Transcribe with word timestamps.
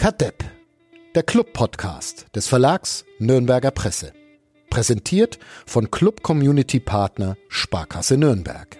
Kadepp, 0.00 0.42
der 1.14 1.22
Club-Podcast 1.22 2.24
des 2.34 2.48
Verlags 2.48 3.04
Nürnberger 3.18 3.70
Presse. 3.70 4.14
Präsentiert 4.70 5.38
von 5.66 5.90
Club 5.90 6.22
Community 6.22 6.80
Partner 6.80 7.36
Sparkasse 7.48 8.16
Nürnberg. 8.16 8.78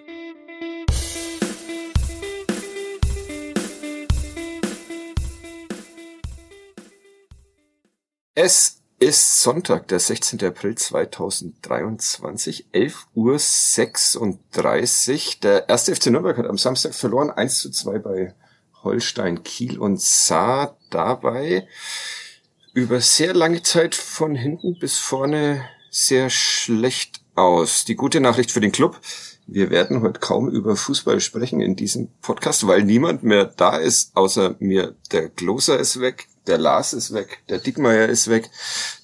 Es 8.34 8.80
ist 8.98 9.42
Sonntag, 9.42 9.88
der 9.88 10.00
16. 10.00 10.42
April 10.42 10.74
2023, 10.74 12.68
11 12.72 13.08
Uhr 13.14 13.38
36. 13.38 15.40
Der 15.40 15.68
erste 15.68 15.94
FC 15.94 16.06
Nürnberg 16.06 16.38
hat 16.38 16.46
am 16.46 16.56
Samstag 16.56 16.94
verloren, 16.94 17.28
1 17.28 17.60
zu 17.60 17.70
2 17.70 17.98
bei 17.98 18.34
Holstein 18.82 19.42
Kiel 19.42 19.78
und 19.78 20.00
sah 20.00 20.78
dabei 20.90 21.66
über 22.72 23.00
sehr 23.00 23.34
lange 23.34 23.62
Zeit 23.62 23.94
von 23.94 24.34
hinten 24.34 24.78
bis 24.78 24.98
vorne 24.98 25.64
sehr 25.90 26.30
schlecht 26.30 27.20
aus. 27.34 27.84
Die 27.84 27.96
gute 27.96 28.20
Nachricht 28.20 28.50
für 28.50 28.60
den 28.60 28.72
Club. 28.72 29.00
Wir 29.46 29.70
werden 29.70 30.02
heute 30.02 30.20
kaum 30.20 30.48
über 30.48 30.76
Fußball 30.76 31.20
sprechen 31.20 31.60
in 31.60 31.74
diesem 31.74 32.08
Podcast, 32.22 32.66
weil 32.68 32.84
niemand 32.84 33.24
mehr 33.24 33.46
da 33.46 33.76
ist, 33.76 34.16
außer 34.16 34.54
mir. 34.60 34.94
Der 35.10 35.28
Gloser 35.28 35.80
ist 35.80 36.00
weg, 36.00 36.28
der 36.46 36.58
Lars 36.58 36.92
ist 36.92 37.12
weg, 37.12 37.40
der 37.48 37.58
Dickmeier 37.58 38.08
ist 38.08 38.28
weg, 38.28 38.48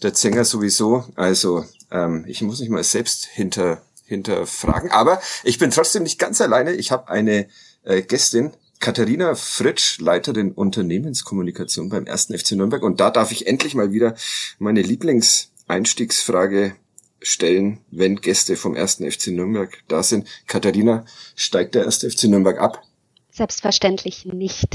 der 0.03 0.15
Zenger 0.15 0.45
sowieso. 0.45 1.05
Also 1.17 1.65
ähm, 1.91 2.25
ich 2.29 2.43
muss 2.43 2.61
mich 2.61 2.69
mal 2.69 2.85
selbst 2.85 3.27
hinter 3.27 3.83
hinterfragen. 4.07 4.91
Aber 4.91 5.21
ich 5.43 5.59
bin 5.59 5.71
trotzdem 5.71 6.05
nicht 6.05 6.19
ganz 6.19 6.41
alleine. 6.41 6.73
Ich 6.73 6.93
habe 6.93 7.09
eine 7.09 7.49
äh, 7.83 8.03
Gästin, 8.03 8.53
Katharina 8.81 9.35
Fritsch, 9.35 9.99
Leiterin 10.01 10.53
Unternehmenskommunikation 10.53 11.89
beim 11.89 12.07
1. 12.07 12.27
FC 12.27 12.53
Nürnberg. 12.53 12.83
Und 12.83 13.01
da 13.01 13.11
darf 13.11 13.33
ich 13.33 13.47
endlich 13.47 13.75
mal 13.75 13.93
wieder 13.93 14.15
meine 14.59 14.83
Lieblingseinstiegsfrage 14.83 16.77
stellen, 17.21 17.81
wenn 17.91 18.17
Gäste 18.17 18.57
vom 18.57 18.75
1. 18.75 19.03
FC 19.09 19.29
Nürnberg 19.29 19.83
da 19.89 20.03
sind. 20.03 20.29
Katharina, 20.47 21.05
steigt 21.35 21.75
der 21.75 21.87
1. 21.87 22.05
FC 22.05 22.25
Nürnberg 22.25 22.59
ab? 22.61 22.83
Selbstverständlich 23.33 24.25
nicht. 24.27 24.69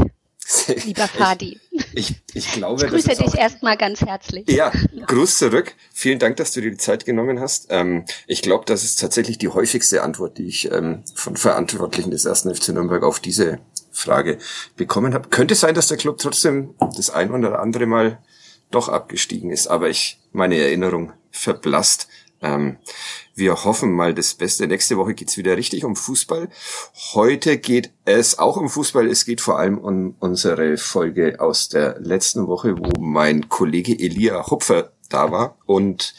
Lieber 0.85 1.07
Fadi. 1.07 1.59
Ich, 1.94 2.11
ich, 2.11 2.16
ich 2.33 2.52
glaube, 2.52 2.83
ich 2.83 2.89
grüße 2.89 3.16
dich 3.16 3.35
erstmal 3.35 3.77
ganz 3.77 4.02
herzlich. 4.02 4.49
Ja, 4.49 4.72
Gruß 5.07 5.38
zurück. 5.38 5.75
Vielen 5.94 6.19
Dank, 6.19 6.38
dass 6.38 6.52
du 6.52 6.61
dir 6.61 6.72
die 6.72 6.77
Zeit 6.77 7.05
genommen 7.05 7.39
hast. 7.39 7.67
Ähm, 7.69 8.05
ich 8.27 8.41
glaube, 8.41 8.66
das 8.66 8.83
ist 8.83 8.99
tatsächlich 8.99 9.38
die 9.38 9.49
häufigste 9.49 10.03
Antwort, 10.03 10.38
die 10.38 10.47
ich 10.47 10.72
ähm, 10.72 11.03
von 11.16 11.38
Verantwortlichen 11.38 12.11
des 12.11 12.25
1. 12.25 12.41
FC 12.41 12.69
Nürnberg 12.69 13.03
auf 13.03 13.19
diese 13.19 13.59
Frage 13.92 14.38
bekommen 14.75 15.14
habe. 15.14 15.30
Könnte 15.30 15.56
sein, 15.56 15.75
dass 15.75 15.88
der 15.88 15.97
Club 15.97 16.17
trotzdem 16.17 16.73
das 16.95 17.09
ein 17.09 17.31
oder 17.31 17.59
andere 17.59 17.86
Mal 17.86 18.20
doch 18.72 18.89
abgestiegen 18.89 19.52
ist, 19.52 19.67
aber 19.67 19.89
ich 19.89 20.20
meine 20.31 20.58
Erinnerung 20.58 21.14
verblasst. 21.30 22.08
Ähm, 22.42 22.78
wir 23.36 23.64
hoffen 23.64 23.92
mal 23.92 24.14
das 24.14 24.34
Beste. 24.34 24.67
Nächste 24.67 24.97
Woche 24.97 25.14
geht's 25.14 25.38
wieder 25.38 25.56
richtig 25.58 25.86
um 25.86 25.95
Fußball. 25.95 26.50
Heute 27.14 27.58
geht 27.58 27.92
es 28.06 28.39
auch 28.39 28.58
um 28.58 28.69
Fußball. 28.69 29.08
Es 29.08 29.25
geht 29.25 29.42
vor 29.42 29.59
allem 29.59 29.78
um 29.78 30.16
unsere 30.19 30.78
Folge 30.78 31.39
aus 31.39 31.69
der 31.69 32.00
letzten 32.00 32.47
Woche, 32.47 32.78
wo 32.78 33.00
mein 33.00 33.47
Kollege 33.50 33.97
Elia 33.97 34.50
Hupfer 34.50 34.92
da 35.09 35.31
war 35.31 35.58
und 35.66 36.14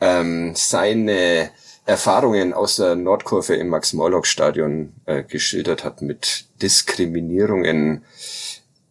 ähm, 0.00 0.52
seine 0.54 1.50
Erfahrungen 1.84 2.52
aus 2.52 2.76
der 2.76 2.94
Nordkurve 2.94 3.56
im 3.56 3.68
Max-Morlock-Stadion 3.68 4.92
äh, 5.06 5.24
geschildert 5.24 5.82
hat 5.84 6.00
mit 6.00 6.46
Diskriminierungen 6.62 8.04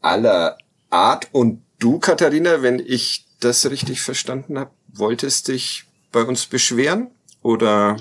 aller 0.02 0.58
Art. 0.90 1.30
Und 1.32 1.62
du, 1.80 2.00
Katharina, 2.00 2.62
wenn 2.62 2.80
ich 2.80 3.26
das 3.40 3.70
richtig 3.70 4.02
verstanden 4.02 4.60
habe, 4.60 4.72
wolltest 4.94 5.48
dich 5.48 5.86
bei 6.12 6.24
uns 6.24 6.46
beschweren? 6.46 7.12
Oder 7.42 7.98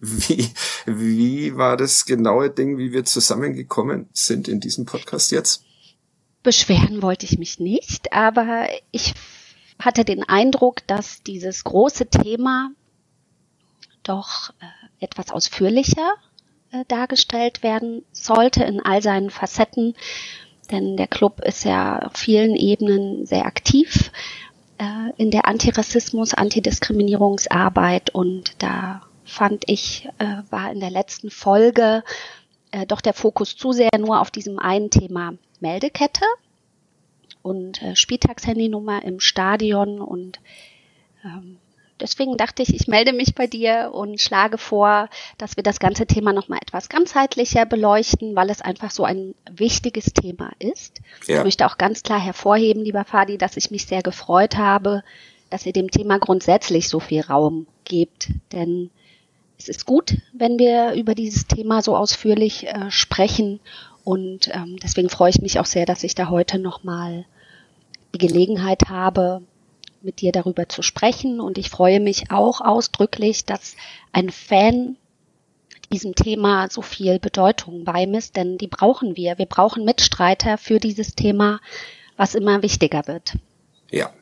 wie, 0.00 0.50
wie 0.86 1.56
war 1.56 1.76
das 1.76 2.04
genaue 2.04 2.50
Ding, 2.50 2.78
wie 2.78 2.92
wir 2.92 3.04
zusammengekommen 3.04 4.08
sind 4.12 4.48
in 4.48 4.60
diesem 4.60 4.86
Podcast 4.86 5.30
jetzt? 5.30 5.62
Beschweren 6.42 7.02
wollte 7.02 7.26
ich 7.26 7.38
mich 7.38 7.58
nicht, 7.58 8.12
aber 8.12 8.68
ich 8.90 9.14
hatte 9.78 10.04
den 10.04 10.22
Eindruck, 10.22 10.86
dass 10.86 11.22
dieses 11.22 11.64
große 11.64 12.06
Thema 12.06 12.70
doch 14.08 14.50
äh, 14.60 15.04
etwas 15.04 15.30
ausführlicher 15.30 16.14
äh, 16.72 16.84
dargestellt 16.88 17.62
werden 17.62 18.04
sollte 18.12 18.64
in 18.64 18.80
all 18.80 19.02
seinen 19.02 19.30
Facetten. 19.30 19.94
Denn 20.70 20.96
der 20.96 21.06
Club 21.06 21.40
ist 21.40 21.64
ja 21.64 22.00
auf 22.00 22.14
vielen 22.14 22.56
Ebenen 22.56 23.26
sehr 23.26 23.46
aktiv 23.46 24.10
äh, 24.78 25.12
in 25.16 25.30
der 25.30 25.46
Antirassismus, 25.46 26.34
Antidiskriminierungsarbeit 26.34 28.10
und 28.10 28.62
da 28.62 29.02
fand 29.24 29.64
ich, 29.66 30.08
äh, 30.18 30.42
war 30.50 30.72
in 30.72 30.80
der 30.80 30.90
letzten 30.90 31.30
Folge 31.30 32.04
äh, 32.70 32.86
doch 32.86 33.00
der 33.00 33.14
Fokus 33.14 33.56
zu 33.56 33.72
sehr 33.72 33.90
nur 33.98 34.20
auf 34.20 34.30
diesem 34.30 34.58
einen 34.58 34.90
Thema 34.90 35.34
Meldekette 35.60 36.24
und 37.42 37.82
äh, 37.82 37.96
Spieltagshandynummer 37.96 39.04
im 39.04 39.20
Stadion 39.20 40.00
und 40.00 40.40
ähm, 41.24 41.58
deswegen 42.00 42.36
dachte 42.36 42.62
ich, 42.62 42.74
ich 42.74 42.88
melde 42.88 43.12
mich 43.12 43.34
bei 43.34 43.46
dir 43.46 43.90
und 43.92 44.20
schlage 44.20 44.58
vor, 44.58 45.08
dass 45.38 45.56
wir 45.56 45.62
das 45.62 45.78
ganze 45.78 46.06
Thema 46.06 46.32
nochmal 46.32 46.58
etwas 46.62 46.88
ganzheitlicher 46.88 47.66
beleuchten, 47.66 48.36
weil 48.36 48.50
es 48.50 48.60
einfach 48.60 48.90
so 48.90 49.04
ein 49.04 49.34
wichtiges 49.50 50.06
Thema 50.06 50.50
ist. 50.58 51.00
Ja. 51.26 51.38
Ich 51.38 51.44
möchte 51.44 51.66
auch 51.66 51.78
ganz 51.78 52.02
klar 52.02 52.20
hervorheben, 52.20 52.82
lieber 52.82 53.04
Fadi, 53.04 53.38
dass 53.38 53.56
ich 53.56 53.70
mich 53.70 53.86
sehr 53.86 54.02
gefreut 54.02 54.56
habe, 54.56 55.02
dass 55.50 55.66
ihr 55.66 55.72
dem 55.72 55.90
Thema 55.90 56.18
grundsätzlich 56.18 56.88
so 56.88 57.00
viel 57.00 57.22
Raum 57.22 57.66
gebt. 57.84 58.28
Denn 58.52 58.90
es 59.58 59.68
ist 59.68 59.86
gut, 59.86 60.16
wenn 60.32 60.58
wir 60.58 60.92
über 60.94 61.14
dieses 61.14 61.46
Thema 61.46 61.82
so 61.82 61.96
ausführlich 61.96 62.66
äh, 62.66 62.90
sprechen. 62.90 63.60
Und 64.04 64.48
ähm, 64.54 64.76
deswegen 64.82 65.08
freue 65.08 65.30
ich 65.30 65.40
mich 65.40 65.58
auch 65.58 65.66
sehr, 65.66 65.86
dass 65.86 66.04
ich 66.04 66.14
da 66.14 66.28
heute 66.28 66.58
nochmal 66.58 67.24
die 68.14 68.18
Gelegenheit 68.18 68.88
habe, 68.88 69.42
mit 70.02 70.20
dir 70.20 70.32
darüber 70.32 70.68
zu 70.68 70.82
sprechen. 70.82 71.40
Und 71.40 71.58
ich 71.58 71.70
freue 71.70 72.00
mich 72.00 72.30
auch 72.30 72.60
ausdrücklich, 72.60 73.44
dass 73.44 73.76
ein 74.12 74.30
Fan 74.30 74.96
diesem 75.92 76.14
Thema 76.14 76.68
so 76.68 76.82
viel 76.82 77.18
Bedeutung 77.18 77.84
beimisst, 77.84 78.36
denn 78.36 78.58
die 78.58 78.66
brauchen 78.66 79.16
wir. 79.16 79.38
Wir 79.38 79.46
brauchen 79.46 79.84
Mitstreiter 79.84 80.58
für 80.58 80.80
dieses 80.80 81.14
Thema, 81.14 81.60
was 82.16 82.34
immer 82.34 82.62
wichtiger 82.62 83.06
wird. 83.06 83.34
Ja, 83.90 84.12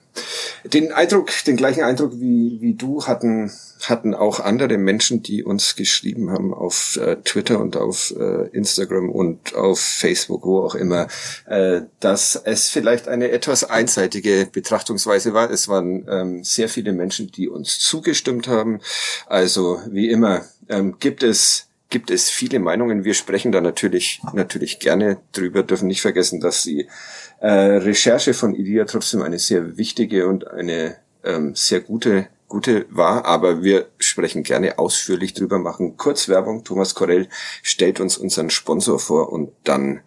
den 0.65 0.93
Eindruck, 0.93 1.31
den 1.47 1.57
gleichen 1.57 1.83
Eindruck 1.83 2.13
wie, 2.15 2.59
wie 2.61 2.75
du 2.75 3.07
hatten, 3.07 3.51
hatten 3.83 4.15
auch 4.15 4.41
andere 4.41 4.79
Menschen, 4.79 5.23
die 5.23 5.45
uns 5.45 5.77
geschrieben 5.77 6.31
haben 6.31 6.55
auf 6.55 6.97
äh, 6.97 7.17
Twitter 7.17 7.61
und 7.61 7.77
auf 7.77 8.15
äh, 8.19 8.49
Instagram 8.49 9.11
und 9.11 9.55
auf 9.55 9.79
Facebook, 9.81 10.45
wo 10.45 10.61
auch 10.61 10.75
immer, 10.75 11.09
äh, 11.47 11.83
dass 12.01 12.37
es 12.37 12.71
vielleicht 12.71 13.09
eine 13.09 13.31
etwas 13.31 13.65
einseitige 13.65 14.49
Betrachtungsweise 14.51 15.35
war. 15.35 15.51
Es 15.51 15.69
waren 15.69 16.07
ähm, 16.09 16.45
sehr 16.45 16.69
viele 16.69 16.93
Menschen, 16.93 17.31
die 17.31 17.49
uns 17.49 17.79
zugestimmt 17.79 18.49
haben. 18.49 18.81
Also 19.27 19.81
wie 19.91 20.11
immer 20.11 20.45
ähm, 20.69 20.97
gibt 20.99 21.23
es 21.23 21.69
gibt 21.95 22.11
es 22.11 22.29
viele 22.29 22.59
Meinungen. 22.59 23.05
Wir 23.05 23.15
sprechen 23.15 23.53
da 23.53 23.61
natürlich, 23.61 24.21
natürlich 24.33 24.81
gerne 24.81 25.19
drüber, 25.31 25.63
dürfen 25.63 25.87
nicht 25.87 26.03
vergessen, 26.03 26.41
dass 26.41 26.65
die 26.65 26.89
äh, 27.39 27.49
Recherche 27.49 28.35
von 28.35 28.53
Idia 28.53 28.85
trotzdem 28.85 29.23
eine 29.23 29.39
sehr 29.39 29.77
wichtige 29.77 30.27
und 30.27 30.45
eine 30.49 30.97
ähm, 31.23 31.55
sehr 31.55 31.79
gute, 31.79 32.27
gute 32.49 32.87
war. 32.91 33.27
Aber 33.27 33.63
wir 33.63 33.87
sprechen 33.99 34.43
gerne 34.43 34.81
ausführlich 34.81 35.35
drüber, 35.35 35.61
machen 35.61 35.97
kurz 35.97 36.29
Werbung. 36.29 36.65
Thomas 36.65 36.97
Korell 36.97 37.29
stellt 37.63 38.01
uns 38.01 38.19
unseren 38.19 38.51
Sponsor 38.51 38.99
vor 38.99 39.33
und 39.33 39.53
dann 39.63 40.01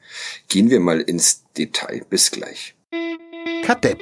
gehen 0.50 0.70
wir 0.70 0.82
mal 0.82 1.00
ins 1.00 1.46
Detail. 1.58 2.02
Bis 2.10 2.32
gleich. 2.32 2.76
Kadepp, 3.64 4.02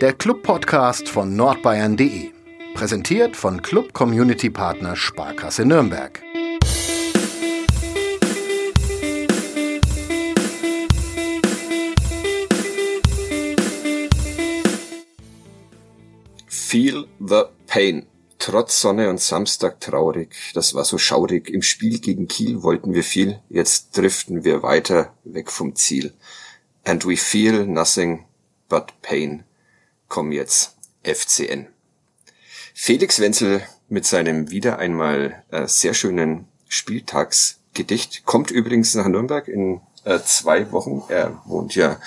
der 0.00 0.12
Club-Podcast 0.12 1.08
von 1.08 1.34
nordbayern.de. 1.34 2.30
Präsentiert 2.74 3.34
von 3.34 3.62
Club 3.62 3.92
Community 3.94 4.48
Partner 4.48 4.94
Sparkasse 4.94 5.64
Nürnberg. 5.64 6.22
Feel 16.68 17.06
the 17.20 17.44
Pain. 17.68 18.08
Trotz 18.40 18.80
Sonne 18.80 19.08
und 19.08 19.20
Samstag 19.20 19.80
traurig. 19.80 20.34
Das 20.52 20.74
war 20.74 20.84
so 20.84 20.98
schaurig. 20.98 21.48
Im 21.48 21.62
Spiel 21.62 22.00
gegen 22.00 22.26
Kiel 22.26 22.64
wollten 22.64 22.92
wir 22.92 23.04
viel. 23.04 23.40
Jetzt 23.48 23.96
driften 23.96 24.42
wir 24.42 24.64
weiter 24.64 25.14
weg 25.22 25.52
vom 25.52 25.76
Ziel. 25.76 26.12
And 26.82 27.06
we 27.06 27.16
feel 27.16 27.66
nothing 27.66 28.24
but 28.68 29.00
pain. 29.00 29.44
Komm 30.08 30.32
jetzt, 30.32 30.76
FCN. 31.04 31.68
Felix 32.74 33.20
Wenzel 33.20 33.62
mit 33.88 34.04
seinem 34.04 34.50
wieder 34.50 34.80
einmal 34.80 35.44
äh, 35.52 35.68
sehr 35.68 35.94
schönen 35.94 36.48
Spieltagsgedicht 36.66 38.24
kommt 38.24 38.50
übrigens 38.50 38.92
nach 38.96 39.06
Nürnberg 39.06 39.46
in 39.46 39.82
äh, 40.06 40.20
zwei 40.24 40.70
Wochen. 40.72 41.02
Er 41.08 41.42
wohnt 41.44 41.74
ja 41.74 41.98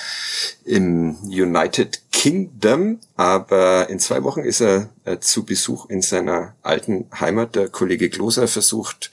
im 0.63 1.17
United 1.23 2.01
Kingdom, 2.11 2.99
aber 3.15 3.89
in 3.89 3.99
zwei 3.99 4.23
Wochen 4.23 4.41
ist 4.41 4.61
er 4.61 4.89
äh, 5.03 5.19
zu 5.19 5.45
Besuch 5.45 5.89
in 5.89 6.01
seiner 6.01 6.55
alten 6.61 7.07
Heimat. 7.19 7.55
Der 7.55 7.67
Kollege 7.67 8.09
Gloser 8.09 8.47
versucht 8.47 9.11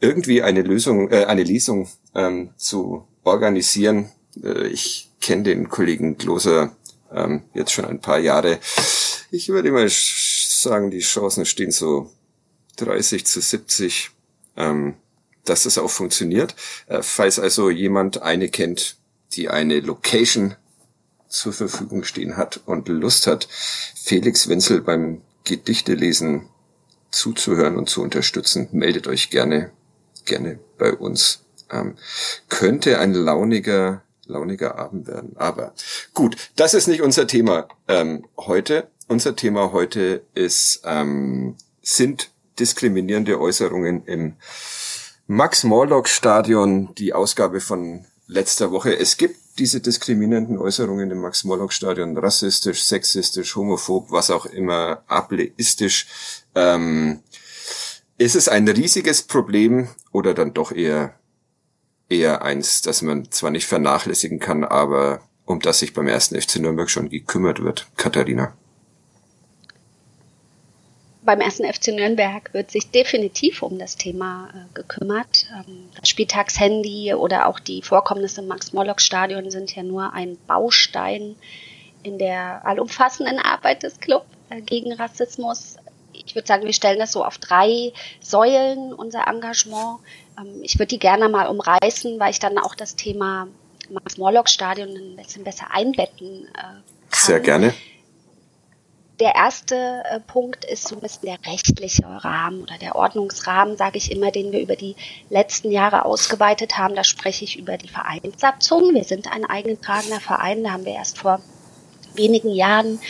irgendwie 0.00 0.42
eine 0.42 0.62
Lösung, 0.62 1.10
äh, 1.10 1.24
eine 1.24 1.42
Lesung 1.42 1.88
ähm, 2.14 2.50
zu 2.56 3.08
organisieren. 3.24 4.10
Äh, 4.42 4.68
ich 4.68 5.10
kenne 5.20 5.44
den 5.44 5.70
Kollegen 5.70 6.18
Gloser 6.18 6.76
ähm, 7.10 7.44
jetzt 7.54 7.72
schon 7.72 7.86
ein 7.86 8.00
paar 8.00 8.18
Jahre. 8.18 8.58
Ich 9.30 9.48
würde 9.48 9.72
mal 9.72 9.88
sagen, 9.88 10.90
die 10.90 11.00
Chancen 11.00 11.46
stehen 11.46 11.70
so 11.70 12.10
30 12.76 13.24
zu 13.24 13.40
70. 13.40 14.10
Ähm, 14.56 14.96
dass 15.48 15.64
das 15.64 15.78
auch 15.78 15.90
funktioniert. 15.90 16.54
Äh, 16.86 17.02
falls 17.02 17.38
also 17.38 17.70
jemand 17.70 18.22
eine 18.22 18.48
kennt, 18.48 18.96
die 19.32 19.48
eine 19.48 19.80
Location 19.80 20.56
zur 21.28 21.52
Verfügung 21.52 22.04
stehen 22.04 22.36
hat 22.36 22.60
und 22.64 22.88
Lust 22.88 23.26
hat, 23.26 23.48
Felix 23.94 24.48
Wenzel 24.48 24.80
beim 24.80 25.22
Gedichtelesen 25.44 26.48
zuzuhören 27.10 27.76
und 27.76 27.88
zu 27.88 28.02
unterstützen, 28.02 28.68
meldet 28.72 29.06
euch 29.06 29.30
gerne, 29.30 29.70
gerne 30.24 30.58
bei 30.78 30.92
uns. 30.92 31.44
Ähm, 31.70 31.96
könnte 32.48 32.98
ein 32.98 33.12
launiger, 33.12 34.02
launiger 34.24 34.78
Abend 34.78 35.06
werden. 35.06 35.36
Aber 35.36 35.74
gut, 36.14 36.36
das 36.56 36.74
ist 36.74 36.86
nicht 36.86 37.02
unser 37.02 37.26
Thema 37.26 37.68
ähm, 37.88 38.26
heute. 38.38 38.90
Unser 39.06 39.36
Thema 39.36 39.72
heute 39.72 40.22
ist, 40.34 40.82
ähm, 40.84 41.56
sind 41.82 42.30
diskriminierende 42.58 43.40
Äußerungen 43.40 44.04
im 44.04 44.36
Max-Morlock-Stadion, 45.30 46.94
die 46.94 47.12
Ausgabe 47.12 47.60
von 47.60 48.06
letzter 48.28 48.70
Woche. 48.70 48.98
Es 48.98 49.18
gibt 49.18 49.36
diese 49.58 49.78
diskriminierenden 49.82 50.56
Äußerungen 50.56 51.10
im 51.10 51.20
Max-Morlock-Stadion, 51.20 52.16
rassistisch, 52.16 52.82
sexistisch, 52.84 53.54
homophob, 53.54 54.10
was 54.10 54.30
auch 54.30 54.46
immer, 54.46 55.02
ableistisch. 55.06 56.06
Ähm, 56.54 57.20
ist 58.16 58.36
es 58.36 58.48
ein 58.48 58.66
riesiges 58.68 59.20
Problem 59.20 59.88
oder 60.12 60.32
dann 60.32 60.54
doch 60.54 60.72
eher, 60.72 61.12
eher 62.08 62.40
eins, 62.40 62.80
das 62.80 63.02
man 63.02 63.30
zwar 63.30 63.50
nicht 63.50 63.66
vernachlässigen 63.66 64.38
kann, 64.38 64.64
aber 64.64 65.20
um 65.44 65.60
das 65.60 65.80
sich 65.80 65.92
beim 65.92 66.08
ersten 66.08 66.40
FC 66.40 66.56
Nürnberg 66.56 66.88
schon 66.88 67.10
gekümmert 67.10 67.62
wird? 67.62 67.86
Katharina 67.98 68.56
beim 71.28 71.42
ersten 71.42 71.70
FC 71.70 71.88
Nürnberg 71.88 72.54
wird 72.54 72.70
sich 72.70 72.90
definitiv 72.90 73.62
um 73.62 73.78
das 73.78 73.96
Thema 73.96 74.48
äh, 74.54 74.72
gekümmert. 74.72 75.44
Ähm, 75.54 75.90
das 76.00 76.08
Spieltagshandy 76.08 77.12
oder 77.12 77.48
auch 77.48 77.60
die 77.60 77.82
Vorkommnisse 77.82 78.40
im 78.40 78.46
Max-Morlock-Stadion 78.46 79.50
sind 79.50 79.76
ja 79.76 79.82
nur 79.82 80.14
ein 80.14 80.38
Baustein 80.46 81.36
in 82.02 82.18
der 82.18 82.64
allumfassenden 82.64 83.38
Arbeit 83.38 83.82
des 83.82 84.00
Clubs 84.00 84.24
äh, 84.48 84.62
gegen 84.62 84.94
Rassismus. 84.94 85.76
Ich 86.14 86.34
würde 86.34 86.48
sagen, 86.48 86.64
wir 86.64 86.72
stellen 86.72 86.98
das 86.98 87.12
so 87.12 87.22
auf 87.22 87.36
drei 87.36 87.92
Säulen, 88.22 88.94
unser 88.94 89.26
Engagement. 89.26 89.98
Ähm, 90.38 90.62
ich 90.62 90.78
würde 90.78 90.88
die 90.88 90.98
gerne 90.98 91.28
mal 91.28 91.48
umreißen, 91.48 92.18
weil 92.18 92.30
ich 92.30 92.38
dann 92.38 92.56
auch 92.56 92.74
das 92.74 92.96
Thema 92.96 93.48
Max-Morlock-Stadion 93.90 94.88
ein 94.88 95.16
bisschen 95.16 95.44
besser 95.44 95.66
einbetten 95.72 96.48
äh, 96.54 96.62
kann. 96.62 96.82
Sehr 97.10 97.40
gerne 97.40 97.74
der 99.20 99.34
erste 99.34 100.02
äh, 100.10 100.20
Punkt 100.20 100.64
ist 100.64 100.86
so 100.86 100.96
ein 100.96 101.00
bisschen 101.00 101.26
der 101.26 101.38
rechtliche 101.50 102.04
Rahmen 102.04 102.62
oder 102.62 102.78
der 102.78 102.94
Ordnungsrahmen, 102.94 103.76
sage 103.76 103.98
ich 103.98 104.12
immer, 104.12 104.30
den 104.30 104.52
wir 104.52 104.60
über 104.60 104.76
die 104.76 104.94
letzten 105.28 105.72
Jahre 105.72 106.04
ausgeweitet 106.04 106.78
haben. 106.78 106.94
Da 106.94 107.04
spreche 107.04 107.44
ich 107.44 107.58
über 107.58 107.76
die 107.76 107.88
Vereinssatzung. 107.88 108.94
Wir 108.94 109.04
sind 109.04 109.30
ein 109.30 109.44
eingetragener 109.44 110.20
Verein. 110.20 110.62
Da 110.62 110.70
haben 110.70 110.84
wir 110.84 110.94
erst 110.94 111.18
vor 111.18 111.40
wenigen 112.14 112.50
Jahren 112.50 113.00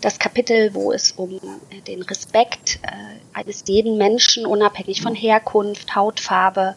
das 0.00 0.18
Kapitel, 0.18 0.74
wo 0.74 0.92
es 0.92 1.12
um 1.12 1.36
äh, 1.70 1.80
den 1.86 2.02
Respekt 2.02 2.78
äh, 2.82 2.88
eines 3.32 3.64
jeden 3.66 3.96
Menschen, 3.96 4.44
unabhängig 4.44 5.00
von 5.00 5.14
Herkunft, 5.14 5.96
Hautfarbe, 5.96 6.76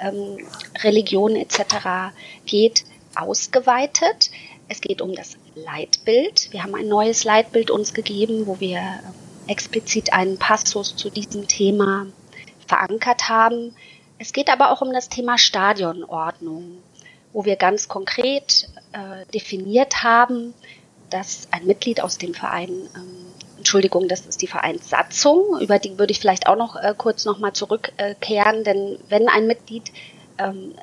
ähm, 0.00 0.38
Religion 0.82 1.34
etc. 1.34 2.12
geht, 2.44 2.84
ausgeweitet. 3.14 4.30
Es 4.68 4.82
geht 4.82 5.00
um 5.00 5.14
das 5.14 5.38
Leitbild. 5.64 6.52
Wir 6.52 6.62
haben 6.62 6.74
ein 6.74 6.88
neues 6.88 7.24
Leitbild 7.24 7.70
uns 7.70 7.94
gegeben, 7.94 8.46
wo 8.46 8.60
wir 8.60 8.78
äh, 8.78 9.52
explizit 9.52 10.12
einen 10.12 10.38
Passus 10.38 10.96
zu 10.96 11.10
diesem 11.10 11.48
Thema 11.48 12.06
verankert 12.66 13.28
haben. 13.28 13.74
Es 14.18 14.32
geht 14.32 14.50
aber 14.50 14.70
auch 14.70 14.82
um 14.82 14.92
das 14.92 15.08
Thema 15.08 15.38
Stadionordnung, 15.38 16.78
wo 17.32 17.44
wir 17.44 17.56
ganz 17.56 17.88
konkret 17.88 18.68
äh, 18.92 19.24
definiert 19.32 20.02
haben, 20.02 20.54
dass 21.10 21.48
ein 21.50 21.66
Mitglied 21.66 22.00
aus 22.00 22.18
dem 22.18 22.34
Verein, 22.34 22.70
ähm, 22.94 23.26
Entschuldigung, 23.56 24.08
das 24.08 24.26
ist 24.26 24.42
die 24.42 24.46
Vereinssatzung, 24.46 25.60
über 25.60 25.78
die 25.78 25.98
würde 25.98 26.12
ich 26.12 26.20
vielleicht 26.20 26.46
auch 26.46 26.56
noch 26.56 26.76
äh, 26.76 26.94
kurz 26.96 27.24
nochmal 27.24 27.52
zurückkehren, 27.54 28.64
denn 28.64 28.98
wenn 29.08 29.28
ein 29.28 29.46
Mitglied 29.46 29.90
ähm, 30.38 30.74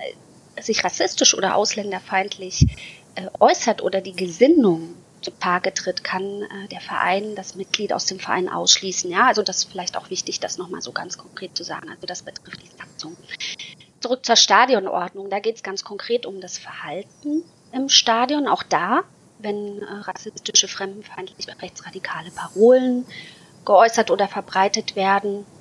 sich 0.61 0.83
rassistisch 0.83 1.35
oder 1.35 1.55
ausländerfeindlich 1.55 2.65
äußert 3.39 3.81
oder 3.81 4.01
die 4.01 4.15
Gesinnung 4.15 4.95
zutage 5.21 5.73
tritt, 5.73 6.03
kann 6.03 6.23
äh, 6.23 6.67
der 6.69 6.79
Verein 6.79 7.35
das 7.35 7.55
Mitglied 7.55 7.91
aus 7.91 8.05
dem 8.05 8.19
Verein 8.19 8.47
ausschließen. 8.47 9.09
Ja, 9.09 9.27
also 9.27 9.41
das 9.41 9.57
ist 9.57 9.71
vielleicht 9.71 9.97
auch 9.97 10.09
wichtig, 10.09 10.39
das 10.39 10.57
nochmal 10.57 10.81
so 10.81 10.91
ganz 10.91 11.17
konkret 11.17 11.57
zu 11.57 11.63
sagen. 11.63 11.89
Also 11.89 12.05
das 12.05 12.21
betrifft 12.21 12.61
die 12.61 12.77
Satzung. 12.77 13.17
Zurück 13.99 14.25
zur 14.25 14.35
Stadionordnung. 14.35 15.29
Da 15.29 15.39
geht 15.39 15.55
es 15.55 15.63
ganz 15.63 15.83
konkret 15.83 16.25
um 16.25 16.39
das 16.41 16.57
Verhalten 16.57 17.43
im 17.71 17.89
Stadion. 17.89 18.47
Auch 18.47 18.63
da, 18.63 19.03
wenn 19.39 19.81
äh, 19.81 19.85
rassistische, 19.85 20.67
fremdenfeindliche, 20.67 21.59
rechtsradikale 21.61 22.31
Parolen 22.31 23.05
geäußert 23.65 24.11
oder 24.11 24.27
verbreitet 24.27 24.95
werden, 24.95 25.39
äh, 25.39 25.54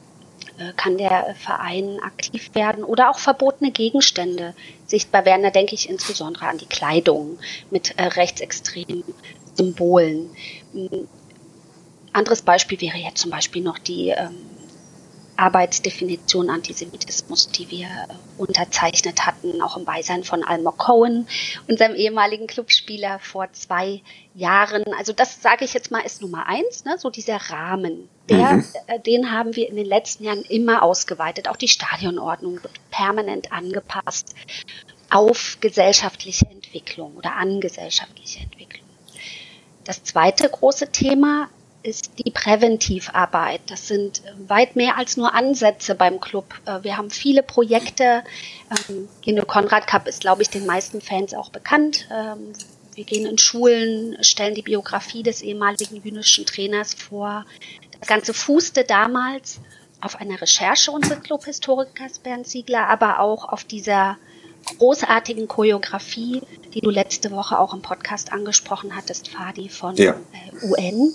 kann 0.77 0.99
der 0.99 1.35
Verein 1.39 1.99
aktiv 2.03 2.55
werden 2.55 2.85
oder 2.85 3.11
auch 3.11 3.19
verbotene 3.19 3.71
Gegenstände 3.71 4.55
sichtbar 4.87 5.25
werden. 5.25 5.43
Da 5.43 5.51
denke 5.51 5.75
ich 5.75 5.89
insbesondere 5.89 6.47
an 6.47 6.59
die 6.59 6.67
Kleidung 6.67 7.39
mit 7.71 7.99
äh, 7.99 8.05
rechtsextremen 8.05 9.05
Symbolen. 9.55 10.31
Ein 10.73 11.09
anderes 12.12 12.43
Beispiel 12.43 12.81
wäre 12.81 12.99
jetzt 12.99 13.21
zum 13.21 13.31
Beispiel 13.31 13.62
noch 13.62 13.79
die 13.79 14.11
ähm, 14.11 14.54
Arbeitsdefinition 15.37 16.51
Antisemitismus, 16.51 17.49
die 17.49 17.71
wir 17.71 17.87
äh, 17.87 18.15
unterzeichnet 18.39 19.27
hatten, 19.27 19.61
auch 19.63 19.77
im 19.77 19.85
Beisein 19.85 20.25
von 20.25 20.45
Almor 20.45 20.77
Cohen, 20.77 21.27
unserem 21.69 21.95
ehemaligen 21.95 22.47
Clubspieler 22.47 23.19
vor 23.19 23.53
zwei 23.53 24.03
Jahren. 24.35 24.85
Also 24.99 25.12
das 25.12 25.43
sage 25.43 25.64
ich 25.64 25.75
jetzt 25.75 25.91
mal 25.91 26.00
ist 26.00 26.23
Nummer 26.23 26.47
eins, 26.47 26.85
ne? 26.85 26.97
so 26.99 27.11
dieser 27.11 27.37
Rahmen. 27.37 28.09
Der, 28.29 28.53
mhm. 28.53 28.64
äh, 28.87 29.00
den 29.00 29.33
haben 29.33 29.57
wir 29.57 29.69
in 29.69 29.76
den 29.76 29.87
letzten 29.87 30.25
Jahren 30.25 30.43
immer 30.43 30.83
ausgeweitet. 30.83 31.49
Auch 31.49 31.57
die 31.57 31.69
Stadionordnung 31.69 32.62
wird 32.62 32.73
permanent 32.91 33.53
angepasst 33.53 34.35
auf 35.11 35.59
gesellschaftliche 35.61 36.47
Entwicklung 36.47 37.17
oder 37.17 37.35
an 37.37 37.61
gesellschaftliche 37.61 38.41
Entwicklung. 38.41 38.85
Das 39.85 40.03
zweite 40.03 40.49
große 40.49 40.91
Thema 40.93 41.49
ist 41.85 42.12
die 42.19 42.31
Präventivarbeit. 42.31 43.61
Das 43.67 43.87
sind 43.87 44.25
äh, 44.25 44.49
weit 44.49 44.75
mehr 44.75 44.97
als 44.97 45.17
nur 45.17 45.35
Ansätze 45.35 45.95
beim 45.95 46.19
Club. 46.19 46.55
Äh, 46.64 46.83
wir 46.83 46.97
haben 46.97 47.11
viele 47.11 47.43
Projekte. 47.43 48.25
Ähm, 48.88 49.09
Gino 49.23 49.45
Konrad 49.45 49.87
Cup 49.87 50.09
ist, 50.09 50.21
glaube 50.23 50.43
ich, 50.43 50.50
den 50.50 50.67
meisten 50.67 51.00
Fans 51.00 51.35
auch 51.35 51.50
bekannt. 51.50 52.09
Ähm, 52.11 52.55
wir 52.95 53.05
gehen 53.05 53.26
in 53.26 53.38
Schulen, 53.38 54.17
stellen 54.23 54.55
die 54.55 54.62
Biografie 54.62 55.23
des 55.23 55.43
ehemaligen 55.43 56.03
jüdischen 56.03 56.47
Trainers 56.47 56.95
vor. 56.95 57.45
Das 58.00 58.09
Ganze 58.09 58.33
fußte 58.33 58.85
damals 58.85 59.61
auf 60.00 60.21
einer 60.21 60.41
Recherche 60.41 60.91
unseres 60.91 61.23
Clubhistorikers 61.23 62.19
Bernd 62.21 62.47
Siegler, 62.47 62.88
aber 62.88 63.21
auch 63.21 63.49
auf 63.49 63.64
dieser 63.64 64.17
großartigen 64.79 65.49
Choreografie, 65.49 66.41
die 66.73 66.81
du 66.81 66.91
letzte 66.91 67.31
Woche 67.31 67.59
auch 67.59 67.75
im 67.75 67.83
Podcast 67.83 68.33
angesprochen 68.33 68.97
hattest, 68.97 69.29
Fadi 69.29 69.69
von 69.69 69.97
ja. 69.97 70.12
äh, 70.12 70.67
UN 70.67 71.12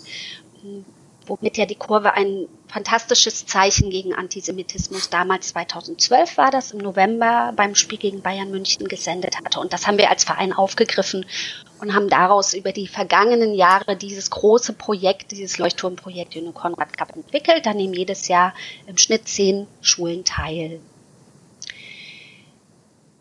womit 1.30 1.58
ja 1.58 1.66
die 1.66 1.76
Kurve 1.76 2.14
ein 2.14 2.48
fantastisches 2.68 3.46
Zeichen 3.46 3.90
gegen 3.90 4.14
Antisemitismus 4.14 5.10
damals 5.10 5.50
2012 5.50 6.38
war 6.38 6.52
das 6.52 6.72
im 6.72 6.80
November 6.80 7.54
beim 7.56 7.76
Spiel 7.76 8.00
gegen 8.00 8.22
Bayern 8.22 8.52
München 8.52 8.88
gesendet 8.88 9.38
hatte. 9.38 9.60
Und 9.60 9.72
das 9.72 9.88
haben 9.88 9.98
wir 9.98 10.10
als 10.10 10.24
Verein 10.24 10.54
aufgegriffen 10.54 11.26
und 11.80 11.94
haben 11.94 12.10
daraus 12.10 12.54
über 12.54 12.72
die 12.72 12.88
vergangenen 12.88 13.54
Jahre 13.54 13.96
dieses 13.96 14.30
große 14.30 14.74
Projekt, 14.74 15.32
dieses 15.32 15.58
Leuchtturmprojekt 15.58 16.36
Juno 16.36 16.52
Konrad 16.52 16.98
Cup 16.98 17.16
entwickelt. 17.16 17.66
Da 17.66 17.74
nehmen 17.74 17.94
jedes 17.94 18.28
Jahr 18.28 18.54
im 18.88 18.98
Schnitt 18.98 19.28
zehn 19.28 19.68
Schulen 19.82 20.26
teil. 20.26 20.80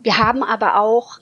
Wir 0.01 0.19
haben 0.19 0.43
aber 0.43 0.81
auch 0.81 1.19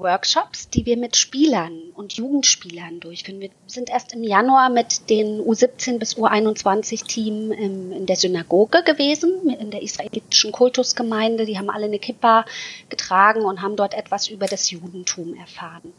Workshops, 0.00 0.68
die 0.70 0.86
wir 0.86 0.96
mit 0.96 1.16
Spielern 1.16 1.90
und 1.94 2.14
Jugendspielern 2.14 3.00
durchführen. 3.00 3.40
Wir 3.40 3.50
sind 3.66 3.90
erst 3.90 4.12
im 4.12 4.22
Januar 4.22 4.70
mit 4.70 5.08
den 5.10 5.40
U17 5.40 5.98
bis 5.98 6.16
U21 6.16 7.06
Team 7.06 7.52
in 7.52 8.06
der 8.06 8.16
Synagoge 8.16 8.82
gewesen, 8.82 9.48
in 9.48 9.70
der 9.70 9.82
israelitischen 9.82 10.52
Kultusgemeinde. 10.52 11.46
Die 11.46 11.58
haben 11.58 11.70
alle 11.70 11.86
eine 11.86 11.98
Kippa 11.98 12.44
getragen 12.88 13.42
und 13.42 13.62
haben 13.62 13.76
dort 13.76 13.94
etwas 13.94 14.28
über 14.28 14.46
das 14.46 14.70
Judentum 14.70 15.34
erfahren. 15.34 15.92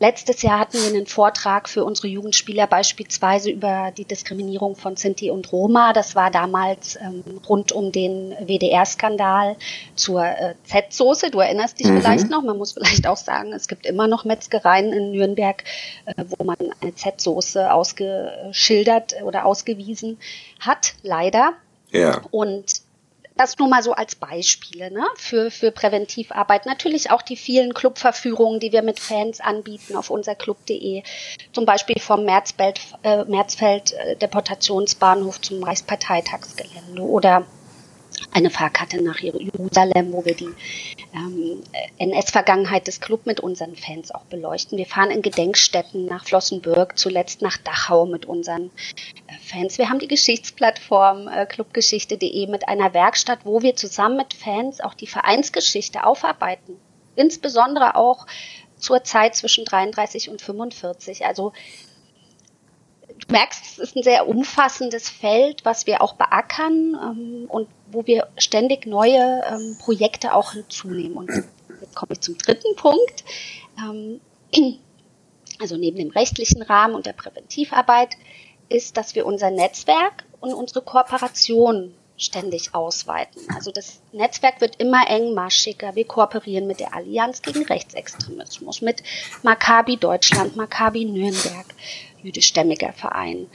Letztes 0.00 0.42
Jahr 0.42 0.58
hatten 0.58 0.78
wir 0.78 0.88
einen 0.88 1.06
Vortrag 1.06 1.68
für 1.68 1.84
unsere 1.84 2.08
Jugendspieler 2.08 2.66
beispielsweise 2.66 3.50
über 3.50 3.92
die 3.96 4.04
Diskriminierung 4.04 4.74
von 4.74 4.96
Sinti 4.96 5.30
und 5.30 5.52
Roma. 5.52 5.92
Das 5.92 6.16
war 6.16 6.32
damals 6.32 6.96
ähm, 6.96 7.22
rund 7.48 7.70
um 7.70 7.92
den 7.92 8.34
WDR-Skandal 8.44 9.54
zur 9.94 10.24
äh, 10.24 10.54
Z-Soße. 10.64 11.30
Du 11.30 11.38
erinnerst 11.38 11.78
dich 11.78 11.86
mhm. 11.86 12.00
vielleicht 12.00 12.28
noch. 12.28 12.42
Man 12.42 12.58
muss 12.58 12.72
vielleicht 12.72 13.06
auch 13.06 13.16
sagen, 13.16 13.52
es 13.52 13.68
gibt 13.68 13.86
immer 13.86 14.08
noch 14.08 14.24
Metzgereien 14.24 14.92
in 14.92 15.12
Nürnberg, 15.12 15.62
äh, 16.06 16.24
wo 16.26 16.42
man 16.42 16.56
eine 16.80 16.94
Z-Soße 16.94 17.72
ausgeschildert 17.72 19.22
oder 19.22 19.46
ausgewiesen 19.46 20.18
hat, 20.58 20.94
leider. 21.02 21.52
Ja. 21.92 22.20
Und 22.32 22.83
das 23.36 23.58
nur 23.58 23.68
mal 23.68 23.82
so 23.82 23.92
als 23.92 24.14
Beispiele 24.14 24.90
ne? 24.90 25.04
für, 25.16 25.50
für 25.50 25.70
Präventivarbeit. 25.70 26.66
Natürlich 26.66 27.10
auch 27.10 27.22
die 27.22 27.36
vielen 27.36 27.74
Clubverführungen, 27.74 28.60
die 28.60 28.72
wir 28.72 28.82
mit 28.82 29.00
Fans 29.00 29.40
anbieten 29.40 29.96
auf 29.96 30.10
unserclub.de. 30.10 31.02
Zum 31.52 31.66
Beispiel 31.66 32.00
vom 32.00 32.24
Märzfeld, 32.24 32.80
äh, 33.02 33.24
Märzfeld 33.24 33.92
äh, 33.92 34.16
Deportationsbahnhof 34.16 35.40
zum 35.40 35.62
Reichsparteitagsgelände 35.62 37.02
oder 37.02 37.44
eine 38.34 38.50
Fahrkarte 38.50 39.00
nach 39.00 39.20
Jerusalem, 39.20 40.12
wo 40.12 40.24
wir 40.24 40.34
die 40.34 40.50
ähm, 41.14 41.62
NS-Vergangenheit 41.98 42.88
des 42.88 43.00
Club 43.00 43.26
mit 43.26 43.38
unseren 43.38 43.76
Fans 43.76 44.10
auch 44.10 44.24
beleuchten. 44.24 44.76
Wir 44.76 44.86
fahren 44.86 45.12
in 45.12 45.22
Gedenkstätten 45.22 46.06
nach 46.06 46.26
Flossenbürg, 46.26 46.98
zuletzt 46.98 47.42
nach 47.42 47.56
Dachau 47.58 48.06
mit 48.06 48.26
unseren 48.26 48.72
äh, 49.28 49.34
Fans. 49.40 49.78
Wir 49.78 49.88
haben 49.88 50.00
die 50.00 50.08
Geschichtsplattform 50.08 51.28
äh, 51.28 51.46
clubgeschichte.de 51.46 52.46
mit 52.48 52.68
einer 52.68 52.92
Werkstatt, 52.92 53.40
wo 53.44 53.62
wir 53.62 53.76
zusammen 53.76 54.16
mit 54.16 54.34
Fans 54.34 54.80
auch 54.80 54.94
die 54.94 55.06
Vereinsgeschichte 55.06 56.04
aufarbeiten. 56.04 56.76
Insbesondere 57.14 57.94
auch 57.94 58.26
zur 58.76 59.04
Zeit 59.04 59.36
zwischen 59.36 59.64
33 59.64 60.28
und 60.28 60.42
45. 60.42 61.24
Also 61.24 61.52
du 63.18 63.32
merkst, 63.32 63.64
es 63.64 63.78
ist 63.78 63.96
ein 63.96 64.02
sehr 64.02 64.28
umfassendes 64.28 65.08
Feld, 65.08 65.64
was 65.64 65.86
wir 65.86 66.02
auch 66.02 66.14
beackern 66.14 66.96
ähm, 67.00 67.44
und 67.48 67.68
wo 67.90 68.06
wir 68.06 68.28
ständig 68.36 68.86
neue 68.86 69.42
ähm, 69.48 69.76
Projekte 69.80 70.34
auch 70.34 70.52
hinzunehmen. 70.52 71.16
Und 71.16 71.30
jetzt 71.80 71.94
komme 71.94 72.12
ich 72.12 72.20
zum 72.20 72.38
dritten 72.38 72.74
Punkt. 72.76 73.24
Ähm, 73.78 74.20
also 75.60 75.76
neben 75.76 75.96
dem 75.96 76.10
rechtlichen 76.10 76.62
Rahmen 76.62 76.94
und 76.94 77.06
der 77.06 77.12
Präventivarbeit 77.12 78.16
ist, 78.68 78.96
dass 78.96 79.14
wir 79.14 79.26
unser 79.26 79.50
Netzwerk 79.50 80.24
und 80.40 80.52
unsere 80.54 80.82
Kooperation 80.82 81.94
ständig 82.24 82.74
ausweiten. 82.74 83.42
Also 83.54 83.70
das 83.70 84.00
Netzwerk 84.12 84.60
wird 84.60 84.76
immer 84.76 85.08
engmaschiger. 85.08 85.94
Wir 85.94 86.06
kooperieren 86.06 86.66
mit 86.66 86.80
der 86.80 86.94
Allianz 86.94 87.42
gegen 87.42 87.64
Rechtsextremismus, 87.64 88.82
mit 88.82 89.02
Maccabi 89.42 89.96
Deutschland, 89.96 90.56
Maccabi 90.56 91.04
Nürnberg, 91.04 91.66
jüdischstämmiger 92.22 92.92
Verein, 92.92 93.46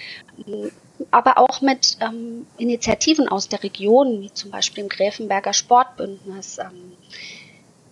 aber 1.12 1.38
auch 1.38 1.62
mit 1.62 1.98
ähm, 2.02 2.46
Initiativen 2.58 3.28
aus 3.28 3.48
der 3.48 3.64
Region, 3.64 4.22
wie 4.22 4.34
zum 4.34 4.52
Beispiel 4.52 4.84
im 4.84 4.90
Gräfenberger 4.90 5.54
Sportbündnis. 5.54 6.60
Ähm, 6.60 6.94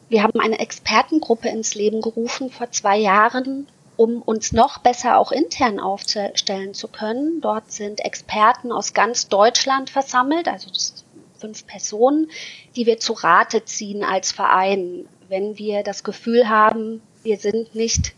wir 0.09 0.23
haben 0.23 0.39
eine 0.39 0.59
Expertengruppe 0.59 1.49
ins 1.49 1.75
Leben 1.75 2.01
gerufen 2.01 2.49
vor 2.49 2.71
zwei 2.71 2.97
Jahren, 2.97 3.67
um 3.97 4.21
uns 4.21 4.53
noch 4.53 4.77
besser 4.77 5.17
auch 5.17 5.31
intern 5.31 5.79
aufstellen 5.79 6.73
zu 6.73 6.87
können. 6.87 7.41
Dort 7.41 7.71
sind 7.71 7.99
Experten 7.99 8.71
aus 8.71 8.93
ganz 8.93 9.27
Deutschland 9.27 9.89
versammelt, 9.89 10.47
also 10.47 10.69
fünf 11.37 11.65
Personen, 11.67 12.29
die 12.75 12.85
wir 12.85 12.99
zu 12.99 13.13
Rate 13.13 13.65
ziehen 13.65 14.03
als 14.03 14.31
Verein, 14.31 15.07
wenn 15.27 15.57
wir 15.57 15.83
das 15.83 16.03
Gefühl 16.03 16.47
haben, 16.47 17.01
wir 17.23 17.37
sind 17.37 17.75
nicht 17.75 18.13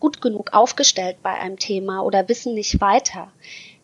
gut 0.00 0.22
genug 0.22 0.52
aufgestellt 0.52 1.16
bei 1.22 1.34
einem 1.34 1.58
Thema 1.58 2.00
oder 2.02 2.28
wissen 2.28 2.54
nicht 2.54 2.80
weiter. 2.80 3.30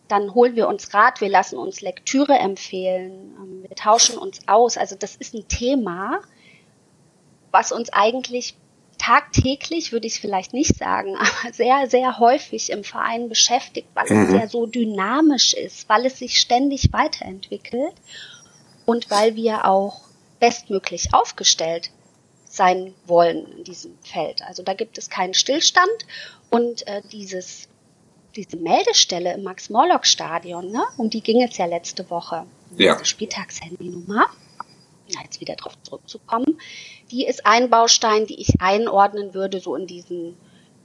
Dann 0.07 0.35
holen 0.35 0.55
wir 0.55 0.69
uns 0.69 0.95
Rat, 0.95 1.21
wir 1.21 1.29
lassen 1.29 1.59
uns 1.59 1.81
Lektüre 1.81 2.35
empfehlen, 2.35 3.35
ähm, 3.39 3.65
wir 3.67 3.77
tauschen 3.77 4.19
uns 4.19 4.47
aus. 4.47 4.77
Also 4.77 4.97
das 4.97 5.17
ist 5.17 5.35
ein 5.35 5.49
Thema, 5.49 6.21
was 7.51 7.73
uns 7.73 7.93
eigentlich 7.93 8.55
tagtäglich, 9.05 9.93
würde 9.93 10.07
ich 10.07 10.21
vielleicht 10.21 10.53
nicht 10.53 10.77
sagen, 10.77 11.17
aber 11.19 11.53
sehr, 11.53 11.89
sehr 11.89 12.19
häufig 12.19 12.71
im 12.71 12.85
Verein 12.85 13.29
beschäftigt, 13.29 13.89
weil 13.95 14.11
mhm. 14.11 14.27
es 14.27 14.33
ja 14.33 14.49
so 14.49 14.67
dynamisch 14.67 15.55
ist, 15.55 15.89
weil 15.89 16.07
es 16.07 16.19
sich 16.19 16.41
ständig 16.41 16.93
weiterentwickelt 16.93 17.95
und 18.87 19.11
weil 19.11 19.37
wir 19.37 19.67
auch 19.67 20.01
bestmöglich 20.41 21.15
aufgestellt 21.15 21.91
sein 22.47 22.95
wollen 23.07 23.47
in 23.59 23.65
diesem 23.65 23.99
Feld. 24.03 24.43
Also 24.43 24.63
da 24.63 24.75
gibt 24.75 24.97
es 24.99 25.11
keinen 25.11 25.35
Stillstand 25.35 26.07
und 26.51 26.87
äh, 26.87 27.03
dieses 27.13 27.69
diese 28.37 28.57
Meldestelle 28.57 29.33
im 29.35 29.45
Max-Morlock-Stadion, 29.45 30.73
ne, 30.73 30.83
um 30.97 31.09
die 31.09 31.21
ging 31.21 31.41
es 31.43 31.57
ja 31.57 31.67
letzte 31.67 32.11
Woche, 32.11 32.47
ja. 32.77 32.95
diese 32.95 33.05
Spieltagshandynummer, 33.05 34.27
jetzt 35.23 35.41
wieder 35.41 35.55
darauf 35.55 35.81
zurückzukommen, 35.83 36.59
die 37.15 37.27
ist 37.27 37.47
ein 37.47 37.71
Baustein, 37.71 38.27
die 38.27 38.41
ich 38.41 38.61
einordnen 38.61 39.35
würde, 39.35 39.61
so 39.61 39.77
in 39.77 39.87
diesen, 39.87 40.37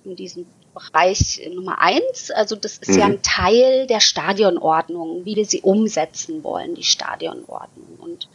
in 0.06 0.16
diesen 0.16 0.46
Bereich 0.76 1.42
Nummer 1.56 1.82
eins. 1.82 2.30
Also 2.30 2.56
das 2.56 2.78
ist 2.78 2.92
mhm. 2.92 3.00
ja 3.00 3.06
ein 3.06 3.22
Teil 3.24 3.88
der 3.88 4.00
Stadionordnung, 4.00 5.26
wie 5.26 5.36
wir 5.36 5.46
sie 5.46 5.62
umsetzen 5.62 6.44
wollen, 6.44 6.76
die 6.76 6.84
Stadionordnung. 6.84 7.98
Und 7.98 8.30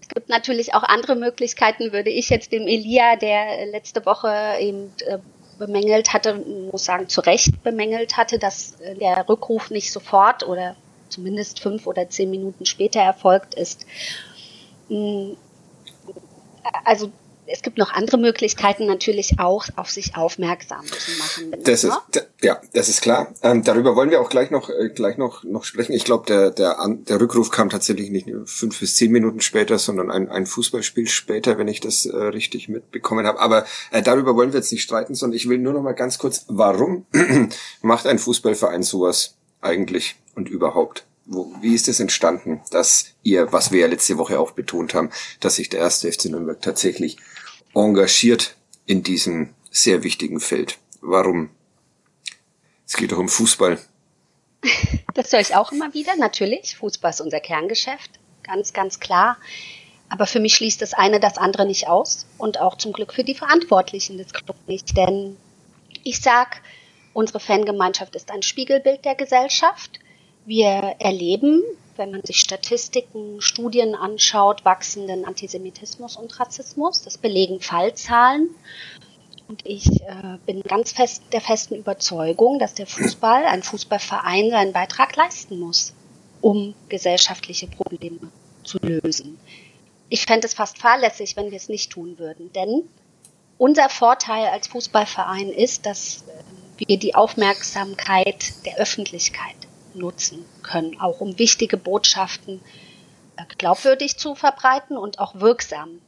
es 0.00 0.08
gibt 0.08 0.28
natürlich 0.28 0.74
auch 0.74 0.82
andere 0.82 1.14
Möglichkeiten, 1.14 1.92
würde 1.92 2.10
ich 2.10 2.28
jetzt 2.28 2.50
dem 2.50 2.66
Elia, 2.66 3.14
der 3.14 3.66
letzte 3.66 4.04
Woche 4.04 4.56
eben 4.58 4.92
äh, 5.06 5.18
bemängelt 5.60 6.12
hatte, 6.12 6.34
muss 6.72 6.86
sagen, 6.86 7.08
zu 7.08 7.20
Recht 7.20 7.62
bemängelt 7.62 8.16
hatte, 8.16 8.40
dass 8.40 8.80
äh, 8.80 8.96
der 8.96 9.28
Rückruf 9.28 9.70
nicht 9.70 9.92
sofort 9.92 10.42
oder 10.44 10.74
zumindest 11.08 11.60
fünf 11.60 11.86
oder 11.86 12.10
zehn 12.10 12.30
Minuten 12.30 12.66
später 12.66 13.00
erfolgt 13.00 13.54
ist. 13.54 13.86
Also 16.84 17.10
es 17.52 17.62
gibt 17.62 17.78
noch 17.78 17.92
andere 17.92 18.16
Möglichkeiten 18.16 18.86
natürlich 18.86 19.40
auch, 19.40 19.66
auf 19.76 19.90
sich 19.90 20.16
aufmerksam 20.16 20.86
zu 20.86 21.10
machen. 21.18 21.54
Das 21.64 21.84
ist, 21.84 21.98
ja, 22.40 22.60
das 22.72 22.88
ist 22.88 23.02
klar. 23.02 23.34
Ähm, 23.42 23.64
darüber 23.64 23.96
wollen 23.96 24.10
wir 24.10 24.20
auch 24.20 24.28
gleich 24.28 24.50
noch, 24.50 24.70
äh, 24.70 24.88
gleich 24.90 25.18
noch, 25.18 25.42
noch 25.42 25.64
sprechen. 25.64 25.92
Ich 25.92 26.04
glaube, 26.04 26.26
der, 26.26 26.50
der, 26.50 26.76
der 26.88 27.20
Rückruf 27.20 27.50
kam 27.50 27.68
tatsächlich 27.68 28.10
nicht 28.10 28.28
fünf 28.44 28.78
bis 28.78 28.94
zehn 28.94 29.10
Minuten 29.10 29.40
später, 29.40 29.78
sondern 29.78 30.10
ein, 30.10 30.28
ein 30.28 30.46
Fußballspiel 30.46 31.08
später, 31.08 31.58
wenn 31.58 31.68
ich 31.68 31.80
das 31.80 32.06
äh, 32.06 32.16
richtig 32.16 32.68
mitbekommen 32.68 33.26
habe. 33.26 33.40
Aber 33.40 33.66
äh, 33.90 34.02
darüber 34.02 34.36
wollen 34.36 34.52
wir 34.52 34.60
jetzt 34.60 34.72
nicht 34.72 34.82
streiten, 34.82 35.14
sondern 35.14 35.36
ich 35.36 35.48
will 35.48 35.58
nur 35.58 35.72
noch 35.72 35.82
mal 35.82 35.92
ganz 35.92 36.18
kurz, 36.18 36.44
warum 36.48 37.06
macht 37.82 38.06
ein 38.06 38.18
Fußballverein 38.18 38.82
sowas 38.82 39.34
eigentlich 39.60 40.16
und 40.36 40.48
überhaupt? 40.48 41.04
Wo, 41.32 41.54
wie 41.60 41.76
ist 41.76 41.86
es 41.86 42.00
entstanden, 42.00 42.60
dass 42.72 43.14
ihr, 43.22 43.52
was 43.52 43.70
wir 43.70 43.82
ja 43.82 43.86
letzte 43.86 44.18
Woche 44.18 44.40
auch 44.40 44.50
betont 44.50 44.94
haben, 44.94 45.10
dass 45.38 45.54
sich 45.54 45.68
der 45.68 45.78
erste 45.78 46.10
FC 46.10 46.24
Nürnberg 46.24 46.60
tatsächlich 46.60 47.18
engagiert 47.72 48.56
in 48.84 49.04
diesem 49.04 49.54
sehr 49.70 50.02
wichtigen 50.02 50.40
Feld. 50.40 50.78
Warum? 51.00 51.50
Es 52.84 52.96
geht 52.96 53.12
doch 53.12 53.18
um 53.18 53.28
Fußball. 53.28 53.78
Das 55.14 55.32
höre 55.32 55.40
ich 55.40 55.56
auch 55.56 55.72
immer 55.72 55.92
wieder, 55.92 56.14
natürlich. 56.16 56.76
Fußball 56.76 57.10
ist 57.10 57.20
unser 57.20 57.40
Kerngeschäft, 57.40 58.20
ganz, 58.44 58.72
ganz 58.72 59.00
klar. 59.00 59.36
Aber 60.08 60.26
für 60.26 60.38
mich 60.38 60.54
schließt 60.54 60.80
das 60.80 60.94
eine 60.94 61.20
das 61.20 61.36
andere 61.36 61.66
nicht 61.66 61.88
aus 61.88 62.26
und 62.38 62.60
auch 62.60 62.78
zum 62.78 62.92
Glück 62.92 63.12
für 63.12 63.24
die 63.24 63.34
Verantwortlichen 63.34 64.18
des 64.18 64.32
Clubs 64.32 64.60
nicht. 64.66 64.96
Denn 64.96 65.36
ich 66.04 66.20
sag, 66.20 66.62
unsere 67.12 67.40
Fangemeinschaft 67.40 68.14
ist 68.14 68.30
ein 68.30 68.42
Spiegelbild 68.42 69.04
der 69.04 69.16
Gesellschaft. 69.16 69.98
Wir 70.46 70.96
erleben 70.98 71.62
wenn 72.00 72.10
man 72.12 72.24
sich 72.24 72.40
Statistiken, 72.40 73.42
Studien 73.42 73.94
anschaut, 73.94 74.64
wachsenden 74.64 75.26
Antisemitismus 75.26 76.16
und 76.16 76.40
Rassismus. 76.40 77.02
Das 77.02 77.18
belegen 77.18 77.60
Fallzahlen. 77.60 78.48
Und 79.48 79.66
ich 79.66 79.86
äh, 80.02 80.38
bin 80.46 80.62
ganz 80.62 80.92
fest 80.92 81.22
der 81.32 81.42
festen 81.42 81.74
Überzeugung, 81.74 82.58
dass 82.58 82.72
der 82.72 82.86
Fußball, 82.86 83.44
ein 83.44 83.62
Fußballverein 83.62 84.50
seinen 84.50 84.72
Beitrag 84.72 85.14
leisten 85.16 85.58
muss, 85.58 85.92
um 86.40 86.74
gesellschaftliche 86.88 87.66
Probleme 87.66 88.30
zu 88.64 88.78
lösen. 88.78 89.38
Ich 90.08 90.24
fände 90.24 90.46
es 90.46 90.54
fast 90.54 90.78
fahrlässig, 90.78 91.36
wenn 91.36 91.50
wir 91.50 91.56
es 91.56 91.68
nicht 91.68 91.92
tun 91.92 92.18
würden. 92.18 92.50
Denn 92.54 92.84
unser 93.58 93.90
Vorteil 93.90 94.46
als 94.46 94.68
Fußballverein 94.68 95.50
ist, 95.50 95.84
dass 95.84 96.22
äh, 96.78 96.86
wir 96.86 96.98
die 96.98 97.14
Aufmerksamkeit 97.14 98.64
der 98.64 98.78
Öffentlichkeit 98.78 99.56
nutzen 99.94 100.44
können, 100.62 101.00
auch 101.00 101.20
um 101.20 101.38
wichtige 101.38 101.76
Botschaften 101.76 102.60
äh, 103.36 103.44
glaubwürdig 103.58 104.16
zu 104.18 104.34
verbreiten 104.34 104.96
und 104.96 105.18
auch 105.18 105.34
wirksam. 105.36 106.00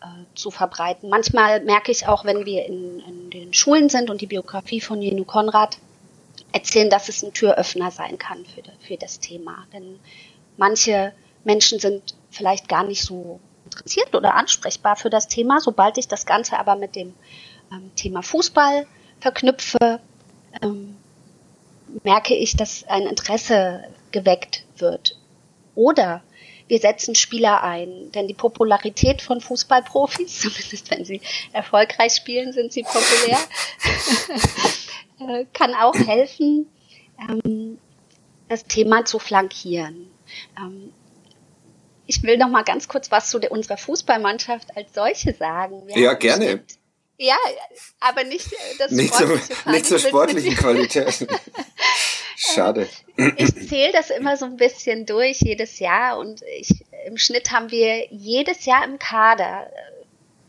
äh, 0.00 0.06
zu 0.34 0.50
verbreiten. 0.50 1.08
Manchmal 1.08 1.60
merke 1.64 1.90
ich 1.90 2.06
auch, 2.06 2.24
wenn 2.24 2.46
wir 2.46 2.66
in, 2.66 3.00
in 3.00 3.30
den 3.30 3.54
Schulen 3.54 3.88
sind 3.88 4.10
und 4.10 4.20
die 4.20 4.26
Biografie 4.26 4.80
von 4.80 5.02
Jenu 5.02 5.24
Konrad 5.24 5.78
erzählen, 6.52 6.90
dass 6.90 7.08
es 7.08 7.22
ein 7.22 7.32
Türöffner 7.32 7.90
sein 7.90 8.18
kann 8.18 8.44
für, 8.46 8.62
für 8.80 8.96
das 8.96 9.20
Thema. 9.20 9.66
Denn 9.72 9.98
manche 10.56 11.12
Menschen 11.44 11.78
sind 11.78 12.14
vielleicht 12.30 12.68
gar 12.68 12.84
nicht 12.84 13.02
so 13.02 13.40
interessiert 13.64 14.14
oder 14.14 14.34
ansprechbar 14.34 14.96
für 14.96 15.10
das 15.10 15.28
Thema. 15.28 15.60
Sobald 15.60 15.98
ich 15.98 16.08
das 16.08 16.26
Ganze 16.26 16.58
aber 16.58 16.76
mit 16.76 16.94
dem 16.94 17.14
ähm, 17.72 17.90
Thema 17.96 18.22
Fußball 18.22 18.86
verknüpfe, 19.20 20.00
ähm, 20.62 20.96
merke 22.04 22.34
ich, 22.34 22.56
dass 22.56 22.84
ein 22.88 23.02
Interesse 23.02 23.84
geweckt 24.10 24.64
wird. 24.76 25.18
Oder 25.74 26.22
wir 26.68 26.78
setzen 26.78 27.14
Spieler 27.14 27.62
ein, 27.62 28.12
denn 28.12 28.28
die 28.28 28.34
Popularität 28.34 29.22
von 29.22 29.40
Fußballprofis, 29.40 30.40
zumindest 30.40 30.90
wenn 30.90 31.04
sie 31.04 31.20
erfolgreich 31.52 32.12
spielen, 32.12 32.52
sind 32.52 32.72
sie 32.72 32.82
populär, 32.82 33.38
äh, 35.40 35.46
kann 35.52 35.74
auch 35.74 35.94
helfen, 35.94 36.68
ähm, 37.18 37.78
das 38.48 38.64
Thema 38.64 39.04
zu 39.04 39.18
flankieren. 39.18 40.10
Ähm, 40.58 40.92
ich 42.06 42.22
will 42.22 42.38
noch 42.38 42.48
mal 42.48 42.64
ganz 42.64 42.88
kurz 42.88 43.10
was 43.10 43.30
zu 43.30 43.38
unserer 43.50 43.76
Fußballmannschaft 43.76 44.76
als 44.76 44.94
solche 44.94 45.34
sagen. 45.34 45.86
Wir 45.86 45.98
ja, 45.98 46.14
gerne. 46.14 46.64
Ja, 47.18 47.36
aber 47.98 48.22
nicht 48.24 48.52
äh, 48.52 48.56
das 48.78 48.92
nicht 48.92 49.12
sportliche 49.14 49.54
so, 49.64 49.70
Nicht 49.70 49.86
zur 49.86 49.98
sportlichen 49.98 50.54
Qualität. 50.56 51.26
Schade. 52.36 52.88
Ich 53.36 53.68
zähle 53.68 53.92
das 53.92 54.10
immer 54.10 54.36
so 54.36 54.44
ein 54.44 54.56
bisschen 54.56 55.04
durch 55.04 55.40
jedes 55.40 55.80
Jahr 55.80 56.18
und 56.18 56.42
ich, 56.56 56.84
im 57.06 57.18
Schnitt 57.18 57.50
haben 57.50 57.72
wir 57.72 58.06
jedes 58.12 58.64
Jahr 58.64 58.84
im 58.84 59.00
Kader 59.00 59.68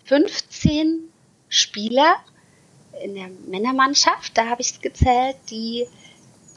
15 0.06 1.12
Spieler 1.50 2.16
in 3.04 3.16
der 3.16 3.30
Männermannschaft, 3.48 4.38
da 4.38 4.48
habe 4.48 4.62
ich 4.62 4.72
es 4.72 4.82
gezählt, 4.82 5.38
die 5.50 5.88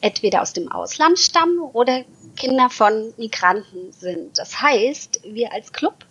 entweder 0.02 0.42
aus 0.42 0.52
dem 0.52 0.70
Ausland 0.70 1.18
stammen 1.18 1.60
oder 1.60 2.04
Kinder 2.36 2.68
von 2.68 3.14
Migranten 3.16 3.92
sind. 3.92 4.38
Das 4.38 4.60
heißt, 4.60 5.20
wir 5.24 5.52
als 5.52 5.72
Club 5.72 6.04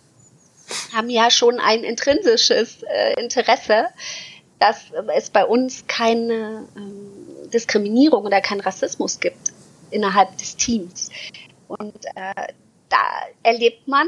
haben 0.94 1.10
ja 1.10 1.30
schon 1.30 1.60
ein 1.60 1.84
intrinsisches 1.84 2.84
äh, 2.84 3.14
Interesse, 3.22 3.88
dass 4.60 4.92
es 5.16 5.30
bei 5.30 5.46
uns 5.46 5.86
keine 5.88 6.68
ähm, 6.76 7.50
Diskriminierung 7.52 8.26
oder 8.26 8.42
keinen 8.42 8.62
Rassismus 8.62 9.20
gibt 9.20 9.52
innerhalb 9.90 10.38
des 10.38 10.56
Teams. 10.56 11.10
Und 11.68 12.06
äh, 12.16 12.54
da 12.90 13.04
erlebt 13.44 13.88
man, 13.88 14.08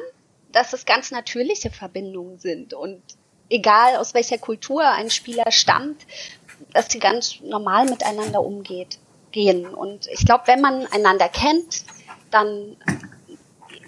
dass 0.52 0.74
es 0.74 0.86
ganz 0.86 1.12
natürliche 1.12 1.72
Verbindungen 1.72 2.38
sind 2.40 2.74
und 2.74 3.02
egal 3.50 3.98
aus 3.98 4.14
welcher 4.14 4.38
Kultur 4.38 4.88
ein 4.88 5.10
Spieler 5.10 5.52
stammt, 5.52 6.06
dass 6.74 6.92
sie 6.92 7.00
ganz 7.00 7.40
normal 7.42 7.86
miteinander 7.86 8.44
umgeht, 8.44 9.00
gehen. 9.32 9.66
Und 9.66 10.08
ich 10.08 10.26
glaube, 10.26 10.44
wenn 10.48 10.62
man 10.62 10.86
einander 10.88 11.30
kennt, 11.30 11.84
dann 12.32 12.78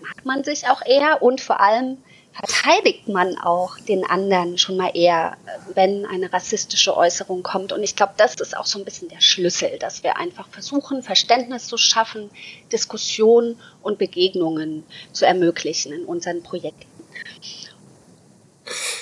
mag 0.02 0.26
man 0.26 0.44
sich 0.44 0.68
auch 0.68 0.82
eher 0.86 1.22
und 1.22 1.42
vor 1.42 1.60
allem 1.60 1.98
verteidigt 2.36 3.08
man 3.08 3.38
auch 3.38 3.80
den 3.80 4.04
anderen 4.04 4.58
schon 4.58 4.76
mal 4.76 4.92
eher, 4.94 5.38
wenn 5.74 6.06
eine 6.06 6.32
rassistische 6.34 6.96
Äußerung 6.96 7.44
kommt. 7.44 7.72
Und 7.72 7.82
ich 7.82 7.96
glaube, 7.96 8.14
das 8.18 8.36
ist 8.36 8.58
auch 8.58 8.66
so 8.66 8.78
ein 8.78 8.86
bisschen 8.86 9.08
der 9.08 9.22
Schlüssel, 9.22 9.80
dass 9.80 10.04
wir 10.04 10.18
einfach 10.18 10.48
versuchen, 10.50 11.02
Verständnis 11.02 11.68
zu 11.68 11.78
schaffen, 11.78 12.30
Diskussionen 12.72 13.58
und 13.82 13.98
Begegnungen 13.98 14.84
zu 15.14 15.26
ermöglichen 15.26 15.94
in 15.94 16.04
unseren 16.04 16.44
Projekten. 16.44 16.88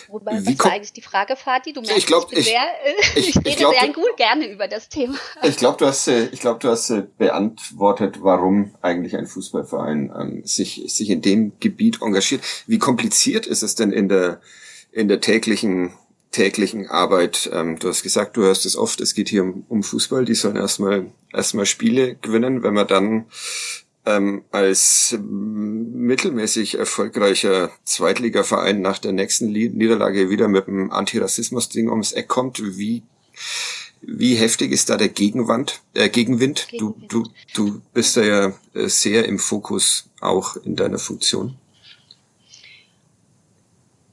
Wobei, 0.07 0.45
was 0.45 0.59
war 0.59 0.71
eigentlich 0.71 0.93
die 0.93 1.01
Frage, 1.01 1.35
Fati? 1.35 1.73
Du 1.73 1.81
merkst, 1.81 1.97
ich, 1.97 2.05
glaub, 2.05 2.31
ich, 2.31 2.39
ich, 2.39 2.45
sehr, 2.45 2.65
ich, 3.15 3.29
ich, 3.29 3.35
rede 3.37 3.55
glaub, 3.57 3.73
sehr 3.73 3.93
gut 3.93 4.17
gerne 4.17 4.47
über 4.47 4.67
das 4.67 4.89
Thema. 4.89 5.15
Ich 5.43 5.57
glaube, 5.57 5.77
du 5.77 5.85
hast, 5.85 6.07
äh, 6.07 6.27
ich 6.31 6.39
glaube, 6.39 6.59
du 6.59 6.69
hast 6.69 6.89
äh, 6.89 7.03
beantwortet, 7.17 8.19
warum 8.21 8.75
eigentlich 8.81 9.15
ein 9.17 9.27
Fußballverein 9.27 10.13
ähm, 10.19 10.41
sich, 10.45 10.83
sich 10.87 11.09
in 11.09 11.21
dem 11.21 11.53
Gebiet 11.59 12.01
engagiert. 12.01 12.43
Wie 12.67 12.79
kompliziert 12.79 13.47
ist 13.47 13.63
es 13.63 13.75
denn 13.75 13.91
in 13.91 14.09
der, 14.09 14.41
in 14.91 15.07
der 15.07 15.21
täglichen 15.21 15.93
täglichen 16.33 16.89
Arbeit. 16.89 17.49
Ähm, 17.53 17.79
du 17.79 17.87
hast 17.87 18.03
gesagt, 18.03 18.35
du 18.35 18.41
hörst 18.41 18.65
es 18.65 18.75
oft, 18.75 18.99
es 18.99 19.13
geht 19.13 19.29
hier 19.29 19.43
um, 19.43 19.65
um 19.69 19.83
Fußball, 19.83 20.25
die 20.25 20.35
sollen 20.35 20.57
erstmal 20.57 21.11
erstmal 21.31 21.65
Spiele 21.65 22.15
gewinnen, 22.15 22.63
wenn 22.63 22.73
man 22.73 22.87
dann 22.87 23.25
ähm, 24.05 24.43
als 24.51 25.17
mittelmäßig 25.19 26.77
erfolgreicher 26.77 27.71
Zweitligaverein 27.83 28.81
nach 28.81 28.99
der 28.99 29.13
nächsten 29.13 29.51
Niederlage 29.51 30.29
wieder 30.29 30.47
mit 30.47 30.67
einem 30.67 30.91
Antirassismus-Ding 30.91 31.89
ums 31.89 32.11
Eck 32.11 32.27
kommt, 32.27 32.61
wie 32.77 33.03
wie 34.05 34.35
heftig 34.35 34.71
ist 34.71 34.89
da 34.89 34.97
der 34.97 35.07
Gegenwand, 35.07 35.79
äh, 35.93 36.09
Gegenwind? 36.09 36.67
Du, 36.77 36.95
du, 37.07 37.23
du 37.53 37.81
bist 37.93 38.17
da 38.17 38.21
ja 38.21 38.53
äh, 38.73 38.87
sehr 38.87 39.25
im 39.25 39.39
Fokus 39.39 40.09
auch 40.19 40.57
in 40.57 40.75
deiner 40.75 40.99
Funktion. 40.99 41.55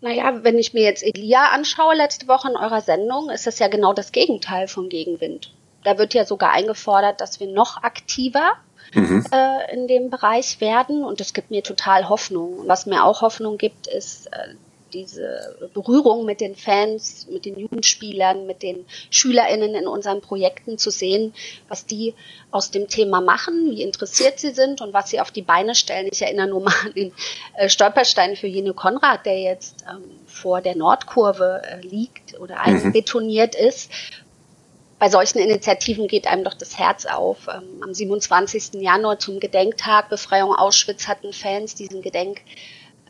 Naja, 0.00 0.44
wenn 0.44 0.58
ich 0.58 0.72
mir 0.72 0.84
jetzt 0.84 1.02
Elia 1.02 1.48
anschaue 1.48 1.94
letzte 1.94 2.28
Woche 2.28 2.48
in 2.48 2.56
eurer 2.56 2.80
Sendung, 2.80 3.30
ist 3.30 3.46
das 3.46 3.58
ja 3.58 3.68
genau 3.68 3.92
das 3.92 4.12
Gegenteil 4.12 4.68
vom 4.68 4.88
Gegenwind. 4.88 5.52
Da 5.84 5.98
wird 5.98 6.14
ja 6.14 6.24
sogar 6.24 6.52
eingefordert, 6.52 7.20
dass 7.20 7.40
wir 7.40 7.48
noch 7.48 7.82
aktiver 7.82 8.52
mhm. 8.94 9.24
äh, 9.32 9.74
in 9.74 9.88
dem 9.88 10.10
Bereich 10.10 10.60
werden 10.60 11.04
und 11.04 11.20
das 11.20 11.32
gibt 11.32 11.50
mir 11.50 11.62
total 11.62 12.08
Hoffnung. 12.08 12.64
was 12.66 12.86
mir 12.86 13.04
auch 13.04 13.22
Hoffnung 13.22 13.58
gibt, 13.58 13.86
ist 13.86 14.26
äh, 14.32 14.54
diese 14.92 15.70
Berührung 15.72 16.24
mit 16.24 16.40
den 16.40 16.54
Fans, 16.56 17.26
mit 17.30 17.44
den 17.44 17.58
Jugendspielern, 17.58 18.46
mit 18.46 18.62
den 18.62 18.84
SchülerInnen 19.10 19.74
in 19.74 19.86
unseren 19.86 20.20
Projekten 20.20 20.78
zu 20.78 20.90
sehen, 20.90 21.34
was 21.68 21.86
die 21.86 22.14
aus 22.50 22.70
dem 22.70 22.88
Thema 22.88 23.20
machen, 23.20 23.70
wie 23.70 23.82
interessiert 23.82 24.38
sie 24.38 24.50
sind 24.50 24.80
und 24.80 24.92
was 24.92 25.10
sie 25.10 25.20
auf 25.20 25.30
die 25.30 25.42
Beine 25.42 25.74
stellen. 25.74 26.08
Ich 26.10 26.22
erinnere 26.22 26.48
nur 26.48 26.60
mal 26.60 26.74
an 26.84 26.92
den 26.94 27.12
äh, 27.54 27.68
Stolperstein 27.68 28.36
für 28.36 28.46
Jene 28.46 28.74
Konrad, 28.74 29.26
der 29.26 29.40
jetzt 29.40 29.84
ähm, 29.88 30.02
vor 30.26 30.60
der 30.60 30.76
Nordkurve 30.76 31.62
äh, 31.64 31.80
liegt 31.86 32.38
oder 32.38 32.56
mhm. 32.56 32.60
einbetoniert 32.84 33.54
mhm. 33.58 33.68
ist 33.68 33.90
bei 35.00 35.08
solchen 35.08 35.38
Initiativen 35.38 36.08
geht 36.08 36.26
einem 36.26 36.44
doch 36.44 36.54
das 36.54 36.78
Herz 36.78 37.06
auf. 37.06 37.48
Ähm, 37.48 37.82
am 37.82 37.92
27. 37.92 38.74
Januar 38.74 39.18
zum 39.18 39.40
Gedenktag 39.40 40.10
Befreiung 40.10 40.54
Auschwitz 40.54 41.08
hatten 41.08 41.32
Fans 41.32 41.74
diesen 41.74 42.02
Gedenk, 42.02 42.42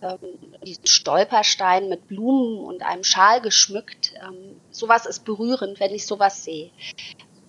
ähm, 0.01 0.19
diesen 0.63 0.87
Stolperstein 0.87 1.89
mit 1.89 2.07
Blumen 2.07 2.65
und 2.65 2.85
einem 2.85 3.03
Schal 3.03 3.41
geschmückt. 3.41 4.15
Ähm, 4.23 4.61
sowas 4.71 5.05
ist 5.05 5.25
berührend, 5.25 5.81
wenn 5.81 5.93
ich 5.93 6.07
sowas 6.07 6.45
sehe. 6.45 6.71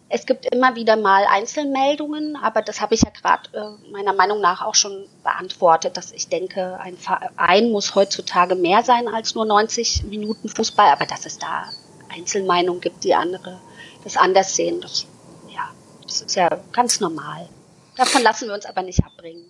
Es 0.10 0.26
gibt 0.26 0.52
immer 0.52 0.76
wieder 0.76 0.98
mal 0.98 1.24
Einzelmeldungen, 1.30 2.36
aber 2.36 2.64
das 2.64 2.82
habe 2.82 2.96
ich 2.96 3.04
ja 3.04 3.12
gerade 3.12 3.48
äh, 3.54 3.92
meiner 3.92 4.14
Meinung 4.14 4.42
nach 4.42 4.64
auch 4.64 4.76
schon 4.76 5.06
beantwortet, 5.24 5.98
dass 5.98 6.12
ich 6.12 6.30
denke, 6.30 6.80
ein 6.80 6.98
Verein 6.98 7.70
muss 7.70 7.94
heutzutage 7.94 8.56
mehr 8.56 8.82
sein 8.82 9.08
als 9.08 9.36
nur 9.36 9.46
90 9.46 10.06
Minuten 10.06 10.50
Fußball, 10.50 10.90
aber 10.90 11.06
dass 11.06 11.28
es 11.28 11.38
da 11.38 11.70
Einzelmeinungen 12.10 12.82
gibt, 12.82 13.04
die 13.04 13.14
andere 13.14 13.62
das 14.04 14.18
anders 14.18 14.56
sehen. 14.56 14.82
Das, 14.82 15.06
ja, 15.50 15.70
das 16.04 16.22
ist 16.22 16.36
ja 16.36 16.50
ganz 16.72 17.00
normal. 17.00 17.48
Davon 17.96 18.22
lassen 18.22 18.48
wir 18.48 18.54
uns 18.54 18.66
aber 18.66 18.82
nicht 18.82 19.04
abbringen. 19.04 19.46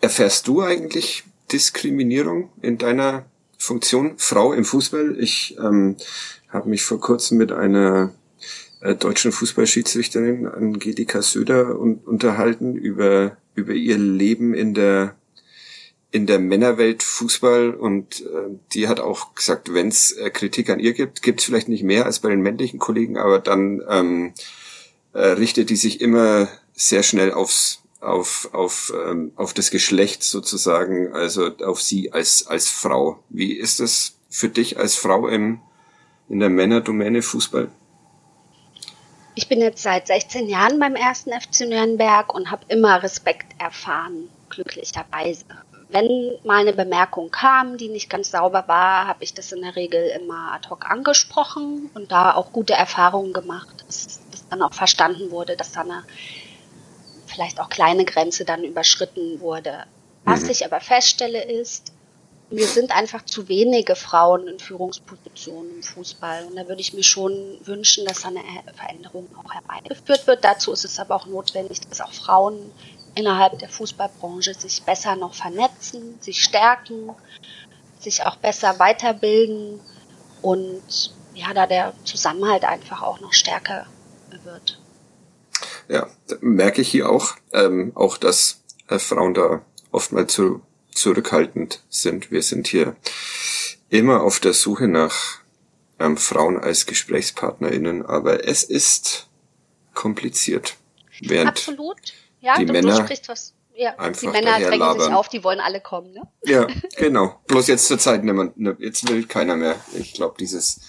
Erfährst 0.00 0.46
du 0.46 0.62
eigentlich 0.62 1.24
Diskriminierung 1.50 2.50
in 2.62 2.78
deiner 2.78 3.24
Funktion 3.58 4.14
Frau 4.18 4.52
im 4.52 4.64
Fußball? 4.64 5.16
Ich 5.18 5.56
ähm, 5.58 5.96
habe 6.48 6.68
mich 6.68 6.82
vor 6.82 7.00
kurzem 7.00 7.38
mit 7.38 7.52
einer 7.52 8.12
äh, 8.80 8.94
deutschen 8.94 9.32
Fußballschiedsrichterin 9.32 10.46
Angelika 10.46 11.22
Söder 11.22 11.78
un 11.78 11.96
unterhalten 12.04 12.76
über 12.76 13.36
über 13.56 13.72
ihr 13.72 13.98
Leben 13.98 14.54
in 14.54 14.74
der 14.74 15.14
in 16.16 16.26
der 16.26 16.38
Männerwelt 16.38 17.02
Fußball 17.02 17.74
und 17.74 18.22
äh, 18.22 18.48
die 18.72 18.88
hat 18.88 19.00
auch 19.00 19.34
gesagt, 19.34 19.74
wenn 19.74 19.88
es 19.88 20.12
äh, 20.12 20.30
Kritik 20.30 20.70
an 20.70 20.80
ihr 20.80 20.94
gibt, 20.94 21.20
gibt 21.20 21.40
es 21.40 21.46
vielleicht 21.46 21.68
nicht 21.68 21.82
mehr 21.82 22.06
als 22.06 22.20
bei 22.20 22.30
den 22.30 22.40
männlichen 22.40 22.78
Kollegen, 22.78 23.18
aber 23.18 23.38
dann 23.38 23.82
ähm, 23.86 24.32
äh, 25.12 25.18
richtet 25.18 25.68
die 25.68 25.76
sich 25.76 26.00
immer 26.00 26.48
sehr 26.72 27.02
schnell 27.02 27.32
aufs 27.32 27.82
auf 28.00 28.48
auf 28.52 28.94
ähm, 28.94 29.32
auf 29.36 29.52
das 29.52 29.70
Geschlecht 29.70 30.22
sozusagen, 30.22 31.12
also 31.12 31.50
auf 31.58 31.82
sie 31.82 32.12
als 32.12 32.46
als 32.46 32.70
Frau. 32.70 33.22
Wie 33.28 33.52
ist 33.52 33.80
das 33.80 34.16
für 34.30 34.48
dich 34.48 34.78
als 34.78 34.94
Frau 34.94 35.28
im 35.28 35.60
in 36.30 36.40
der 36.40 36.48
Männerdomäne 36.48 37.20
Fußball? 37.20 37.70
Ich 39.34 39.48
bin 39.48 39.60
jetzt 39.60 39.82
seit 39.82 40.06
16 40.06 40.48
Jahren 40.48 40.80
beim 40.80 40.94
ersten 40.94 41.30
FC 41.30 41.68
Nürnberg 41.68 42.34
und 42.34 42.50
habe 42.50 42.64
immer 42.68 43.02
Respekt 43.02 43.54
erfahren, 43.60 44.30
glücklicherweise 44.48 45.44
wenn 45.88 46.32
mal 46.44 46.60
eine 46.60 46.72
Bemerkung 46.72 47.30
kam, 47.30 47.76
die 47.76 47.88
nicht 47.88 48.10
ganz 48.10 48.30
sauber 48.30 48.64
war, 48.66 49.06
habe 49.06 49.22
ich 49.22 49.34
das 49.34 49.52
in 49.52 49.62
der 49.62 49.76
Regel 49.76 50.08
immer 50.20 50.52
ad 50.52 50.68
hoc 50.68 50.90
angesprochen 50.90 51.90
und 51.94 52.10
da 52.10 52.34
auch 52.34 52.52
gute 52.52 52.72
Erfahrungen 52.72 53.32
gemacht, 53.32 53.84
dass, 53.86 54.20
dass 54.30 54.48
dann 54.48 54.62
auch 54.62 54.74
verstanden 54.74 55.30
wurde, 55.30 55.56
dass 55.56 55.72
da 55.72 55.82
eine 55.82 56.02
vielleicht 57.26 57.60
auch 57.60 57.68
kleine 57.68 58.04
Grenze 58.04 58.44
dann 58.44 58.64
überschritten 58.64 59.40
wurde. 59.40 59.84
Was 60.24 60.42
mhm. 60.42 60.50
ich 60.50 60.64
aber 60.64 60.80
feststelle 60.80 61.44
ist, 61.44 61.92
wir 62.50 62.66
sind 62.66 62.96
einfach 62.96 63.24
zu 63.24 63.48
wenige 63.48 63.96
Frauen 63.96 64.46
in 64.46 64.58
Führungspositionen 64.58 65.76
im 65.76 65.82
Fußball. 65.82 66.46
Und 66.46 66.56
da 66.56 66.68
würde 66.68 66.80
ich 66.80 66.94
mir 66.94 67.02
schon 67.02 67.58
wünschen, 67.64 68.04
dass 68.06 68.24
eine 68.24 68.40
Veränderung 68.74 69.28
auch 69.36 69.52
herbeigeführt 69.52 70.26
wird. 70.26 70.44
Dazu 70.44 70.72
ist 70.72 70.84
es 70.84 70.98
aber 71.00 71.16
auch 71.16 71.26
notwendig, 71.26 71.80
dass 71.80 72.00
auch 72.00 72.12
Frauen 72.12 72.70
innerhalb 73.16 73.58
der 73.58 73.68
Fußballbranche 73.68 74.54
sich 74.54 74.82
besser 74.82 75.16
noch 75.16 75.34
vernetzen, 75.34 76.20
sich 76.20 76.44
stärken, 76.44 77.10
sich 77.98 78.24
auch 78.24 78.36
besser 78.36 78.78
weiterbilden 78.78 79.80
und 80.42 81.14
ja, 81.34 81.52
da 81.52 81.66
der 81.66 81.94
Zusammenhalt 82.04 82.64
einfach 82.64 83.02
auch 83.02 83.20
noch 83.20 83.32
stärker 83.32 83.86
wird. 84.44 84.80
Ja, 85.88 86.08
merke 86.40 86.82
ich 86.82 86.88
hier 86.88 87.10
auch, 87.10 87.34
ähm, 87.52 87.92
auch 87.94 88.18
dass 88.18 88.62
äh, 88.88 88.98
Frauen 88.98 89.34
da 89.34 89.62
oftmals 89.90 90.32
zu 90.32 90.62
zurückhaltend 90.92 91.82
sind. 91.88 92.30
Wir 92.30 92.42
sind 92.42 92.68
hier 92.68 92.96
immer 93.90 94.22
auf 94.22 94.40
der 94.40 94.52
Suche 94.52 94.88
nach 94.88 95.40
ähm, 95.98 96.16
Frauen 96.16 96.58
als 96.58 96.86
GesprächspartnerInnen, 96.86 98.04
aber 98.04 98.46
es 98.46 98.62
ist 98.62 99.28
kompliziert. 99.94 100.76
Während 101.20 101.50
Absolut. 101.50 101.96
Ja, 102.46 102.58
die 102.58 102.66
du, 102.66 102.72
Männer 102.72 102.96
du 102.96 103.02
sprichst 103.02 103.28
was. 103.28 103.54
Ja, 103.74 103.92
die 104.08 104.28
Männer 104.28 104.58
drängen 104.60 105.00
sich 105.00 105.12
auf, 105.12 105.28
die 105.28 105.42
wollen 105.42 105.58
alle 105.58 105.80
kommen, 105.80 106.12
ne? 106.12 106.22
Ja, 106.44 106.66
genau. 106.96 107.40
Bloß 107.48 107.66
jetzt 107.66 107.88
zur 107.88 107.98
Zeit, 107.98 108.24
ne, 108.24 108.52
jetzt 108.78 109.08
will 109.08 109.26
keiner 109.26 109.56
mehr. 109.56 109.74
Ich 109.98 110.14
glaube, 110.14 110.36
dieses 110.38 110.80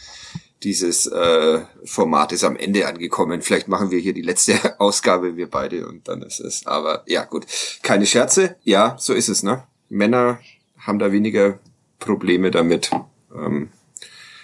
dieses 0.63 1.05
äh, 1.07 1.61
Format 1.85 2.31
ist 2.31 2.43
am 2.43 2.55
Ende 2.55 2.87
angekommen. 2.87 3.41
Vielleicht 3.41 3.67
machen 3.67 3.91
wir 3.91 3.99
hier 3.99 4.13
die 4.13 4.21
letzte 4.21 4.79
Ausgabe, 4.79 5.35
wir 5.35 5.49
beide, 5.49 5.87
und 5.87 6.07
dann 6.07 6.21
ist 6.21 6.39
es. 6.39 6.65
Aber 6.65 7.03
ja, 7.07 7.25
gut. 7.25 7.45
Keine 7.83 8.05
Scherze. 8.05 8.55
Ja, 8.63 8.95
so 8.99 9.13
ist 9.13 9.29
es, 9.29 9.43
ne? 9.43 9.63
Männer 9.89 10.39
haben 10.79 10.99
da 10.99 11.11
weniger 11.11 11.59
Probleme 11.99 12.51
damit, 12.51 12.91
ähm, 13.35 13.69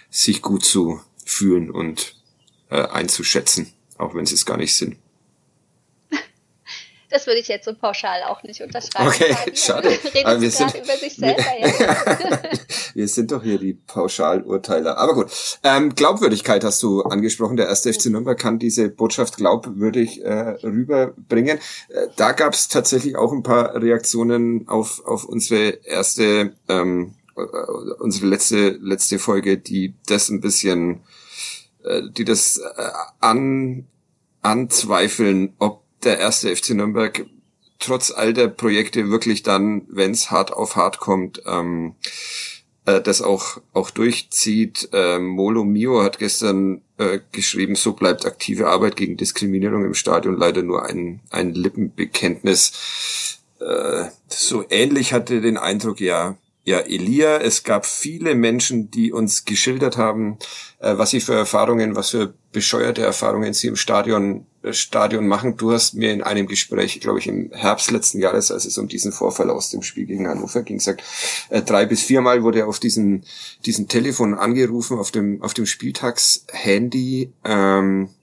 sich 0.09 0.41
gut 0.41 0.65
zu 0.65 1.01
fühlen 1.25 1.71
und 1.71 2.15
äh, 2.69 2.81
einzuschätzen, 2.87 3.73
auch 3.97 4.13
wenn 4.15 4.25
sie 4.25 4.35
es 4.35 4.45
gar 4.45 4.57
nicht 4.57 4.75
sind. 4.75 4.97
Das 7.13 7.27
würde 7.27 7.39
ich 7.39 7.47
jetzt 7.47 7.65
so 7.65 7.75
pauschal 7.75 8.23
auch 8.23 8.41
nicht 8.41 8.59
unterschreiben. 8.61 9.07
Okay, 9.07 9.35
schade. 9.53 9.99
Aber 10.23 10.41
wir 10.41 10.49
sind 10.49 10.73
über 10.73 10.97
sich 10.97 11.15
selber 11.15 11.43
wir 12.95 13.07
sind 13.07 13.31
doch 13.31 13.43
hier 13.43 13.59
die 13.59 13.73
Pauschalurteiler. 13.73 14.97
Aber 14.97 15.13
gut. 15.13 15.27
Ähm, 15.63 15.93
Glaubwürdigkeit 15.93 16.63
hast 16.63 16.81
du 16.81 17.03
angesprochen. 17.03 17.55
Der 17.55 17.67
erste 17.67 17.93
FC 17.93 18.07
Nürnberg 18.07 18.39
kann 18.39 18.57
diese 18.57 18.89
Botschaft 18.89 19.37
glaubwürdig 19.37 20.23
äh, 20.23 20.57
rüberbringen. 20.63 21.59
Äh, 21.89 22.07
da 22.15 22.31
gab 22.31 22.53
es 22.53 22.67
tatsächlich 22.67 23.15
auch 23.15 23.31
ein 23.31 23.43
paar 23.43 23.79
Reaktionen 23.79 24.67
auf, 24.67 25.05
auf 25.05 25.23
unsere 25.25 25.85
erste, 25.85 26.55
ähm, 26.67 27.13
äh, 27.37 27.41
unsere 27.99 28.25
letzte, 28.25 28.69
letzte 28.81 29.19
Folge, 29.19 29.59
die 29.59 29.93
das 30.07 30.29
ein 30.29 30.41
bisschen, 30.41 31.03
äh, 31.83 32.01
die 32.09 32.25
das 32.25 32.57
äh, 32.57 32.89
an, 33.19 33.85
anzweifeln, 34.41 35.53
ob 35.59 35.82
der 36.05 36.19
erste 36.19 36.55
FC 36.55 36.71
Nürnberg 36.71 37.25
trotz 37.79 38.11
all 38.11 38.33
der 38.33 38.47
Projekte 38.47 39.09
wirklich 39.09 39.43
dann, 39.43 39.83
wenn 39.89 40.11
es 40.11 40.31
hart 40.31 40.53
auf 40.53 40.75
hart 40.75 40.99
kommt, 40.99 41.41
ähm, 41.45 41.95
äh, 42.85 43.01
das 43.01 43.21
auch 43.21 43.61
auch 43.73 43.89
durchzieht. 43.89 44.89
Ähm, 44.93 45.27
Molo 45.27 45.63
Mio 45.63 46.01
hat 46.03 46.19
gestern 46.19 46.81
äh, 46.97 47.19
geschrieben, 47.31 47.75
so 47.75 47.93
bleibt 47.93 48.25
aktive 48.25 48.67
Arbeit 48.67 48.95
gegen 48.95 49.17
Diskriminierung 49.17 49.85
im 49.85 49.93
Stadion 49.93 50.37
leider 50.37 50.63
nur 50.63 50.85
ein 50.85 51.21
ein 51.29 51.53
Lippenbekenntnis. 51.53 53.39
Äh, 53.59 54.05
so 54.27 54.65
ähnlich 54.69 55.13
hatte 55.13 55.41
den 55.41 55.57
Eindruck, 55.57 55.99
ja, 55.99 56.37
ja, 56.65 56.79
Elia, 56.79 57.39
es 57.39 57.63
gab 57.63 57.85
viele 57.85 58.35
Menschen, 58.35 58.89
die 58.89 59.11
uns 59.11 59.43
geschildert 59.43 59.97
haben, 59.97 60.37
äh, 60.79 60.97
was 60.97 61.09
sie 61.09 61.19
für 61.19 61.33
Erfahrungen, 61.33 61.97
was 61.97 62.11
für 62.11 62.33
bescheuerte 62.53 63.01
Erfahrungen 63.01 63.53
sie 63.53 63.67
im 63.67 63.75
Stadion, 63.75 64.45
äh, 64.61 64.71
Stadion 64.71 65.27
machen. 65.27 65.57
Du 65.57 65.73
hast 65.73 65.93
mir 65.93 66.13
in 66.13 66.23
einem 66.23 66.47
Gespräch, 66.47 67.01
glaube 67.01 67.19
ich, 67.19 67.27
im 67.27 67.51
Herbst 67.51 67.91
letzten 67.91 68.19
Jahres, 68.19 68.49
als 68.49 68.63
es 68.63 68.77
um 68.77 68.87
diesen 68.87 69.11
Vorfall 69.11 69.49
aus 69.49 69.71
dem 69.71 69.81
Spiel 69.81 70.05
gegen 70.05 70.25
Hannover 70.25 70.63
ging, 70.63 70.77
gesagt, 70.77 71.03
äh, 71.49 71.61
drei 71.61 71.85
bis 71.85 72.03
viermal 72.03 72.43
wurde 72.43 72.65
auf 72.65 72.79
diesen, 72.79 73.25
diesen 73.65 73.89
Telefon 73.89 74.33
angerufen, 74.33 74.99
auf 74.99 75.11
dem, 75.11 75.41
auf 75.41 75.53
dem 75.53 75.65
Spieltagshandy. 75.65 77.33
Ähm, 77.43 78.05
äh, 78.05 78.22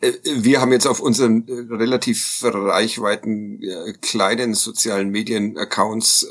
wir 0.00 0.60
haben 0.60 0.72
jetzt 0.72 0.86
auf 0.86 1.00
unseren 1.00 1.48
äh, 1.48 1.74
relativ 1.74 2.40
reichweiten 2.42 3.62
äh, 3.62 3.92
kleinen 4.00 4.54
sozialen 4.54 5.10
Medien-Accounts 5.10 6.28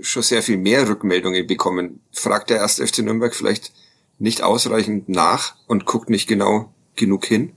schon 0.00 0.22
sehr 0.22 0.42
viel 0.42 0.56
mehr 0.56 0.88
Rückmeldungen 0.88 1.46
bekommen. 1.46 2.00
Fragt 2.12 2.50
der 2.50 2.58
erste 2.58 2.86
FC 2.86 2.98
Nürnberg 2.98 3.34
vielleicht 3.34 3.72
nicht 4.18 4.42
ausreichend 4.42 5.08
nach 5.08 5.56
und 5.66 5.84
guckt 5.84 6.08
nicht 6.08 6.28
genau 6.28 6.72
genug 6.94 7.26
hin? 7.26 7.56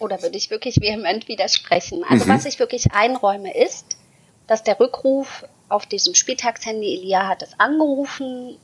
Oder 0.00 0.22
würde 0.22 0.36
ich 0.36 0.50
wirklich 0.50 0.80
vehement 0.80 1.28
widersprechen? 1.28 2.04
Also 2.08 2.24
mhm. 2.24 2.30
was 2.30 2.46
ich 2.46 2.58
wirklich 2.58 2.92
einräume 2.92 3.56
ist, 3.56 3.84
dass 4.46 4.64
der 4.64 4.80
Rückruf 4.80 5.44
auf 5.68 5.86
diesem 5.86 6.14
Spieltagshandy, 6.14 6.96
Elia 6.96 7.28
hat 7.28 7.42
es 7.42 7.58
angerufen, 7.58 8.58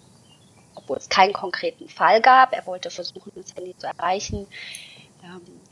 obwohl 0.75 0.96
es 0.96 1.09
keinen 1.09 1.33
konkreten 1.33 1.88
Fall 1.88 2.20
gab. 2.20 2.53
Er 2.53 2.66
wollte 2.66 2.90
versuchen, 2.90 3.33
das 3.37 3.55
Handy 3.55 3.77
zu 3.77 3.87
erreichen. 3.87 4.46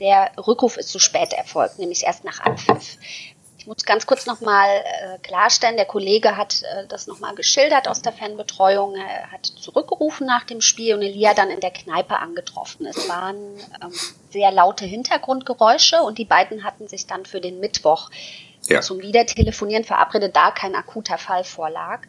Der 0.00 0.32
Rückruf 0.46 0.76
ist 0.76 0.88
zu 0.88 0.98
spät 0.98 1.32
erfolgt, 1.32 1.78
nämlich 1.78 2.04
erst 2.04 2.24
nach 2.24 2.40
Abpfiff. 2.40 2.98
Ich 3.64 3.66
muss 3.66 3.86
ganz 3.86 4.04
kurz 4.04 4.26
nochmal 4.26 4.68
äh, 4.68 5.18
klarstellen, 5.20 5.76
der 5.76 5.86
Kollege 5.86 6.36
hat 6.36 6.62
äh, 6.62 6.86
das 6.86 7.06
nochmal 7.06 7.34
geschildert 7.34 7.88
aus 7.88 8.02
der 8.02 8.12
Fanbetreuung. 8.12 8.94
Er 8.94 9.32
hat 9.32 9.46
zurückgerufen 9.46 10.26
nach 10.26 10.44
dem 10.44 10.60
Spiel 10.60 10.94
und 10.94 11.00
Elia 11.00 11.32
dann 11.32 11.48
in 11.48 11.60
der 11.60 11.70
Kneipe 11.70 12.18
angetroffen. 12.18 12.84
Es 12.84 13.08
waren 13.08 13.36
ähm, 13.82 13.90
sehr 14.30 14.52
laute 14.52 14.84
Hintergrundgeräusche 14.84 16.02
und 16.02 16.18
die 16.18 16.26
beiden 16.26 16.62
hatten 16.62 16.88
sich 16.88 17.06
dann 17.06 17.24
für 17.24 17.40
den 17.40 17.58
Mittwoch 17.58 18.10
ja. 18.68 18.82
zum 18.82 19.00
Wiedertelefonieren 19.00 19.84
verabredet, 19.84 20.36
da 20.36 20.50
kein 20.50 20.74
akuter 20.74 21.16
Fall 21.16 21.44
vorlag. 21.44 22.02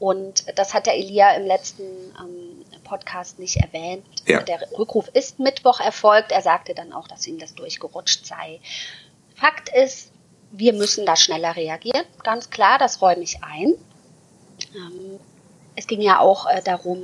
Und 0.00 0.44
das 0.58 0.74
hat 0.74 0.86
der 0.86 0.96
Elia 0.96 1.36
im 1.36 1.46
letzten 1.46 1.84
ähm, 2.18 2.55
Podcast 2.86 3.38
nicht 3.38 3.56
erwähnt. 3.56 4.04
Ja. 4.26 4.42
Der 4.42 4.60
Rückruf 4.78 5.08
ist 5.12 5.38
Mittwoch 5.38 5.80
erfolgt. 5.80 6.32
Er 6.32 6.42
sagte 6.42 6.74
dann 6.74 6.92
auch, 6.92 7.08
dass 7.08 7.26
ihm 7.26 7.38
das 7.38 7.54
durchgerutscht 7.54 8.24
sei. 8.24 8.60
Fakt 9.34 9.68
ist, 9.68 10.12
wir 10.52 10.72
müssen 10.72 11.04
da 11.04 11.16
schneller 11.16 11.56
reagieren. 11.56 12.04
Ganz 12.22 12.50
klar, 12.50 12.78
das 12.78 13.02
räume 13.02 13.22
ich 13.22 13.42
ein. 13.42 13.74
Ähm, 14.74 15.20
es 15.74 15.86
ging 15.86 16.00
ja 16.00 16.20
auch 16.20 16.46
äh, 16.46 16.62
darum, 16.62 17.00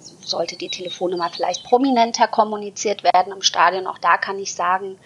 sollte 0.00 0.56
die 0.56 0.68
Telefonnummer 0.68 1.30
vielleicht 1.30 1.64
prominenter 1.64 2.28
kommuniziert 2.28 3.04
werden 3.04 3.32
im 3.32 3.42
Stadion. 3.42 3.86
Auch 3.86 3.98
da 3.98 4.18
kann 4.18 4.38
ich 4.38 4.54
sagen, 4.54 4.98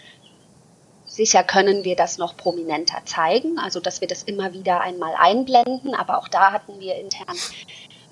Sicher 1.11 1.43
können 1.43 1.83
wir 1.83 1.97
das 1.97 2.19
noch 2.19 2.37
prominenter 2.37 3.05
zeigen, 3.05 3.59
also 3.59 3.81
dass 3.81 4.01
wir 4.01 4.07
das 4.07 4.23
immer 4.23 4.53
wieder 4.53 4.81
einmal 4.81 5.13
einblenden, 5.19 5.93
aber 5.93 6.19
auch 6.19 6.29
da 6.29 6.53
hatten 6.53 6.79
wir 6.79 6.95
intern 7.01 7.37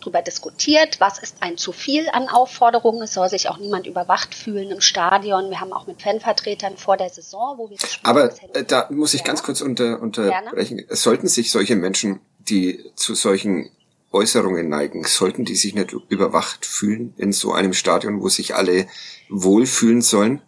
darüber 0.00 0.22
diskutiert, 0.22 1.00
was 1.00 1.18
ist 1.18 1.36
ein 1.40 1.56
zu 1.56 1.72
viel 1.72 2.08
an 2.10 2.28
Aufforderungen. 2.28 3.02
Es 3.02 3.14
soll 3.14 3.28
sich 3.28 3.48
auch 3.48 3.58
niemand 3.58 3.86
überwacht 3.86 4.34
fühlen 4.34 4.70
im 4.70 4.80
Stadion. 4.80 5.50
Wir 5.50 5.60
haben 5.60 5.72
auch 5.72 5.86
mit 5.86 6.02
Fanvertretern 6.02 6.76
vor 6.76 6.96
der 6.96 7.10
Saison, 7.10 7.58
wo 7.58 7.70
wir 7.70 7.78
Aber 8.02 8.32
äh, 8.54 8.64
da 8.64 8.88
muss 8.90 9.14
ich 9.14 9.24
ganz 9.24 9.42
kurz 9.42 9.60
unter, 9.60 10.00
unterbrechen. 10.00 10.78
Gerne? 10.78 10.96
Sollten 10.96 11.28
sich 11.28 11.50
solche 11.50 11.76
Menschen, 11.76 12.20
die 12.38 12.84
zu 12.94 13.14
solchen 13.14 13.70
Äußerungen 14.12 14.68
neigen, 14.68 15.04
sollten 15.04 15.44
die 15.44 15.56
sich 15.56 15.74
nicht 15.74 15.92
überwacht 16.08 16.64
fühlen 16.64 17.12
in 17.18 17.32
so 17.32 17.52
einem 17.52 17.74
Stadion, 17.74 18.22
wo 18.22 18.28
sich 18.28 18.54
alle 18.54 18.86
wohlfühlen 19.28 20.00
sollen? 20.00 20.40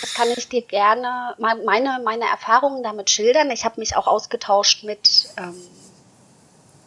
Das 0.00 0.14
kann 0.14 0.28
ich 0.36 0.48
dir 0.48 0.62
gerne 0.62 1.34
meine, 1.38 2.00
meine 2.04 2.24
Erfahrungen 2.26 2.82
damit 2.82 3.10
schildern. 3.10 3.50
Ich 3.50 3.64
habe 3.64 3.80
mich 3.80 3.96
auch 3.96 4.06
ausgetauscht 4.06 4.84
mit, 4.84 5.28
ähm, 5.38 5.54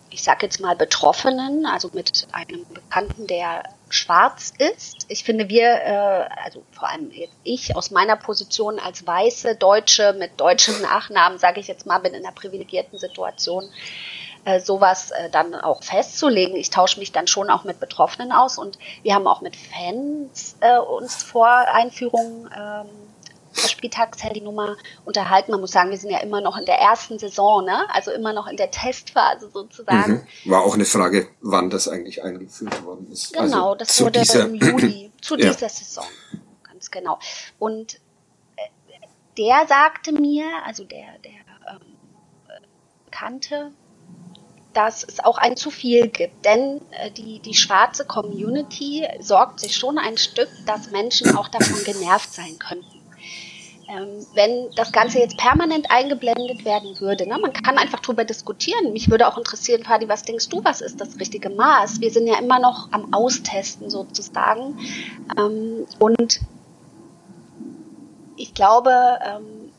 ich 0.10 0.24
sage 0.24 0.46
jetzt 0.46 0.60
mal 0.60 0.76
Betroffenen, 0.76 1.66
also 1.66 1.90
mit 1.94 2.28
einem 2.32 2.66
Bekannten, 2.74 3.28
der 3.28 3.64
schwarz 3.90 4.54
ist. 4.58 5.06
Ich 5.08 5.24
finde, 5.24 5.50
wir, 5.50 5.68
äh, 5.68 6.30
also 6.44 6.64
vor 6.72 6.90
allem 6.90 7.12
ich 7.44 7.76
aus 7.76 7.92
meiner 7.92 8.16
Position 8.16 8.80
als 8.80 9.06
weiße 9.06 9.56
Deutsche 9.56 10.14
mit 10.14 10.40
deutschen 10.40 10.82
Nachnamen, 10.82 11.40
sage 11.40 11.60
ich 11.60 11.68
jetzt 11.68 11.86
mal, 11.86 12.00
bin 12.00 12.14
in 12.14 12.26
einer 12.26 12.34
privilegierten 12.34 13.00
Situation 13.00 13.70
äh, 14.46 14.60
sowas 14.60 15.12
äh, 15.12 15.30
dann 15.30 15.56
auch 15.56 15.84
festzulegen. 15.84 16.56
Ich 16.56 16.70
tausche 16.70 17.00
mich 17.00 17.12
dann 17.12 17.28
schon 17.28 17.50
auch 17.50 17.64
mit 17.64 17.80
Betroffenen 17.80 18.32
aus 18.32 18.58
und 18.58 18.78
wir 19.04 19.14
haben 19.14 19.28
auch 19.28 19.42
mit 19.42 19.56
Fans 19.56 20.56
äh, 20.62 20.78
uns 20.78 21.24
vor 21.24 21.48
Einführung 21.48 22.50
ähm, 22.56 22.88
Spieltagshandynummer 23.58 24.78
unterhalten. 25.06 25.52
Man 25.52 25.62
muss 25.62 25.72
sagen, 25.72 25.90
wir 25.90 25.98
sind 25.98 26.12
ja 26.12 26.20
immer 26.20 26.42
noch 26.42 26.58
in 26.58 26.66
der 26.66 26.76
ersten 26.76 27.20
Saison, 27.20 27.66
ne? 27.66 27.88
also 27.94 28.12
immer 28.12 28.34
noch 28.34 28.48
in 28.48 28.58
der 28.58 28.72
Testphase 28.72 29.50
sozusagen. 29.52 30.26
Mhm. 30.44 30.52
War 30.52 30.64
auch 30.64 30.74
eine 30.74 30.86
Frage, 30.86 31.28
wann 31.42 31.70
das 31.70 31.88
eigentlich 31.88 32.24
eingeführt 32.24 32.84
worden 32.84 33.12
ist. 33.12 33.34
Genau, 33.34 33.74
also 33.74 33.76
das 33.76 34.02
wurde 34.02 34.22
im 34.40 34.56
Juli, 34.56 35.12
zu 35.22 35.38
ja. 35.38 35.52
dieser 35.52 35.70
Saison. 35.70 36.06
Ganz 36.64 36.92
genau. 36.92 37.20
Und 37.60 37.96
äh, 38.56 38.62
der 39.38 39.66
sagte 39.68 40.12
mir, 40.12 40.46
also 40.66 40.84
der, 40.84 41.18
der 41.24 41.32
ähm, 41.74 41.96
Kannte, 43.12 43.72
dass 44.78 45.04
es 45.04 45.20
auch 45.20 45.40
ein 45.40 45.58
zu 45.58 45.72
viel 45.72 46.08
gibt. 46.08 46.46
Denn 46.46 46.82
äh, 46.92 47.10
die, 47.10 47.40
die 47.40 47.56
schwarze 47.56 48.06
Community 48.06 49.08
sorgt 49.20 49.60
sich 49.60 49.76
schon 49.76 49.98
ein 49.98 50.18
Stück, 50.18 50.50
dass 50.68 50.92
Menschen 50.92 51.36
auch 51.36 51.48
davon 51.48 51.84
genervt 51.84 52.32
sein 52.32 52.60
könnten. 52.60 52.97
Ähm, 53.90 54.26
wenn 54.34 54.70
das 54.76 54.92
Ganze 54.92 55.20
jetzt 55.20 55.38
permanent 55.38 55.90
eingeblendet 55.90 56.66
werden 56.66 57.00
würde, 57.00 57.26
ne, 57.26 57.38
man 57.38 57.54
kann 57.54 57.78
einfach 57.78 58.02
drüber 58.02 58.26
diskutieren. 58.26 58.92
Mich 58.92 59.10
würde 59.10 59.28
auch 59.28 59.38
interessieren, 59.38 59.84
Fadi, 59.84 60.10
was 60.10 60.24
denkst 60.24 60.50
du, 60.50 60.64
was 60.64 60.82
ist 60.82 61.00
das 61.00 61.18
richtige 61.20 61.50
Maß? 61.50 62.02
Wir 62.02 62.12
sind 62.12 62.28
ja 62.28 62.38
immer 62.38 62.60
noch 62.60 62.92
am 62.92 63.14
Austesten 63.14 63.90
sozusagen. 63.90 64.78
Ähm, 65.38 65.86
und 66.00 66.42
ich 68.36 68.54
glaube, 68.54 68.92
ähm, 69.24 69.72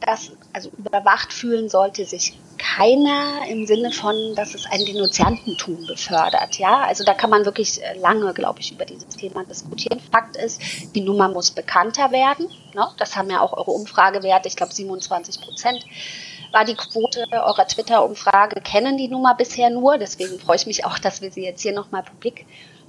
dass 0.00 0.32
also 0.52 0.70
überwacht 0.76 1.32
fühlen 1.32 1.68
sollte 1.68 2.04
sich 2.04 2.38
keiner 2.62 3.46
im 3.48 3.66
Sinne 3.66 3.90
von, 3.90 4.34
dass 4.36 4.54
es 4.54 4.66
ein 4.66 4.84
Denunziantentum 4.84 5.86
befördert. 5.86 6.58
Ja, 6.58 6.82
also 6.82 7.04
da 7.04 7.12
kann 7.12 7.30
man 7.30 7.44
wirklich 7.44 7.82
äh, 7.82 7.98
lange, 7.98 8.32
glaube 8.34 8.60
ich, 8.60 8.72
über 8.72 8.84
dieses 8.84 9.08
Thema 9.08 9.44
diskutieren. 9.44 10.00
Fakt 10.12 10.36
ist, 10.36 10.60
die 10.94 11.00
Nummer 11.00 11.28
muss 11.28 11.50
bekannter 11.50 12.12
werden. 12.12 12.48
Ne? 12.74 12.86
Das 12.98 13.16
haben 13.16 13.30
ja 13.30 13.40
auch 13.40 13.52
eure 13.52 13.72
Umfragewerte, 13.72 14.48
ich 14.48 14.56
glaube 14.56 14.72
27 14.72 15.40
Prozent 15.40 15.84
war 16.52 16.64
die 16.66 16.74
Quote 16.74 17.24
eurer 17.32 17.66
Twitter-Umfrage, 17.66 18.60
kennen 18.60 18.98
die 18.98 19.08
Nummer 19.08 19.34
bisher 19.34 19.70
nur. 19.70 19.96
Deswegen 19.96 20.38
freue 20.38 20.56
ich 20.56 20.66
mich 20.66 20.84
auch, 20.84 20.98
dass 20.98 21.22
wir 21.22 21.32
sie 21.32 21.42
jetzt 21.42 21.62
hier 21.62 21.72
nochmal 21.72 22.02
publik 22.02 22.44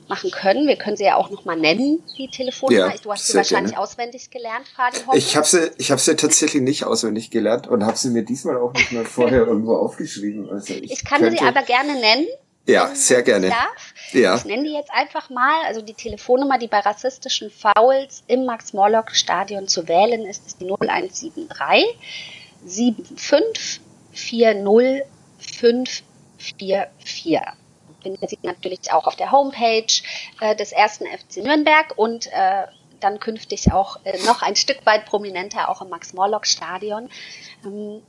machen 0.10 0.32
können. 0.32 0.68
Wir 0.68 0.76
können 0.76 0.98
sie 0.98 1.06
ja 1.06 1.16
auch 1.16 1.30
nochmal 1.30 1.58
nennen, 1.58 2.04
die 2.18 2.28
Telefonnummer. 2.28 2.94
Ja, 2.94 3.02
du 3.02 3.12
hast 3.12 3.28
sie 3.28 3.36
wahrscheinlich 3.36 3.74
gerne. 3.74 3.84
auswendig 3.84 4.30
gelernt, 4.30 4.68
Fadi. 4.68 5.18
Ich 5.18 5.36
habe 5.36 5.46
sie, 5.46 5.72
ich 5.78 5.92
habe 5.92 6.02
sie 6.02 6.16
tatsächlich 6.16 6.62
nicht 6.62 6.86
auswendig 6.86 7.32
gelernt 7.32 7.68
und 7.68 7.86
habe 7.86 7.98
sie 7.98 8.10
mir 8.10 8.24
diesmal 8.24 8.58
auch 8.58 8.74
nicht 8.74 8.92
mal 8.92 9.06
vorher 9.06 9.42
irgendwo 9.48 9.76
aufgeschrieben. 9.76 10.50
Also 10.50 10.74
ich, 10.74 10.92
ich 10.92 11.06
kann 11.06 11.22
könnte, 11.22 11.40
sie 11.40 11.46
aber 11.46 11.64
gerne 11.64 12.00
nennen. 12.00 12.28
Ja, 12.66 12.96
sehr 12.96 13.24
gerne. 13.24 13.48
Ich 13.48 13.54
darf. 13.54 13.94
Ja. 14.14 14.36
Ich 14.36 14.46
nenne 14.46 14.64
die 14.64 14.74
jetzt 14.74 14.92
einfach 14.92 15.30
mal. 15.30 15.66
Also 15.66 15.82
die 15.82 15.94
Telefonnummer, 15.94 16.58
die 16.58 16.68
bei 16.68 16.80
rassistischen 16.80 17.52
Fouls 17.52 18.24
im 18.28 18.46
Max-Morlock-Stadion 18.46 19.68
zu 19.68 19.88
wählen 19.88 20.26
ist, 20.26 20.48
ist 20.48 20.62
die 20.62 20.66
0173 20.66 21.32
75 22.66 23.82
40 24.14 25.04
544 25.40 27.63
findet 28.04 28.30
Sie 28.30 28.38
natürlich 28.44 28.92
auch 28.92 29.08
auf 29.08 29.16
der 29.16 29.32
Homepage 29.32 29.88
äh, 30.42 30.56
des 30.56 30.72
ersten 30.72 31.06
FC 31.06 31.38
Nürnberg 31.38 31.94
und 31.96 32.28
äh, 32.28 32.66
dann 33.00 33.20
künftig 33.20 33.72
auch 33.72 34.00
äh, 34.04 34.18
noch 34.26 34.42
ein 34.42 34.56
Stück 34.56 34.86
weit 34.86 35.06
prominenter 35.06 35.70
auch 35.70 35.82
im 35.82 35.90
Max-Morlock-Stadion. 35.90 37.10
Ähm, 37.66 38.02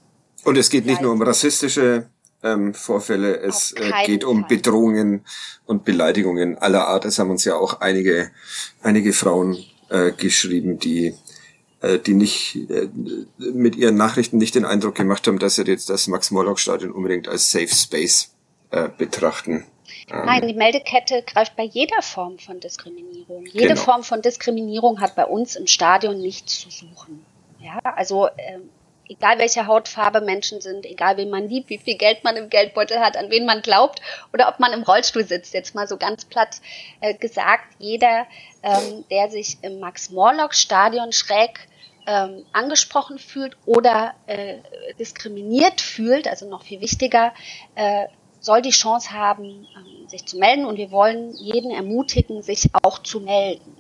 und 0.44 0.58
es 0.58 0.68
geht 0.68 0.84
nicht 0.84 1.00
nur 1.00 1.12
um 1.12 1.22
rassistische 1.22 2.08
ähm, 2.42 2.74
Vorfälle, 2.74 3.38
es 3.38 3.72
äh, 3.72 3.90
geht 4.04 4.24
um 4.24 4.40
Fall. 4.40 4.48
Bedrohungen 4.48 5.24
und 5.64 5.84
Beleidigungen 5.84 6.58
aller 6.58 6.86
Art. 6.86 7.06
Es 7.06 7.18
haben 7.18 7.30
uns 7.30 7.44
ja 7.44 7.56
auch 7.56 7.80
einige, 7.80 8.30
einige 8.82 9.12
Frauen 9.14 9.56
äh, 9.88 10.12
geschrieben, 10.12 10.78
die 10.78 11.14
äh, 11.84 11.98
die 11.98 12.14
nicht 12.14 12.70
äh, 12.70 12.88
mit 13.38 13.76
ihren 13.76 13.96
Nachrichten 13.96 14.38
nicht 14.38 14.54
den 14.54 14.64
Eindruck 14.64 14.94
gemacht 14.94 15.26
haben, 15.26 15.38
dass 15.38 15.56
sie 15.56 15.64
jetzt 15.64 15.90
das 15.90 16.06
Max-Morlock-Stadion 16.06 16.92
unbedingt 16.92 17.28
als 17.28 17.50
Safe 17.50 17.68
Space 17.68 18.34
äh, 18.70 18.88
betrachten. 18.96 19.64
Nein, 20.08 20.48
die 20.48 20.54
Meldekette 20.54 21.22
greift 21.22 21.56
bei 21.56 21.64
jeder 21.64 22.02
Form 22.02 22.38
von 22.38 22.60
Diskriminierung. 22.60 23.46
Jede 23.46 23.68
genau. 23.68 23.80
Form 23.80 24.02
von 24.02 24.22
Diskriminierung 24.22 25.00
hat 25.00 25.14
bei 25.14 25.26
uns 25.26 25.56
im 25.56 25.66
Stadion 25.66 26.20
nichts 26.20 26.60
zu 26.60 26.70
suchen. 26.70 27.24
Ja, 27.60 27.78
also 27.84 28.26
äh, 28.28 28.60
egal 29.08 29.38
welche 29.38 29.66
Hautfarbe 29.66 30.20
Menschen 30.20 30.60
sind, 30.60 30.86
egal 30.86 31.16
wen 31.16 31.30
man 31.30 31.48
liebt, 31.48 31.68
wie 31.70 31.78
viel 31.78 31.96
Geld 31.96 32.24
man 32.24 32.36
im 32.36 32.50
Geldbeutel 32.50 33.00
hat, 33.00 33.16
an 33.16 33.30
wen 33.30 33.46
man 33.46 33.62
glaubt 33.62 34.00
oder 34.32 34.48
ob 34.48 34.60
man 34.60 34.72
im 34.72 34.82
Rollstuhl 34.82 35.24
sitzt, 35.24 35.54
jetzt 35.54 35.74
mal 35.74 35.86
so 35.86 35.96
ganz 35.96 36.24
platt 36.24 36.60
äh, 37.00 37.14
gesagt, 37.14 37.64
jeder, 37.78 38.26
ähm, 38.62 39.04
der 39.10 39.30
sich 39.30 39.58
im 39.62 39.80
Max-Morlock-Stadion 39.80 41.12
schräg 41.12 41.68
ähm, 42.06 42.44
angesprochen 42.52 43.18
fühlt 43.18 43.56
oder 43.64 44.14
äh, 44.26 44.58
diskriminiert 44.98 45.80
fühlt, 45.80 46.28
also 46.28 46.48
noch 46.48 46.62
viel 46.62 46.80
wichtiger, 46.80 47.32
äh, 47.74 48.06
soll 48.44 48.60
die 48.60 48.70
Chance 48.70 49.10
haben, 49.10 49.66
ähm, 49.76 50.08
sich 50.08 50.26
zu 50.26 50.36
melden 50.38 50.66
und 50.66 50.76
wir 50.76 50.90
wollen 50.90 51.32
jeden 51.36 51.70
ermutigen, 51.70 52.42
sich 52.42 52.68
auch 52.82 52.98
zu 52.98 53.20
melden. 53.20 53.76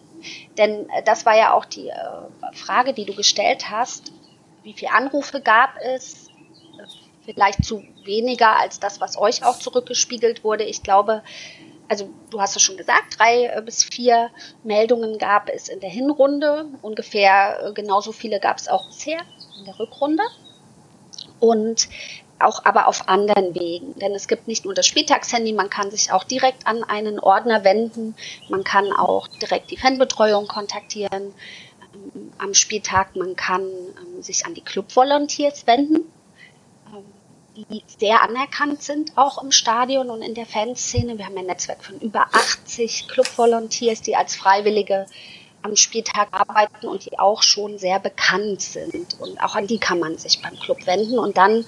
Denn 0.56 0.88
äh, 0.88 1.02
das 1.04 1.26
war 1.26 1.36
ja 1.36 1.52
auch 1.52 1.66
die 1.66 1.88
äh, 1.88 2.54
Frage, 2.54 2.94
die 2.94 3.04
du 3.04 3.14
gestellt 3.14 3.70
hast. 3.70 4.12
Wie 4.62 4.72
viele 4.72 4.92
Anrufe 4.92 5.40
gab 5.40 5.76
es? 5.82 6.28
Vielleicht 7.24 7.64
zu 7.64 7.82
weniger 8.04 8.58
als 8.58 8.80
das, 8.80 9.00
was 9.00 9.18
euch 9.18 9.44
auch 9.44 9.58
zurückgespiegelt 9.58 10.44
wurde. 10.44 10.64
Ich 10.64 10.82
glaube, 10.82 11.22
also 11.88 12.08
du 12.30 12.40
hast 12.40 12.56
es 12.56 12.62
schon 12.62 12.76
gesagt, 12.76 13.18
drei 13.18 13.46
äh, 13.46 13.62
bis 13.62 13.84
vier 13.84 14.30
Meldungen 14.62 15.18
gab 15.18 15.50
es 15.50 15.68
in 15.68 15.80
der 15.80 15.90
Hinrunde. 15.90 16.66
Ungefähr 16.80 17.70
genauso 17.74 18.12
viele 18.12 18.40
gab 18.40 18.56
es 18.56 18.68
auch 18.68 18.86
bisher 18.86 19.20
in 19.58 19.66
der 19.66 19.78
Rückrunde. 19.78 20.22
Und 21.40 21.88
auch 22.44 22.64
aber 22.64 22.86
auf 22.86 23.08
anderen 23.08 23.54
Wegen. 23.54 23.98
Denn 23.98 24.14
es 24.14 24.28
gibt 24.28 24.48
nicht 24.48 24.64
nur 24.64 24.74
das 24.74 24.86
Spieltagshandy, 24.86 25.52
man 25.52 25.70
kann 25.70 25.90
sich 25.90 26.12
auch 26.12 26.24
direkt 26.24 26.66
an 26.66 26.84
einen 26.84 27.18
Ordner 27.18 27.64
wenden, 27.64 28.14
man 28.48 28.64
kann 28.64 28.92
auch 28.92 29.26
direkt 29.28 29.70
die 29.70 29.76
Fanbetreuung 29.76 30.46
kontaktieren 30.46 31.34
ähm, 31.94 32.32
am 32.38 32.54
Spieltag, 32.54 33.16
man 33.16 33.36
kann 33.36 33.62
ähm, 33.62 34.22
sich 34.22 34.46
an 34.46 34.54
die 34.54 34.62
Club-Volunteers 34.62 35.66
wenden, 35.66 36.12
ähm, 36.94 37.64
die 37.70 37.82
sehr 37.98 38.22
anerkannt 38.22 38.82
sind, 38.82 39.12
auch 39.16 39.42
im 39.42 39.52
Stadion 39.52 40.10
und 40.10 40.22
in 40.22 40.34
der 40.34 40.46
Fanszene. 40.46 41.18
Wir 41.18 41.26
haben 41.26 41.38
ein 41.38 41.46
Netzwerk 41.46 41.84
von 41.84 41.98
über 42.00 42.26
80 42.32 43.08
Club-Volunteers, 43.08 44.02
die 44.02 44.16
als 44.16 44.36
Freiwillige 44.36 45.06
am 45.64 45.76
Spieltag 45.76 46.28
arbeiten 46.30 46.86
und 46.86 47.06
die 47.06 47.18
auch 47.18 47.42
schon 47.42 47.78
sehr 47.78 47.98
bekannt 47.98 48.60
sind. 48.60 49.18
Und 49.18 49.42
auch 49.42 49.54
an 49.54 49.66
die 49.66 49.78
kann 49.78 49.98
man 49.98 50.18
sich 50.18 50.42
beim 50.42 50.58
Club 50.58 50.86
wenden. 50.86 51.18
Und 51.18 51.38
dann 51.38 51.64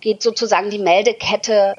geht 0.00 0.22
sozusagen 0.22 0.70
die 0.70 0.78
Meldekette 0.78 1.74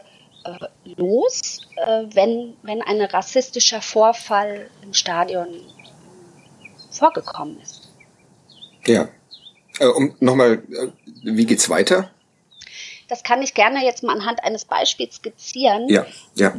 äh, 0.45 0.67
los, 0.97 1.61
äh, 1.75 2.03
wenn, 2.13 2.55
wenn 2.61 2.81
ein 2.81 3.01
rassistischer 3.01 3.81
Vorfall 3.81 4.69
im 4.83 4.93
Stadion 4.93 5.47
vorgekommen 6.91 7.59
ist. 7.61 7.89
Ja. 8.85 9.09
Äh, 9.79 9.87
um 9.87 10.15
nochmal, 10.19 10.63
äh, 10.71 10.87
wie 11.23 11.45
geht's 11.45 11.69
weiter? 11.69 12.11
Das 13.07 13.23
kann 13.23 13.41
ich 13.41 13.53
gerne 13.53 13.83
jetzt 13.83 14.03
mal 14.03 14.13
anhand 14.13 14.43
eines 14.43 14.65
Beispiels 14.65 15.15
skizzieren. 15.15 15.89
Ja, 15.89 16.05
ja. 16.35 16.55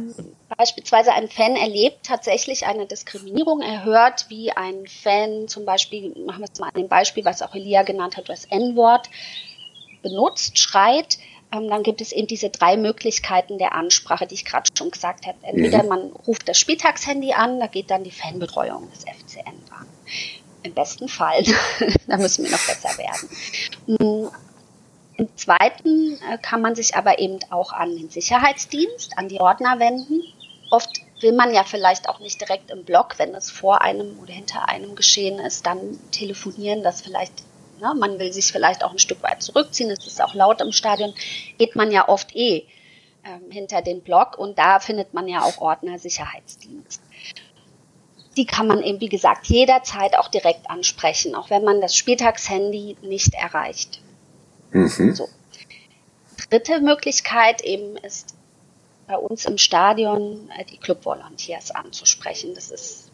Beispielsweise 0.57 1.11
ein 1.13 1.27
Fan 1.27 1.57
erlebt 1.57 2.05
tatsächlich 2.05 2.65
eine 2.65 2.85
Diskriminierung. 2.85 3.61
Er 3.61 3.83
hört, 3.83 4.29
wie 4.29 4.51
ein 4.51 4.87
Fan 4.87 5.47
zum 5.47 5.65
Beispiel, 5.65 6.13
machen 6.25 6.39
wir 6.39 6.49
es 6.51 6.59
mal 6.59 6.67
an 6.67 6.81
dem 6.81 6.87
Beispiel, 6.87 7.25
was 7.25 7.41
auch 7.41 7.53
Elia 7.53 7.83
genannt 7.83 8.15
hat, 8.15 8.29
das 8.29 8.45
N-Wort 8.45 9.09
benutzt, 10.01 10.57
schreit 10.57 11.17
dann 11.51 11.83
gibt 11.83 12.01
es 12.01 12.11
eben 12.11 12.27
diese 12.27 12.49
drei 12.49 12.75
Möglichkeiten 12.75 13.57
der 13.57 13.73
Ansprache, 13.73 14.27
die 14.27 14.35
ich 14.35 14.45
gerade 14.45 14.69
schon 14.77 14.91
gesagt 14.91 15.25
habe. 15.25 15.37
Entweder 15.43 15.83
mhm. 15.83 15.89
man 15.89 16.11
ruft 16.11 16.47
das 16.49 16.59
Spieltagshandy 16.59 17.33
an, 17.33 17.59
da 17.59 17.67
geht 17.67 17.89
dann 17.89 18.03
die 18.03 18.11
Fanbetreuung 18.11 18.89
des 18.91 19.03
FCN 19.03 19.55
an. 19.71 19.87
Im 20.63 20.73
besten 20.73 21.07
Fall. 21.07 21.43
da 22.07 22.17
müssen 22.17 22.43
wir 22.43 22.51
noch 22.51 22.65
besser 22.65 22.89
werden. 22.97 23.29
Mm, 23.87 24.27
Im 25.17 25.37
zweiten 25.37 26.19
äh, 26.29 26.37
kann 26.41 26.61
man 26.61 26.75
sich 26.75 26.95
aber 26.95 27.19
eben 27.19 27.39
auch 27.49 27.71
an 27.71 27.95
den 27.95 28.09
Sicherheitsdienst, 28.09 29.17
an 29.17 29.29
die 29.29 29.39
Ordner 29.39 29.79
wenden. 29.79 30.21
Oft 30.69 30.99
will 31.21 31.31
man 31.31 31.53
ja 31.53 31.63
vielleicht 31.63 32.09
auch 32.09 32.19
nicht 32.19 32.41
direkt 32.41 32.71
im 32.71 32.83
Blog, 32.83 33.15
wenn 33.17 33.33
es 33.33 33.49
vor 33.49 33.81
einem 33.81 34.19
oder 34.19 34.33
hinter 34.33 34.67
einem 34.67 34.95
geschehen 34.95 35.39
ist, 35.39 35.65
dann 35.65 35.97
telefonieren, 36.11 36.83
dass 36.83 37.01
vielleicht 37.01 37.33
ne, 37.79 37.93
man 37.97 38.19
will 38.19 38.31
sich 38.33 38.51
vielleicht 38.51 38.83
auch 38.83 38.91
ein 38.91 38.99
Stück 38.99 39.21
weit 39.23 39.41
zurückziehen, 39.41 39.89
es 39.89 40.05
ist 40.05 40.21
auch 40.21 40.33
laut 40.33 40.61
im 40.61 40.71
Stadion, 40.71 41.13
geht 41.57 41.75
man 41.75 41.91
ja 41.91 42.07
oft 42.07 42.35
eh 42.35 42.65
ähm, 43.23 43.51
hinter 43.51 43.81
den 43.81 44.01
Block 44.01 44.37
und 44.37 44.57
da 44.57 44.79
findet 44.79 45.13
man 45.13 45.27
ja 45.27 45.41
auch 45.41 45.57
Ordner 45.59 45.99
Sicherheitsdienst. 45.99 47.01
Die 48.35 48.45
kann 48.45 48.67
man 48.67 48.83
eben, 48.83 48.99
wie 49.01 49.09
gesagt, 49.09 49.47
jederzeit 49.47 50.17
auch 50.17 50.27
direkt 50.27 50.69
ansprechen, 50.69 51.33
auch 51.35 51.49
wenn 51.49 51.63
man 51.63 51.81
das 51.81 51.95
Spieltagshandy 51.95 52.97
nicht 53.01 53.33
erreicht. 53.33 54.01
Mhm. 54.71 55.15
So. 55.15 55.27
Dritte 56.49 56.79
Möglichkeit 56.79 57.61
eben 57.61 57.97
ist 57.97 58.35
bei 59.07 59.17
uns 59.17 59.45
im 59.45 59.57
Stadion 59.57 60.49
äh, 60.57 60.65
die 60.65 60.77
Club 60.77 61.05
Volunteers 61.05 61.71
anzusprechen. 61.71 62.53
Das 62.53 62.69
ist 62.69 63.06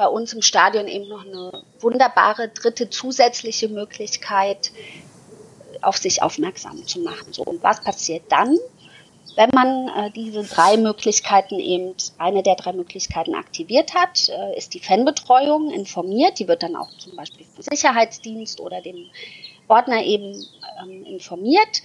bei 0.00 0.08
uns 0.08 0.32
im 0.32 0.40
Stadion 0.40 0.88
eben 0.88 1.08
noch 1.08 1.26
eine 1.26 1.62
wunderbare 1.78 2.48
dritte 2.48 2.88
zusätzliche 2.88 3.68
Möglichkeit, 3.68 4.72
auf 5.82 5.98
sich 5.98 6.22
aufmerksam 6.22 6.86
zu 6.86 7.00
machen. 7.00 7.34
So, 7.34 7.42
und 7.42 7.62
was 7.62 7.84
passiert 7.84 8.22
dann, 8.30 8.56
wenn 9.36 9.50
man 9.52 9.88
äh, 9.88 10.10
diese 10.10 10.42
drei 10.44 10.78
Möglichkeiten 10.78 11.58
eben, 11.58 11.94
eine 12.16 12.42
der 12.42 12.54
drei 12.54 12.72
Möglichkeiten 12.72 13.34
aktiviert 13.34 13.92
hat, 13.94 14.30
äh, 14.30 14.56
ist 14.56 14.72
die 14.72 14.80
Fanbetreuung 14.80 15.70
informiert. 15.70 16.38
Die 16.38 16.48
wird 16.48 16.62
dann 16.62 16.76
auch 16.76 16.88
zum 16.96 17.14
Beispiel 17.14 17.44
vom 17.44 17.62
Sicherheitsdienst 17.62 18.58
oder 18.58 18.80
dem 18.80 19.04
Ordner 19.68 20.02
eben 20.02 20.46
ähm, 20.82 21.04
informiert. 21.04 21.82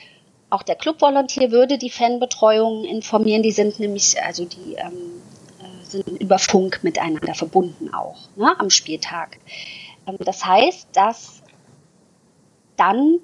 auch 0.50 0.64
der 0.64 0.76
Clubvolontier 0.76 1.52
würde 1.52 1.78
die 1.78 1.90
Fanbetreuung 1.90 2.86
informieren. 2.86 3.44
Die 3.44 3.52
sind 3.52 3.78
nämlich, 3.78 4.16
also 4.24 4.46
die 4.46 4.76
ähm, 4.76 5.22
äh, 5.34 5.35
sind 6.04 6.22
über 6.22 6.40
Funk 6.40 6.80
miteinander 6.84 7.34
verbunden 7.34 7.94
auch 7.94 8.30
ne, 8.36 8.60
am 8.60 8.70
Spieltag. 8.70 9.38
Ähm, 10.08 10.18
das 10.20 10.46
heißt, 10.46 10.90
dass 10.94 11.42
dann 12.78 13.20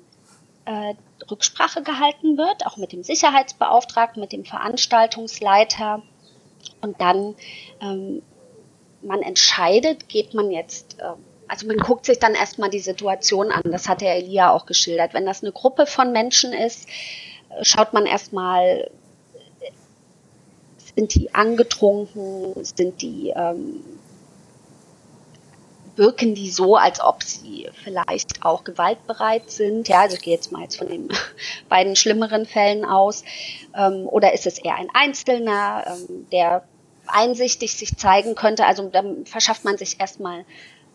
äh, 0.66 0.94
Rücksprache 1.30 1.84
gehalten 1.84 2.38
wird, 2.38 2.66
auch 2.66 2.78
mit 2.78 2.92
dem 2.92 3.04
Sicherheitsbeauftragten, 3.04 4.22
mit 4.22 4.32
dem 4.32 4.46
Veranstaltungsleiter 4.46 6.02
und 6.82 7.00
dann 7.02 7.36
ähm, 7.82 8.22
man 9.02 9.22
entscheidet, 9.22 10.10
geht 10.10 10.34
man 10.34 10.52
jetzt, 10.52 11.00
äh, 11.00 11.14
also 11.48 11.68
man 11.68 11.78
guckt 11.78 12.06
sich 12.06 12.20
dann 12.20 12.34
erstmal 12.34 12.70
die 12.70 12.80
Situation 12.80 13.52
an, 13.52 13.64
das 13.66 13.90
hat 13.90 14.02
der 14.02 14.16
Elia 14.16 14.52
auch 14.52 14.66
geschildert. 14.66 15.14
Wenn 15.14 15.26
das 15.26 15.44
eine 15.44 15.52
Gruppe 15.52 15.86
von 15.86 16.12
Menschen 16.12 16.54
ist, 16.54 16.88
äh, 17.50 17.64
schaut 17.64 17.94
man 17.94 18.06
erstmal, 18.06 18.90
sind 20.96 21.16
die 21.16 21.34
angetrunken, 21.34 22.64
sind 22.64 23.02
die 23.02 23.34
ähm, 23.36 23.84
wirken 25.96 26.36
die 26.36 26.50
so, 26.50 26.76
als 26.76 27.02
ob 27.02 27.24
sie 27.24 27.70
vielleicht 27.84 28.44
auch 28.44 28.64
gewaltbereit 28.64 29.50
sind. 29.52 29.88
Ja, 29.88 30.02
also 30.02 30.16
ich 30.16 30.22
gehe 30.22 30.34
jetzt 30.34 30.52
mal 30.52 30.64
jetzt 30.64 30.78
von 30.78 30.88
den 30.88 31.10
beiden 31.70 31.96
schlimmeren 31.96 32.46
Fällen 32.46 32.86
aus. 32.86 33.24
Ähm, 33.76 34.08
oder 34.08 34.34
ist 34.34 34.48
es 34.48 34.58
eher 34.58 34.76
ein 34.76 34.90
Einzelner, 34.94 35.84
ähm, 35.88 36.28
der 36.32 36.64
einsichtig 37.08 37.76
sich 37.76 37.98
zeigen 37.98 38.36
könnte? 38.36 38.66
Also 38.66 38.90
dann 38.90 39.26
verschafft 39.26 39.64
man 39.66 39.78
sich 39.78 40.00
erstmal 40.00 40.46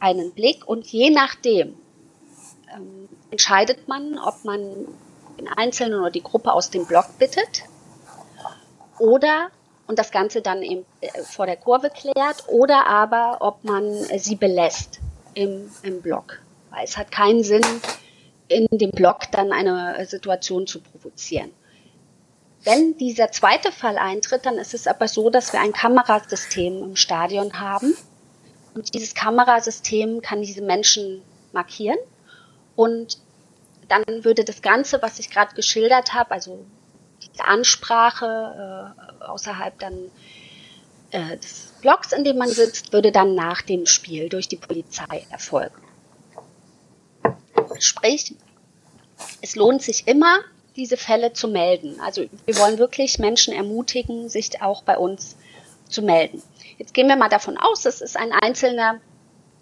einen 0.00 0.32
Blick 0.32 0.66
und 0.66 0.86
je 0.86 1.10
nachdem 1.10 1.74
ähm, 2.74 3.08
entscheidet 3.30 3.88
man, 3.88 4.18
ob 4.18 4.44
man 4.44 4.88
den 5.38 5.48
Einzelnen 5.48 6.00
oder 6.00 6.10
die 6.10 6.22
Gruppe 6.22 6.52
aus 6.52 6.70
dem 6.70 6.86
Block 6.86 7.18
bittet 7.18 7.64
oder 8.98 9.50
und 9.86 9.98
das 9.98 10.10
Ganze 10.10 10.42
dann 10.42 10.62
eben 10.62 10.84
äh, 11.00 11.22
vor 11.22 11.46
der 11.46 11.56
Kurve 11.56 11.90
klärt 11.90 12.44
oder 12.48 12.86
aber 12.86 13.38
ob 13.40 13.64
man 13.64 13.84
äh, 13.84 14.18
sie 14.18 14.36
belässt 14.36 15.00
im, 15.34 15.70
im 15.82 16.02
Block. 16.02 16.40
Weil 16.70 16.84
es 16.84 16.96
hat 16.96 17.10
keinen 17.10 17.42
Sinn, 17.42 17.64
in 18.48 18.66
dem 18.70 18.90
Block 18.90 19.30
dann 19.32 19.52
eine 19.52 19.98
äh, 19.98 20.06
Situation 20.06 20.66
zu 20.66 20.80
provozieren. 20.80 21.50
Wenn 22.64 22.96
dieser 22.96 23.30
zweite 23.30 23.70
Fall 23.70 23.96
eintritt, 23.96 24.44
dann 24.44 24.58
ist 24.58 24.74
es 24.74 24.86
aber 24.86 25.06
so, 25.06 25.30
dass 25.30 25.52
wir 25.52 25.60
ein 25.60 25.72
Kamerasystem 25.72 26.82
im 26.82 26.96
Stadion 26.96 27.60
haben. 27.60 27.96
Und 28.74 28.92
dieses 28.92 29.14
Kamerasystem 29.14 30.20
kann 30.20 30.42
diese 30.42 30.62
Menschen 30.62 31.22
markieren. 31.52 31.98
Und 32.74 33.18
dann 33.88 34.04
würde 34.24 34.44
das 34.44 34.62
Ganze, 34.62 35.00
was 35.00 35.20
ich 35.20 35.30
gerade 35.30 35.54
geschildert 35.54 36.12
habe, 36.12 36.32
also 36.32 36.64
Ansprache 37.40 38.94
äh, 39.20 39.24
außerhalb 39.24 39.78
dann 39.78 40.10
äh, 41.10 41.36
des 41.36 41.74
Blocks, 41.80 42.12
in 42.12 42.24
dem 42.24 42.38
man 42.38 42.48
sitzt, 42.48 42.92
würde 42.92 43.12
dann 43.12 43.34
nach 43.34 43.62
dem 43.62 43.86
Spiel 43.86 44.28
durch 44.28 44.48
die 44.48 44.56
Polizei 44.56 45.26
erfolgen. 45.30 45.82
Sprich, 47.78 48.34
es 49.40 49.56
lohnt 49.56 49.82
sich 49.82 50.06
immer, 50.06 50.40
diese 50.76 50.96
Fälle 50.96 51.32
zu 51.32 51.48
melden. 51.48 52.00
Also 52.00 52.26
wir 52.44 52.56
wollen 52.58 52.78
wirklich 52.78 53.18
Menschen 53.18 53.54
ermutigen, 53.54 54.28
sich 54.28 54.60
auch 54.62 54.82
bei 54.82 54.98
uns 54.98 55.36
zu 55.88 56.02
melden. 56.02 56.42
Jetzt 56.78 56.92
gehen 56.92 57.08
wir 57.08 57.16
mal 57.16 57.28
davon 57.28 57.56
aus, 57.56 57.86
es 57.86 58.00
ist 58.00 58.16
ein 58.16 58.32
Einzelner, 58.32 59.00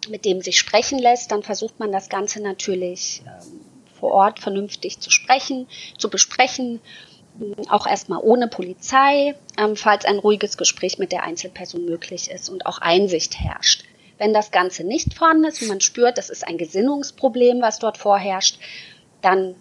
mit 0.09 0.25
dem 0.25 0.43
sich 0.43 0.59
sprechen 0.59 0.99
lässt, 0.99 1.31
dann 1.31 1.43
versucht 1.43 1.79
man 1.79 1.93
das 1.93 2.09
Ganze 2.09 2.41
natürlich 2.41 3.23
ähm, 3.27 3.61
vor 3.99 4.13
Ort 4.13 4.39
vernünftig 4.39 5.01
zu 5.01 5.11
sprechen, 5.11 5.69
zu 5.97 6.11
besprechen 6.11 6.81
auch 7.69 7.87
erstmal 7.87 8.21
ohne 8.23 8.49
Polizei, 8.49 9.35
ähm, 9.59 9.77
falls 9.77 10.05
ein 10.05 10.19
ruhiges 10.19 10.57
Gespräch 10.57 10.99
mit 10.99 11.13
der 11.13 11.25
Einzelperson 11.25 11.85
möglich 11.85 12.31
ist 12.31 12.49
und 12.49 12.67
auch 12.67 12.79
Einsicht 12.79 13.39
herrscht. 13.41 13.85
Wenn 14.19 14.33
das 14.33 14.53
Ganze 14.53 14.85
nicht 14.85 15.15
vorhanden 15.15 15.45
ist 15.45 15.61
und 15.61 15.69
man 15.69 15.81
spürt, 15.81 16.19
das 16.19 16.31
ist 16.31 16.47
ein 16.47 16.59
Gesinnungsproblem, 16.59 17.61
was 17.61 17.81
dort 17.81 17.99
vorherrscht, 17.99 18.59
dann 19.23 19.57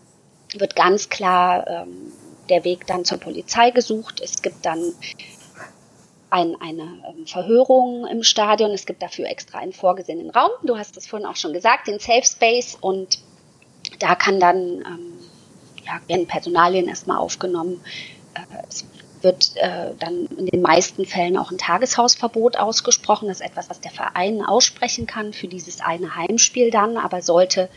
wird 0.54 0.76
ganz 0.76 1.10
klar 1.10 1.68
ähm, 1.68 2.12
der 2.50 2.64
Weg 2.64 2.86
dann 2.86 3.06
zur 3.06 3.18
Polizei 3.18 3.72
gesucht. 3.72 4.22
Es 4.22 4.42
gibt 4.42 4.66
dann 4.66 4.94
ein, 6.30 6.56
eine 6.60 6.84
ähm, 7.08 7.26
Verhörung 7.26 8.06
im 8.08 8.24
Stadion. 8.24 8.72
Es 8.72 8.86
gibt 8.86 9.02
dafür 9.02 9.28
extra 9.28 9.60
einen 9.60 9.74
vorgesehenen 9.74 10.30
Raum. 10.30 10.52
Du 10.64 10.78
hast 10.78 10.98
es 10.98 11.08
vorhin 11.08 11.28
auch 11.28 11.36
schon 11.36 11.54
gesagt, 11.54 11.88
den 11.88 12.00
Safe 12.00 12.24
Space. 12.24 12.78
Und 12.80 13.20
da 14.00 14.16
kann 14.16 14.40
dann 14.40 14.58
ähm, 14.58 15.14
ja, 15.86 16.00
werden 16.08 16.28
Personalien 16.28 16.88
erstmal 16.88 17.18
aufgenommen. 17.18 17.82
Äh, 18.34 18.40
es 18.68 18.86
wird 19.22 19.56
äh, 19.56 19.92
dann 20.00 20.26
in 20.38 20.48
den 20.48 20.62
meisten 20.62 21.06
Fällen 21.06 21.38
auch 21.38 21.52
ein 21.52 21.58
Tageshausverbot 21.58 22.58
ausgesprochen. 22.58 23.28
Das 23.28 23.40
ist 23.40 23.46
etwas, 23.46 23.70
was 23.70 23.80
der 23.80 23.92
Verein 23.92 24.44
aussprechen 24.44 25.08
kann 25.08 25.34
für 25.34 25.48
dieses 25.48 25.80
eine 25.80 26.16
Heimspiel 26.16 26.72
dann, 26.72 26.98
aber 26.98 27.22
sollte 27.22 27.70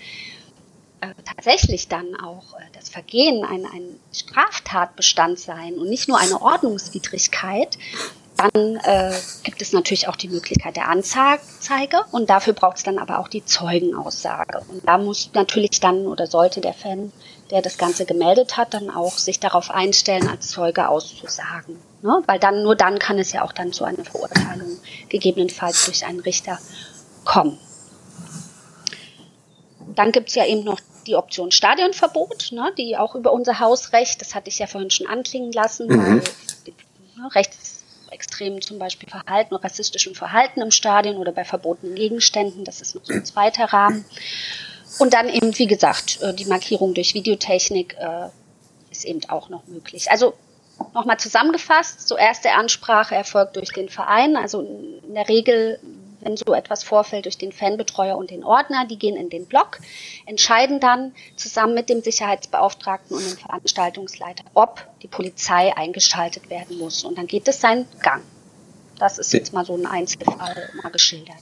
äh, 1.01 1.09
tatsächlich 1.25 1.89
dann 1.89 2.17
auch 2.17 2.57
das 2.73 2.89
Vergehen 2.89 3.45
ein, 3.45 3.65
ein 3.65 4.01
Straftatbestand 4.13 5.39
sein 5.39 5.75
und 5.75 5.89
nicht 5.89 6.09
nur 6.09 6.19
eine 6.19 6.41
Ordnungswidrigkeit, 6.41 7.79
dann 8.37 8.77
äh, 8.77 9.13
gibt 9.45 9.63
es 9.63 9.73
natürlich 9.73 10.09
auch 10.09 10.17
die 10.17 10.29
Möglichkeit 10.29 10.77
der 10.77 10.89
Anzeige 10.89 12.05
und 12.13 12.29
dafür 12.29 12.53
braucht 12.53 12.79
es 12.79 12.83
dann 12.83 12.99
aber 12.99 13.19
auch 13.19 13.29
die 13.29 13.45
Zeugenaussage. 13.45 14.63
Und 14.69 14.87
da 14.87 14.99
muss 14.99 15.31
natürlich 15.33 15.81
dann 15.81 16.07
oder 16.07 16.27
sollte 16.27 16.61
der 16.61 16.75
Fan 16.75 17.13
der 17.51 17.63
das 17.63 17.79
Ganze 17.79 18.07
gemeldet 18.07 18.57
hat, 18.57 18.75
dann 18.75 18.91
auch 18.91 19.19
sich 19.19 19.39
darauf 19.41 19.71
einstellen, 19.71 20.29
als 20.29 20.49
Zeuge 20.49 20.89
auszusagen. 20.89 21.79
Ne? 22.03 22.23
Weil 22.27 22.39
dann, 22.39 22.63
nur 22.63 22.75
dann 22.75 22.99
kann 22.99 23.19
es 23.19 23.33
ja 23.33 23.45
auch 23.45 23.53
dann 23.53 23.73
zu 23.73 23.85
einer 23.85 24.05
Verurteilung 24.05 24.79
gegebenenfalls 25.09 25.85
durch 25.85 26.05
einen 26.05 26.21
Richter 26.21 26.59
kommen. 27.25 27.59
Dann 29.95 30.13
gibt's 30.13 30.35
ja 30.35 30.45
eben 30.45 30.65
noch 30.65 30.81
die 31.07 31.17
Option 31.17 31.53
Stadionverbot, 31.53 32.53
ne, 32.53 32.73
die 32.77 32.97
auch 32.97 33.15
über 33.15 33.33
unser 33.33 33.61
Hausrecht, 33.61 34.21
das 34.21 34.35
hatte 34.35 34.49
ich 34.49 34.59
ja 34.59 34.67
vorhin 34.67 34.91
schon 34.91 35.07
anklingen 35.07 35.53
lassen, 35.53 35.87
mhm. 35.87 36.23
ne, 37.17 37.35
rechtsextremen 37.35 38.61
zum 38.61 38.79
Beispiel 38.79 39.09
Verhalten, 39.09 39.55
rassistischem 39.55 40.15
Verhalten 40.15 40.61
im 40.61 40.71
Stadion 40.71 41.17
oder 41.17 41.33
bei 41.33 41.45
verbotenen 41.45 41.95
Gegenständen, 41.95 42.65
das 42.65 42.81
ist 42.81 42.95
noch 42.95 43.05
so 43.05 43.13
ein 43.13 43.25
zweiter 43.25 43.67
Rahmen. 43.67 44.05
Und 44.99 45.15
dann 45.15 45.29
eben, 45.29 45.57
wie 45.59 45.67
gesagt, 45.67 46.21
äh, 46.23 46.35
die 46.35 46.47
Markierung 46.47 46.95
durch 46.95 47.15
Videotechnik 47.15 47.97
äh, 47.99 48.29
ist 48.91 49.05
eben 49.05 49.21
auch 49.29 49.49
noch 49.49 49.67
möglich. 49.67 50.11
Also 50.11 50.35
nochmal 50.95 51.19
zusammengefasst, 51.19 52.07
zuerst 52.07 52.45
der 52.45 52.57
Ansprache 52.57 53.15
erfolgt 53.15 53.57
durch 53.57 53.73
den 53.73 53.89
Verein, 53.89 54.37
also 54.37 54.61
in 54.61 55.15
der 55.15 55.29
Regel, 55.29 55.79
wenn 56.21 56.37
so 56.37 56.55
etwas 56.55 56.83
vorfällt, 56.83 57.27
durch 57.27 57.39
den 57.39 57.53
Fanbetreuer 57.53 58.17
und 58.17 58.31
den 58.31 58.45
Ordner, 58.45 58.87
die 58.87 58.99
gehen 58.99 59.17
in 59.17 59.31
den 59.31 59.47
Block, 59.47 59.79
entscheiden 60.27 60.81
dann 60.81 61.15
zusammen 61.37 61.75
mit 61.75 61.89
dem 61.89 62.03
Sicherheitsbeauftragten 62.03 63.17
und 63.17 63.25
dem 63.25 63.39
Veranstaltungsleiter, 63.39 64.45
ob 64.55 64.87
die 65.03 65.09
Polizei 65.09 65.77
eingeschaltet 65.77 66.51
werden 66.51 66.79
muss. 66.79 67.05
Und 67.05 67.19
dann 67.19 67.27
geht 67.27 67.47
es 67.49 67.61
seinen 67.61 67.87
Gang. 68.03 68.23
Das 68.99 69.19
ist 69.19 69.33
jetzt 69.35 69.53
mal 69.53 69.65
so 69.65 69.77
ein 69.77 69.87
Einzelfall 69.87 70.71
mal 70.83 70.91
geschildert. 70.91 71.37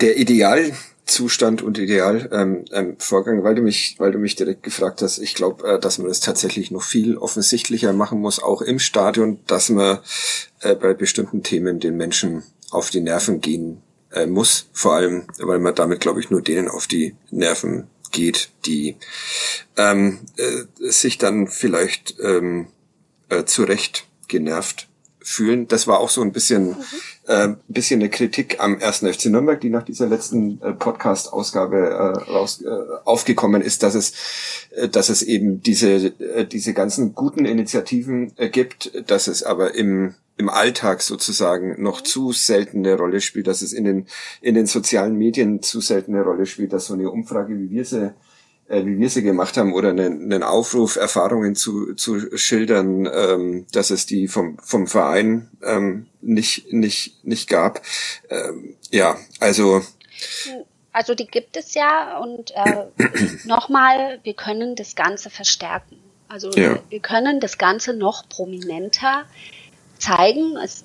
Der 0.00 0.16
Ideal 0.16 0.72
Zustand 1.10 1.62
und 1.62 1.78
Ideal 1.78 2.28
ähm, 2.32 2.64
ähm, 2.72 2.96
Vorgang, 2.98 3.42
weil 3.42 3.54
du 3.54 3.62
mich, 3.62 3.96
weil 3.98 4.12
du 4.12 4.18
mich 4.18 4.36
direkt 4.36 4.62
gefragt 4.62 5.02
hast. 5.02 5.18
Ich 5.18 5.34
glaube, 5.34 5.66
äh, 5.66 5.80
dass 5.80 5.98
man 5.98 6.08
das 6.08 6.20
tatsächlich 6.20 6.70
noch 6.70 6.82
viel 6.82 7.16
offensichtlicher 7.16 7.92
machen 7.92 8.20
muss, 8.20 8.42
auch 8.42 8.62
im 8.62 8.78
Stadion, 8.78 9.40
dass 9.46 9.68
man 9.68 9.98
äh, 10.60 10.74
bei 10.74 10.94
bestimmten 10.94 11.42
Themen 11.42 11.80
den 11.80 11.96
Menschen 11.96 12.42
auf 12.70 12.90
die 12.90 13.00
Nerven 13.00 13.40
gehen 13.40 13.82
äh, 14.12 14.26
muss. 14.26 14.68
Vor 14.72 14.94
allem, 14.94 15.26
weil 15.38 15.58
man 15.58 15.74
damit, 15.74 16.00
glaube 16.00 16.20
ich, 16.20 16.30
nur 16.30 16.42
denen 16.42 16.68
auf 16.68 16.86
die 16.86 17.14
Nerven 17.30 17.88
geht, 18.12 18.50
die 18.66 18.96
ähm, 19.76 20.20
äh, 20.36 20.90
sich 20.90 21.18
dann 21.18 21.48
vielleicht 21.48 22.16
ähm, 22.20 22.68
äh, 23.28 23.44
zu 23.44 23.64
Recht 23.64 24.06
genervt 24.28 24.89
fühlen. 25.22 25.68
Das 25.68 25.86
war 25.86 26.00
auch 26.00 26.10
so 26.10 26.22
ein 26.22 26.32
bisschen, 26.32 26.70
mhm. 26.70 26.76
äh, 27.26 27.48
bisschen 27.68 28.00
eine 28.00 28.10
Kritik 28.10 28.56
am 28.60 28.78
ersten 28.78 29.12
FC 29.12 29.26
Nürnberg, 29.26 29.60
die 29.60 29.70
nach 29.70 29.84
dieser 29.84 30.06
letzten 30.06 30.60
äh, 30.62 30.72
Podcast-Ausgabe 30.72 31.76
äh, 31.76 32.30
raus, 32.30 32.62
äh, 32.62 32.68
aufgekommen 33.04 33.62
ist, 33.62 33.82
dass 33.82 33.94
es, 33.94 34.12
äh, 34.70 34.88
dass 34.88 35.08
es 35.08 35.22
eben 35.22 35.62
diese, 35.62 36.06
äh, 36.06 36.46
diese 36.46 36.74
ganzen 36.74 37.14
guten 37.14 37.44
Initiativen 37.44 38.32
äh, 38.36 38.48
gibt, 38.48 39.10
dass 39.10 39.26
es 39.28 39.42
aber 39.42 39.74
im 39.74 40.14
im 40.36 40.48
Alltag 40.48 41.02
sozusagen 41.02 41.82
noch 41.82 42.00
mhm. 42.00 42.04
zu 42.06 42.32
seltene 42.32 42.96
Rolle 42.96 43.20
spielt, 43.20 43.46
dass 43.46 43.60
es 43.60 43.74
in 43.74 43.84
den 43.84 44.06
in 44.40 44.54
den 44.54 44.64
sozialen 44.64 45.16
Medien 45.16 45.60
zu 45.60 45.82
seltene 45.82 46.22
Rolle 46.22 46.46
spielt, 46.46 46.72
dass 46.72 46.86
so 46.86 46.94
eine 46.94 47.10
Umfrage, 47.10 47.58
wie 47.58 47.68
wir 47.68 47.84
sie 47.84 48.14
äh, 48.70 48.86
wie 48.86 48.98
wir 48.98 49.10
sie 49.10 49.22
gemacht 49.22 49.56
haben, 49.56 49.74
oder 49.74 49.90
einen, 49.90 50.22
einen 50.22 50.42
Aufruf, 50.44 50.94
Erfahrungen 50.94 51.56
zu, 51.56 51.94
zu 51.94 52.36
schildern, 52.36 53.06
ähm, 53.12 53.66
dass 53.72 53.90
es 53.90 54.06
die 54.06 54.28
vom, 54.28 54.58
vom 54.58 54.86
Verein 54.86 55.50
ähm, 55.62 56.06
nicht, 56.20 56.72
nicht, 56.72 57.24
nicht 57.24 57.48
gab. 57.48 57.82
Ähm, 58.28 58.76
ja, 58.90 59.16
also. 59.40 59.82
Also 60.92 61.14
die 61.14 61.26
gibt 61.26 61.56
es 61.56 61.74
ja 61.74 62.18
und 62.18 62.52
äh, 62.52 62.84
nochmal, 63.44 64.20
wir 64.22 64.34
können 64.34 64.76
das 64.76 64.94
Ganze 64.94 65.30
verstärken. 65.30 65.96
Also 66.28 66.52
ja. 66.52 66.78
wir 66.88 67.00
können 67.00 67.40
das 67.40 67.58
Ganze 67.58 67.92
noch 67.92 68.28
prominenter 68.28 69.24
zeigen. 69.98 70.56
Es, 70.56 70.84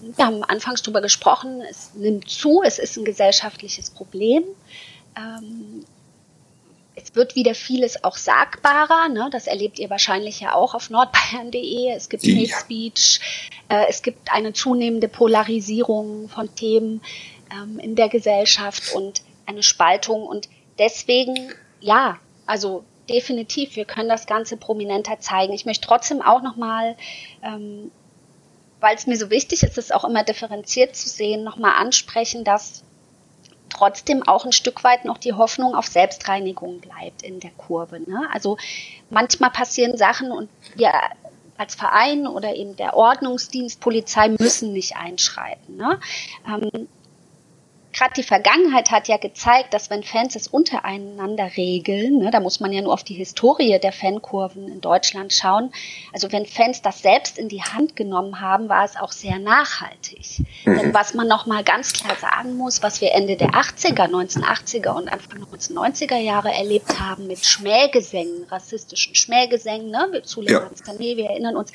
wir 0.00 0.26
haben 0.26 0.44
anfangs 0.44 0.82
darüber 0.82 1.00
gesprochen, 1.00 1.62
es 1.62 1.94
nimmt 1.94 2.28
zu, 2.28 2.62
es 2.62 2.78
ist 2.78 2.98
ein 2.98 3.06
gesellschaftliches 3.06 3.88
Problem. 3.88 4.44
Ähm, 5.16 5.84
es 6.94 7.14
wird 7.14 7.34
wieder 7.34 7.54
vieles 7.54 8.04
auch 8.04 8.16
sagbarer. 8.16 9.08
Ne? 9.08 9.28
Das 9.32 9.46
erlebt 9.46 9.78
ihr 9.78 9.90
wahrscheinlich 9.90 10.40
ja 10.40 10.54
auch 10.54 10.74
auf 10.74 10.90
nordbayern.de. 10.90 11.90
Es 11.90 12.08
gibt 12.08 12.24
ja. 12.24 12.36
Hate 12.36 12.60
Speech. 12.60 13.20
Äh, 13.68 13.86
es 13.88 14.02
gibt 14.02 14.32
eine 14.32 14.52
zunehmende 14.52 15.08
Polarisierung 15.08 16.28
von 16.28 16.54
Themen 16.54 17.00
ähm, 17.52 17.78
in 17.78 17.94
der 17.94 18.08
Gesellschaft 18.08 18.94
und 18.94 19.22
eine 19.46 19.62
Spaltung. 19.62 20.26
Und 20.26 20.48
deswegen, 20.78 21.52
ja, 21.80 22.18
also 22.46 22.84
definitiv, 23.08 23.76
wir 23.76 23.84
können 23.84 24.08
das 24.08 24.26
Ganze 24.26 24.56
prominenter 24.56 25.18
zeigen. 25.18 25.52
Ich 25.52 25.64
möchte 25.64 25.86
trotzdem 25.86 26.20
auch 26.22 26.42
nochmal, 26.42 26.96
ähm, 27.42 27.90
weil 28.80 28.96
es 28.96 29.06
mir 29.06 29.16
so 29.16 29.30
wichtig 29.30 29.62
ist, 29.62 29.78
es 29.78 29.92
auch 29.92 30.04
immer 30.04 30.24
differenziert 30.24 30.94
zu 30.94 31.08
sehen, 31.08 31.42
nochmal 31.42 31.74
ansprechen, 31.76 32.44
dass 32.44 32.84
trotzdem 33.72 34.22
auch 34.22 34.44
ein 34.44 34.52
Stück 34.52 34.84
weit 34.84 35.04
noch 35.04 35.18
die 35.18 35.32
Hoffnung 35.32 35.74
auf 35.74 35.86
Selbstreinigung 35.86 36.80
bleibt 36.80 37.22
in 37.22 37.40
der 37.40 37.50
Kurve. 37.52 38.00
Ne? 38.00 38.28
Also 38.32 38.58
manchmal 39.10 39.50
passieren 39.50 39.96
Sachen 39.96 40.30
und 40.30 40.48
wir 40.74 40.92
als 41.56 41.74
Verein 41.74 42.26
oder 42.26 42.54
eben 42.54 42.76
der 42.76 42.94
Ordnungsdienst, 42.94 43.80
Polizei 43.80 44.28
müssen 44.28 44.72
nicht 44.72 44.96
einschreiten. 44.96 45.76
Ne? 45.76 46.00
Ähm, 46.46 46.88
gerade 47.92 48.14
die 48.16 48.22
Vergangenheit 48.22 48.90
hat 48.90 49.08
ja 49.08 49.16
gezeigt, 49.16 49.74
dass 49.74 49.90
wenn 49.90 50.02
Fans 50.02 50.34
es 50.36 50.48
untereinander 50.48 51.50
regeln, 51.56 52.18
ne, 52.18 52.30
da 52.30 52.40
muss 52.40 52.60
man 52.60 52.72
ja 52.72 52.80
nur 52.80 52.92
auf 52.92 53.04
die 53.04 53.14
Historie 53.14 53.78
der 53.78 53.92
Fankurven 53.92 54.68
in 54.68 54.80
Deutschland 54.80 55.32
schauen, 55.32 55.72
also 56.12 56.30
wenn 56.32 56.46
Fans 56.46 56.82
das 56.82 57.00
selbst 57.02 57.38
in 57.38 57.48
die 57.48 57.62
Hand 57.62 57.96
genommen 57.96 58.40
haben, 58.40 58.68
war 58.68 58.84
es 58.84 58.96
auch 58.96 59.12
sehr 59.12 59.38
nachhaltig. 59.38 60.40
Mhm. 60.64 60.78
Denn 60.78 60.94
was 60.94 61.14
man 61.14 61.28
nochmal 61.28 61.64
ganz 61.64 61.92
klar 61.92 62.16
sagen 62.16 62.56
muss, 62.56 62.82
was 62.82 63.00
wir 63.00 63.12
Ende 63.12 63.36
der 63.36 63.50
80er, 63.50 64.08
1980er 64.08 64.90
und 64.90 65.08
Anfang 65.08 65.42
1990er 65.42 66.16
Jahre 66.16 66.52
erlebt 66.52 66.98
haben 66.98 67.26
mit 67.26 67.44
Schmähgesängen, 67.44 68.44
rassistischen 68.50 69.14
Schmähgesängen, 69.14 69.90
ne, 69.90 70.08
wir 70.10 70.22
Zuländer 70.22 70.70
ja. 70.86 70.98
wir 70.98 71.30
erinnern 71.30 71.56
uns, 71.56 71.72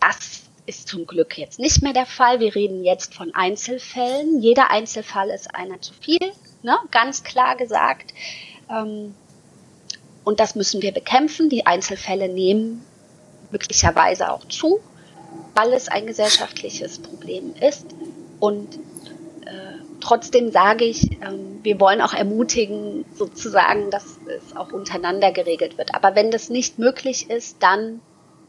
das 0.00 0.43
ist 0.66 0.88
zum 0.88 1.06
Glück 1.06 1.36
jetzt 1.36 1.58
nicht 1.58 1.82
mehr 1.82 1.92
der 1.92 2.06
Fall. 2.06 2.40
Wir 2.40 2.54
reden 2.54 2.84
jetzt 2.84 3.14
von 3.14 3.34
Einzelfällen. 3.34 4.40
Jeder 4.40 4.70
Einzelfall 4.70 5.30
ist 5.30 5.54
einer 5.54 5.80
zu 5.80 5.92
viel, 5.94 6.32
ne? 6.62 6.76
ganz 6.90 7.22
klar 7.22 7.56
gesagt. 7.56 8.12
Ähm, 8.70 9.14
und 10.24 10.40
das 10.40 10.54
müssen 10.54 10.80
wir 10.80 10.92
bekämpfen. 10.92 11.50
Die 11.50 11.66
Einzelfälle 11.66 12.28
nehmen 12.28 12.84
möglicherweise 13.50 14.32
auch 14.32 14.46
zu, 14.48 14.80
weil 15.54 15.72
es 15.72 15.88
ein 15.88 16.06
gesellschaftliches 16.06 16.98
Problem 16.98 17.54
ist. 17.60 17.86
Und 18.40 18.74
äh, 19.44 19.78
trotzdem 20.00 20.50
sage 20.50 20.84
ich, 20.84 21.12
ähm, 21.20 21.60
wir 21.62 21.78
wollen 21.78 22.00
auch 22.00 22.14
ermutigen, 22.14 23.04
sozusagen, 23.14 23.90
dass 23.90 24.18
es 24.26 24.56
auch 24.56 24.72
untereinander 24.72 25.30
geregelt 25.30 25.76
wird. 25.76 25.94
Aber 25.94 26.14
wenn 26.14 26.30
das 26.30 26.48
nicht 26.48 26.78
möglich 26.78 27.28
ist, 27.28 27.62
dann 27.62 28.00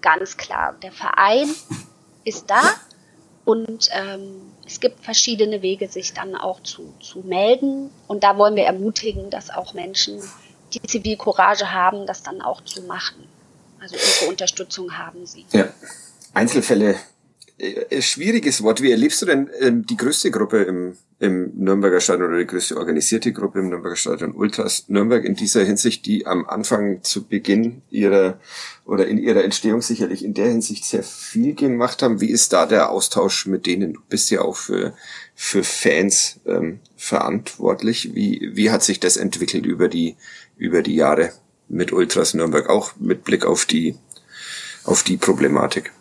ganz 0.01 0.37
klar, 0.37 0.75
der 0.81 0.91
Verein 0.91 1.49
ist 2.25 2.49
da 2.49 2.75
und 3.45 3.89
ähm, 3.91 4.41
es 4.65 4.79
gibt 4.79 5.05
verschiedene 5.05 5.61
Wege, 5.61 5.87
sich 5.87 6.13
dann 6.13 6.35
auch 6.35 6.61
zu, 6.63 6.93
zu 6.99 7.19
melden. 7.19 7.91
Und 8.07 8.23
da 8.23 8.37
wollen 8.37 8.55
wir 8.55 8.63
ermutigen, 8.63 9.29
dass 9.29 9.51
auch 9.51 9.75
Menschen, 9.75 10.19
die 10.73 10.81
Zivilcourage 10.81 11.71
haben, 11.71 12.07
das 12.07 12.23
dann 12.23 12.41
auch 12.41 12.63
zu 12.65 12.81
machen. 12.81 13.23
Also 13.79 13.95
unsere 13.95 14.31
Unterstützung 14.31 14.97
haben 14.97 15.27
sie. 15.27 15.45
Ja. 15.51 15.67
Einzelfälle, 16.33 16.95
äh, 17.59 18.01
schwieriges 18.01 18.63
Wort. 18.63 18.81
Wie 18.81 18.89
erlebst 18.89 19.21
du 19.21 19.27
denn 19.27 19.49
ähm, 19.61 19.85
die 19.85 19.95
größte 19.95 20.31
Gruppe 20.31 20.63
im 20.63 20.97
im 21.19 21.51
Nürnberger 21.55 22.01
Stadion 22.01 22.29
oder 22.29 22.39
die 22.39 22.47
größte 22.47 22.75
organisierte 22.75 23.31
Gruppe 23.31 23.59
im 23.59 23.69
Nürnberger 23.69 23.95
Stadion 23.95 24.33
Ultras 24.33 24.85
Nürnberg 24.89 25.23
in 25.23 25.35
dieser 25.35 25.63
Hinsicht, 25.63 26.05
die 26.05 26.27
am 26.27 26.45
Anfang 26.45 27.03
zu 27.03 27.25
Beginn 27.25 27.81
ihrer 27.89 28.37
oder 28.85 29.07
in 29.07 29.17
ihrer 29.17 29.43
Entstehung 29.43 29.81
sicherlich 29.81 30.25
in 30.25 30.33
der 30.33 30.47
Hinsicht 30.47 30.83
sehr 30.83 31.03
viel 31.03 31.55
gemacht 31.55 32.01
haben. 32.01 32.19
Wie 32.19 32.29
ist 32.29 32.51
da 32.51 32.65
der 32.65 32.89
Austausch 32.89 33.45
mit 33.45 33.65
denen? 33.65 33.93
Du 33.93 34.01
bist 34.09 34.29
ja 34.29 34.41
auch 34.41 34.57
für, 34.57 34.93
für 35.33 35.63
Fans 35.63 36.41
ähm, 36.45 36.79
verantwortlich. 36.97 38.13
Wie, 38.13 38.51
wie 38.53 38.69
hat 38.69 38.83
sich 38.83 38.99
das 38.99 39.15
entwickelt 39.15 39.65
über 39.65 39.87
die, 39.87 40.17
über 40.57 40.81
die 40.81 40.95
Jahre 40.95 41.31
mit 41.69 41.93
Ultras 41.93 42.33
Nürnberg, 42.33 42.69
auch 42.69 42.91
mit 42.99 43.23
Blick 43.23 43.45
auf 43.45 43.65
die, 43.65 43.95
auf 44.83 45.01
die 45.03 45.17
Problematik? 45.17 45.93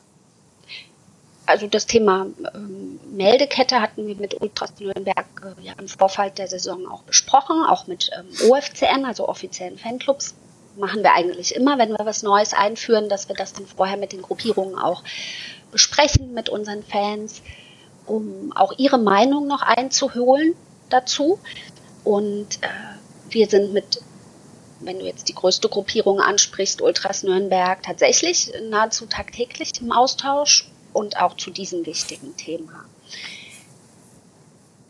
Also 1.47 1.66
das 1.66 1.86
Thema 1.86 2.26
ähm, 2.55 3.01
Meldekette 3.11 3.80
hatten 3.80 4.07
wir 4.07 4.16
mit 4.16 4.40
Ultras 4.40 4.72
Nürnberg 4.78 5.26
äh, 5.42 5.62
ja 5.62 5.74
im 5.78 5.88
Vorfeld 5.88 6.38
der 6.38 6.49
Saison 6.49 6.86
auch 6.86 7.03
besprochen, 7.03 7.64
auch 7.64 7.86
mit 7.86 8.11
ähm, 8.16 8.51
OFCN, 8.51 9.05
also 9.05 9.28
offiziellen 9.28 9.78
Fanclubs. 9.78 10.34
Machen 10.76 11.03
wir 11.03 11.12
eigentlich 11.14 11.55
immer, 11.55 11.78
wenn 11.78 11.90
wir 11.90 12.05
was 12.05 12.22
Neues 12.22 12.53
einführen, 12.53 13.09
dass 13.09 13.28
wir 13.28 13.36
das 13.36 13.53
dann 13.53 13.66
vorher 13.66 13.97
mit 13.97 14.12
den 14.12 14.22
Gruppierungen 14.22 14.76
auch 14.76 15.05
besprechen, 15.70 16.34
mit 16.34 16.49
unseren 16.49 16.82
Fans, 16.82 17.42
um 18.07 18.53
auch 18.57 18.72
ihre 18.76 18.99
Meinung 18.99 19.47
noch 19.47 19.62
einzuholen 19.62 20.55
dazu. 20.90 21.38
Und 22.03 22.57
äh, 22.62 22.68
wir 23.30 23.49
sind 23.49 23.72
mit 23.72 24.01
wenn 24.80 24.99
du 24.99 25.07
jetzt 25.07 25.28
die 25.28 25.34
größte 25.34 25.70
Gruppierung 25.70 26.20
ansprichst, 26.20 26.82
Ultras 26.82 27.22
Nürnberg, 27.22 27.82
tatsächlich 27.82 28.53
nahezu 28.68 29.07
tagtäglich 29.07 29.70
im 29.80 29.92
Austausch 29.92 30.68
und 30.95 31.18
auch 31.18 31.36
zu 31.36 31.51
diesem 31.51 31.84
wichtigen 31.84 32.34
Thema. 32.36 32.86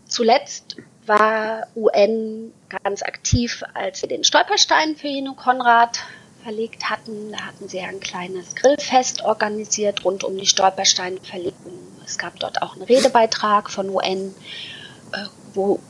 Zuletzt 0.07 0.77
war 1.07 1.67
UN 1.75 2.53
ganz 2.85 3.03
aktiv, 3.03 3.65
als 3.75 4.01
sie 4.01 4.07
den 4.07 4.23
Stolperstein 4.23 4.97
für 4.97 5.09
Jeno 5.09 5.35
Konrad 5.35 5.99
verlegt 6.45 6.89
hatten. 6.89 7.33
Da 7.33 7.47
hatten 7.47 7.69
sie 7.69 7.81
ein 7.81 8.01
kleines 8.01 8.55
Grillfest 8.55 9.23
organisiert 9.23 10.05
rund 10.05 10.23
um 10.23 10.37
die 10.37 10.47
Stolpersteinverlegung. 10.47 11.73
Es 12.05 12.19
gab 12.19 12.39
dort 12.39 12.63
auch 12.63 12.75
einen 12.75 12.83
Redebeitrag 12.83 13.71
von 13.71 13.89
UN, 13.91 14.35
äh, 15.13 15.25
wo 15.55 15.81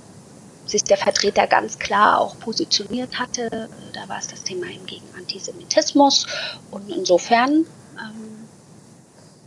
sich 0.67 0.85
der 0.85 0.97
Vertreter 0.97 1.47
ganz 1.47 1.79
klar 1.79 2.21
auch 2.21 2.39
positioniert 2.39 3.19
hatte. 3.19 3.69
Da 3.93 4.09
war 4.09 4.19
es 4.19 4.29
das 4.29 4.45
Thema 4.45 4.67
gegen 4.87 5.05
Antisemitismus. 5.19 6.27
Und 6.71 6.89
insofern 6.89 7.67
ähm, 7.99 8.34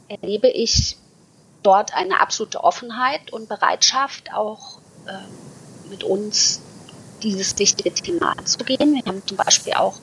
erlebe 0.07 0.47
ich 0.47 0.97
dort 1.63 1.93
eine 1.93 2.19
absolute 2.19 2.63
Offenheit 2.63 3.31
und 3.31 3.49
Bereitschaft, 3.49 4.33
auch 4.33 4.79
äh, 5.07 5.89
mit 5.89 6.03
uns 6.03 6.61
dieses 7.23 7.57
wichtige 7.57 7.93
Thema 7.93 8.37
anzugehen. 8.37 8.93
Wir 8.93 9.03
haben 9.05 9.25
zum 9.25 9.37
Beispiel 9.37 9.73
auch 9.73 9.99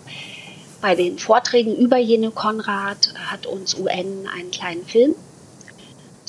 bei 0.81 0.95
den 0.95 1.19
Vorträgen 1.19 1.75
über 1.75 1.97
jene 1.97 2.31
Konrad 2.31 3.15
hat 3.15 3.47
uns 3.47 3.75
UN 3.75 4.29
einen 4.29 4.51
kleinen 4.51 4.85
Film 4.85 5.15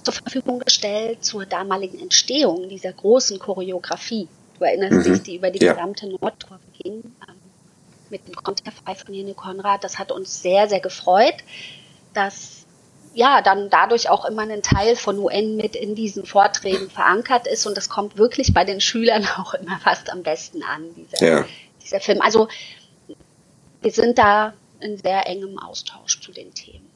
zur 0.01 0.13
Verfügung 0.13 0.59
gestellt 0.59 1.25
zur 1.25 1.45
damaligen 1.45 1.99
Entstehung 1.99 2.69
dieser 2.69 2.93
großen 2.93 3.39
Choreografie. 3.39 4.29
Du 4.57 4.63
erinnerst 4.63 5.07
mhm. 5.07 5.13
dich, 5.13 5.23
die 5.23 5.35
über 5.35 5.49
die 5.49 5.65
ja. 5.65 5.73
gesamte 5.73 6.07
Nordkurve 6.07 6.61
ging, 6.77 7.03
ähm, 7.27 7.35
mit 8.09 8.27
dem 8.27 8.35
Konterfei 8.35 8.95
von 8.95 9.13
Jene 9.13 9.33
Konrad. 9.33 9.83
Das 9.83 9.99
hat 9.99 10.11
uns 10.11 10.41
sehr, 10.41 10.69
sehr 10.69 10.79
gefreut, 10.79 11.35
dass 12.13 12.64
ja, 13.15 13.41
dann 13.41 13.69
dadurch 13.69 14.09
auch 14.09 14.25
immer 14.25 14.43
ein 14.43 14.61
Teil 14.61 14.97
von 14.97 15.17
UN 15.17 15.55
mit 15.55 15.75
in 15.75 15.95
diesen 15.95 16.25
Vorträgen 16.25 16.89
verankert 16.89 17.47
ist 17.47 17.65
und 17.65 17.77
das 17.77 17.87
kommt 17.89 18.17
wirklich 18.17 18.53
bei 18.53 18.65
den 18.65 18.81
Schülern 18.81 19.25
auch 19.37 19.53
immer 19.53 19.79
fast 19.79 20.11
am 20.11 20.21
besten 20.21 20.61
an, 20.63 20.93
dieser, 20.95 21.25
ja. 21.25 21.45
dieser 21.81 22.01
Film. 22.01 22.21
Also 22.21 22.49
wir 23.81 23.91
sind 23.91 24.17
da 24.17 24.53
in 24.81 24.97
sehr 24.97 25.27
engem 25.27 25.57
Austausch 25.57 26.19
zu 26.21 26.31
den 26.33 26.53
Themen. 26.53 26.91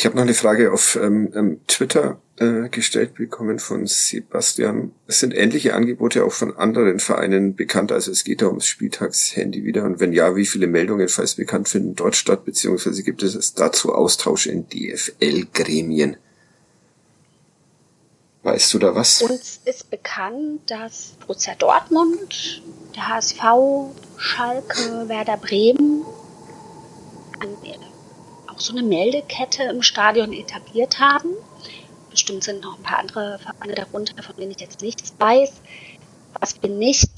Ich 0.00 0.06
habe 0.06 0.16
noch 0.16 0.22
eine 0.22 0.32
Frage 0.32 0.72
auf 0.72 0.96
ähm, 0.96 1.30
ähm, 1.34 1.60
Twitter 1.66 2.22
äh, 2.38 2.70
gestellt 2.70 3.16
bekommen 3.16 3.58
von 3.58 3.86
Sebastian. 3.86 4.92
Es 5.06 5.20
sind 5.20 5.36
ähnliche 5.36 5.74
Angebote 5.74 6.24
auch 6.24 6.32
von 6.32 6.56
anderen 6.56 7.00
Vereinen 7.00 7.54
bekannt. 7.54 7.92
Also 7.92 8.10
es 8.10 8.24
geht 8.24 8.40
da 8.40 8.46
ums 8.46 8.66
Spieltagshandy 8.66 9.62
wieder. 9.62 9.84
Und 9.84 10.00
wenn 10.00 10.14
ja, 10.14 10.36
wie 10.36 10.46
viele 10.46 10.68
Meldungen, 10.68 11.06
falls 11.08 11.34
bekannt, 11.34 11.68
finden 11.68 11.96
dort 11.96 12.16
statt? 12.16 12.46
Beziehungsweise 12.46 13.02
gibt 13.02 13.22
es 13.22 13.52
dazu 13.52 13.94
Austausch 13.94 14.46
in 14.46 14.66
DFL-Gremien? 14.70 16.16
Weißt 18.42 18.72
du 18.72 18.78
da 18.78 18.94
was? 18.94 19.20
Uns 19.20 19.60
ist 19.66 19.90
bekannt, 19.90 20.62
dass 20.70 21.12
Borussia 21.26 21.54
Dortmund, 21.56 22.62
der 22.96 23.06
HSV, 23.06 23.42
Schalke, 24.16 25.10
Werder 25.10 25.36
Bremen 25.36 26.06
auch 28.60 28.64
so 28.64 28.72
eine 28.72 28.82
Meldekette 28.82 29.62
im 29.64 29.82
Stadion 29.82 30.32
etabliert 30.32 31.00
haben 31.00 31.30
bestimmt 32.10 32.44
sind 32.44 32.62
noch 32.62 32.76
ein 32.76 32.82
paar 32.82 32.98
andere 32.98 33.38
Vereine 33.38 33.74
darunter, 33.74 34.22
von 34.22 34.36
denen 34.36 34.50
ich 34.50 34.60
jetzt 34.60 34.82
nichts 34.82 35.14
weiß. 35.18 35.52
Was 36.38 36.62
wir 36.62 36.70
nicht 36.70 37.08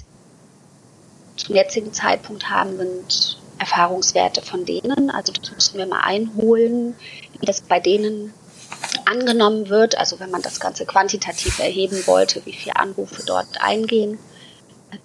zum 1.36 1.57
jetzigen 1.57 1.93
Zeitpunkt 1.93 2.51
haben, 2.51 2.76
sind 2.76 3.38
Erfahrungswerte 3.59 4.43
von 4.43 4.64
denen. 4.64 5.11
Also 5.11 5.32
das 5.32 5.51
müssen 5.51 5.78
wir 5.78 5.86
mal 5.86 6.03
einholen, 6.03 6.95
wie 7.38 7.47
das 7.47 7.62
bei 7.62 7.80
denen 7.80 8.32
angenommen 9.07 9.68
wird. 9.68 9.97
Also 9.97 10.20
wenn 10.20 10.30
man 10.30 10.43
das 10.43 10.61
Ganze 10.61 10.84
quantitativ 10.84 11.59
erheben 11.59 12.07
wollte, 12.07 12.45
wie 12.45 12.53
viele 12.53 12.76
Anrufe 12.76 13.22
dort 13.24 13.62
eingehen. 13.62 14.18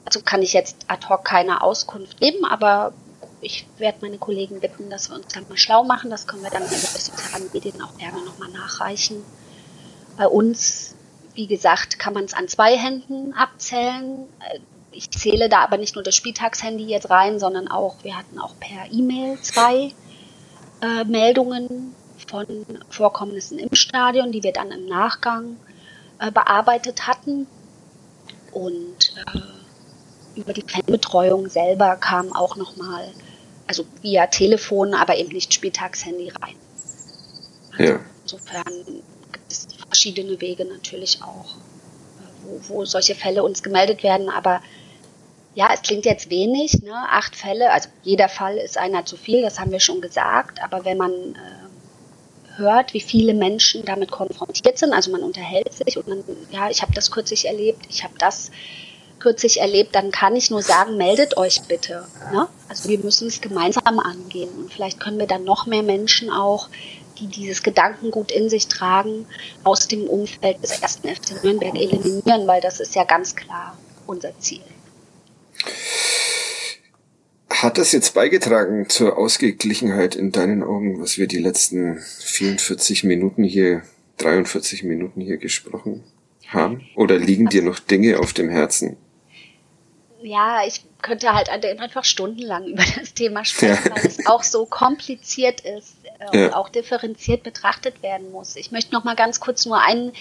Also 0.03 0.21
kann 0.21 0.41
ich 0.41 0.53
jetzt 0.53 0.75
ad 0.88 1.07
hoc 1.07 1.23
keine 1.23 1.61
Auskunft 1.61 2.19
geben, 2.19 2.43
aber 2.43 2.93
ich 3.41 3.67
werde 3.77 3.99
meine 4.01 4.17
Kollegen 4.17 4.59
bitten, 4.59 4.89
dass 4.89 5.09
wir 5.09 5.15
uns 5.15 5.27
dann 5.33 5.45
mal 5.47 5.57
schlau 5.57 5.83
machen. 5.83 6.09
Das 6.09 6.27
können 6.27 6.43
wir 6.43 6.49
dann 6.49 6.63
in 6.63 6.69
den 6.69 6.77
sozialen 6.77 7.49
Medien 7.53 7.81
auch 7.81 7.97
gerne 7.97 8.23
nochmal 8.23 8.49
nachreichen. 8.49 9.23
Bei 10.17 10.27
uns, 10.27 10.95
wie 11.35 11.47
gesagt, 11.47 11.99
kann 11.99 12.13
man 12.13 12.25
es 12.25 12.33
an 12.33 12.47
zwei 12.47 12.75
Händen 12.75 13.33
abzählen. 13.33 14.27
Ich 14.91 15.11
zähle 15.11 15.49
da 15.49 15.59
aber 15.59 15.77
nicht 15.77 15.95
nur 15.95 16.03
das 16.03 16.15
Spieltagshandy 16.15 16.85
jetzt 16.85 17.09
rein, 17.09 17.39
sondern 17.39 17.67
auch, 17.67 18.03
wir 18.03 18.17
hatten 18.17 18.39
auch 18.39 18.55
per 18.59 18.91
E-Mail 18.91 19.39
zwei 19.41 19.93
äh, 20.81 21.03
Meldungen 21.05 21.93
von 22.27 22.65
Vorkommnissen 22.89 23.59
im 23.59 23.73
Stadion, 23.75 24.31
die 24.31 24.41
wir 24.41 24.53
dann 24.53 24.71
im 24.71 24.88
Nachgang 24.88 25.57
äh, 26.19 26.31
bearbeitet 26.31 27.05
hatten. 27.05 27.45
Und 28.51 29.13
äh, 29.15 30.39
über 30.39 30.53
die 30.53 30.63
Fanbetreuung 30.63 31.49
selber 31.49 31.95
kam 31.95 32.33
auch 32.33 32.55
nochmal, 32.55 33.09
also 33.68 33.86
via 34.01 34.28
Telefon, 34.28 34.93
aber 34.93 35.18
eben 35.18 35.30
nicht 35.30 35.53
Spieltagshandy 35.53 36.30
rein. 36.30 36.55
Also 37.78 37.93
ja. 37.93 37.99
Insofern 38.24 38.63
gibt 39.32 39.51
es 39.51 39.68
verschiedene 39.86 40.39
Wege 40.41 40.65
natürlich 40.65 41.22
auch, 41.22 41.55
wo, 42.43 42.59
wo 42.68 42.86
solche 42.86 43.15
Fälle 43.15 43.43
uns 43.43 43.63
gemeldet 43.63 44.03
werden, 44.03 44.30
aber 44.30 44.61
ja, 45.55 45.70
es 45.74 45.82
klingt 45.82 46.05
jetzt 46.05 46.30
wenig, 46.30 46.84
ne? 46.84 46.93
acht 47.09 47.36
Fälle, 47.36 47.72
also 47.72 47.89
jeder 48.03 48.30
Fall 48.30 48.57
ist 48.57 48.78
einer 48.78 49.05
zu 49.05 49.18
viel, 49.18 49.41
das 49.41 49.59
haben 49.59 49.72
wir 49.72 49.80
schon 49.80 50.01
gesagt, 50.01 50.61
aber 50.61 50.86
wenn 50.86 50.97
man 50.97 51.11
äh, 51.11 52.57
hört, 52.57 52.93
wie 52.93 53.01
viele 53.01 53.34
Menschen 53.34 53.84
damit 53.84 54.11
konfrontiert 54.11 54.78
sind, 54.78 54.93
also 54.93 55.11
man 55.11 55.24
unterhält 55.24 55.74
sich 55.74 55.97
und 55.97 56.07
man, 56.07 56.24
ja, 56.51 56.70
ich 56.70 56.82
habe 56.82 56.93
das 56.93 57.09
kürzlich 57.09 57.47
erlebt, 57.47 57.86
ich 57.89 58.03
habe 58.03 58.13
das 58.20 58.51
kürzlich 59.20 59.59
erlebt, 59.61 59.95
dann 59.95 60.11
kann 60.11 60.36
ich 60.36 60.49
nur 60.49 60.61
sagen, 60.61 60.97
meldet 60.97 61.38
euch 61.38 61.61
bitte. 61.63 62.05
Ne? 62.32 62.47
Also 62.70 62.89
wir 62.89 62.99
müssen 62.99 63.28
es 63.28 63.41
gemeinsam 63.41 63.99
angehen 63.99 64.49
und 64.57 64.74
vielleicht 64.74 64.99
können 64.99 65.20
wir 65.20 65.28
dann 65.28 65.43
noch 65.43 65.65
mehr 65.65 65.84
Menschen 65.84 66.30
auch, 66.30 66.70
die 67.20 67.28
dieses 67.28 67.63
Gedankengut 67.63 68.32
in 68.32 68.49
sich 68.49 68.68
tragen, 68.68 69.26
aus 69.63 69.88
dem 69.88 70.07
Umfeld 70.07 70.61
des 70.61 70.80
ersten 70.82 71.07
FC 71.07 71.43
Nürnberg 71.43 71.76
eliminieren, 71.76 72.47
weil 72.47 72.61
das 72.61 72.80
ist 72.80 72.95
ja 72.95 73.03
ganz 73.03 73.36
klar 73.36 73.78
unser 74.05 74.38
Ziel. 74.39 74.61
Hat 77.49 77.80
das 77.80 77.91
jetzt 77.91 78.13
beigetragen 78.13 78.88
zur 78.88 79.18
Ausgeglichenheit 79.18 80.15
in 80.15 80.32
deinen 80.32 80.61
Augen, 80.61 81.01
was 81.01 81.18
wir 81.18 81.26
die 81.28 81.39
letzten 81.39 81.97
44 81.97 83.03
Minuten 83.03 83.43
hier, 83.43 83.82
43 84.18 84.84
Minuten 84.84 85.22
hier 85.22 85.38
gesprochen 85.38 86.03
haben? 86.47 86.82
Oder 86.95 87.18
liegen 87.18 87.47
dir 87.47 87.63
noch 87.63 87.80
Dinge 87.80 88.20
auf 88.20 88.34
dem 88.34 88.49
Herzen? 88.49 88.97
Ja, 90.28 90.65
ich 90.65 90.82
könnte 91.01 91.34
halt 91.34 91.49
einfach 91.49 92.03
stundenlang 92.03 92.65
über 92.67 92.84
das 92.99 93.13
Thema 93.13 93.45
sprechen, 93.45 93.89
ja. 93.89 93.95
weil 93.95 94.05
es 94.05 94.25
auch 94.28 94.43
so 94.43 94.65
kompliziert 94.65 95.61
ist 95.61 95.95
äh, 96.03 96.38
ja. 96.38 96.45
und 96.47 96.53
auch 96.53 96.69
differenziert 96.69 97.43
betrachtet 97.43 98.03
werden 98.03 98.32
muss. 98.32 98.55
Ich 98.55 98.71
möchte 98.71 98.93
noch 98.93 99.03
mal 99.03 99.15
ganz 99.15 99.39
kurz 99.39 99.65
nur 99.65 99.80
einen 99.80 100.11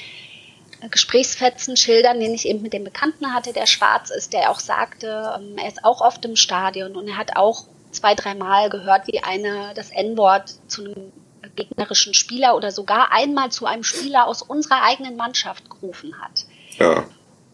Gesprächsfetzen 0.91 1.77
schildern, 1.77 2.21
den 2.21 2.35
ich 2.35 2.47
eben 2.47 2.63
mit 2.63 2.73
dem 2.73 2.85
Bekannten 2.85 3.35
hatte, 3.35 3.53
der 3.53 3.67
schwarz 3.67 4.11
ist, 4.11 4.33
der 4.33 4.51
auch 4.51 4.61
sagte, 4.61 5.35
ähm, 5.37 5.57
er 5.59 5.69
ist 5.69 5.85
auch 5.85 6.01
oft 6.01 6.25
im 6.25 6.37
Stadion 6.37 6.97
und 6.97 7.09
er 7.09 7.17
hat 7.17 7.37
auch 7.37 7.65
zwei, 7.91 8.15
dreimal 8.15 8.71
gehört, 8.71 9.07
wie 9.09 9.23
einer 9.23 9.75
das 9.75 9.91
N-Wort 9.91 10.55
zu 10.69 10.85
einem 10.85 11.13
gegnerischen 11.57 12.15
Spieler 12.15 12.55
oder 12.55 12.71
sogar 12.71 13.11
einmal 13.11 13.51
zu 13.51 13.67
einem 13.67 13.83
Spieler 13.83 14.27
aus 14.27 14.43
unserer 14.43 14.83
eigenen 14.83 15.17
Mannschaft 15.17 15.69
gerufen 15.71 16.21
hat. 16.21 16.45
Ja. 16.79 17.05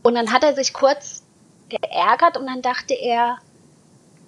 Und 0.02 0.16
dann 0.16 0.32
hat 0.32 0.42
er 0.42 0.54
sich 0.54 0.72
kurz 0.72 1.21
geärgert 1.80 2.36
und 2.36 2.46
dann 2.46 2.62
dachte 2.62 2.94
er, 2.94 3.38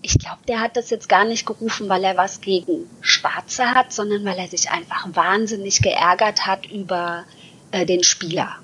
ich 0.02 0.18
glaube, 0.18 0.40
der 0.46 0.60
hat 0.60 0.76
das 0.76 0.90
jetzt 0.90 1.08
gar 1.08 1.24
nicht 1.24 1.46
gerufen, 1.46 1.88
weil 1.88 2.04
er 2.04 2.16
was 2.16 2.42
gegen 2.42 2.90
Schwarze 3.00 3.74
hat, 3.74 3.92
sondern 3.92 4.24
weil 4.24 4.38
er 4.38 4.48
sich 4.48 4.70
einfach 4.70 5.06
wahnsinnig 5.12 5.80
geärgert 5.80 6.46
hat 6.46 6.66
über 6.66 7.24
äh, 7.70 7.86
den 7.86 8.04
Spieler. 8.04 8.56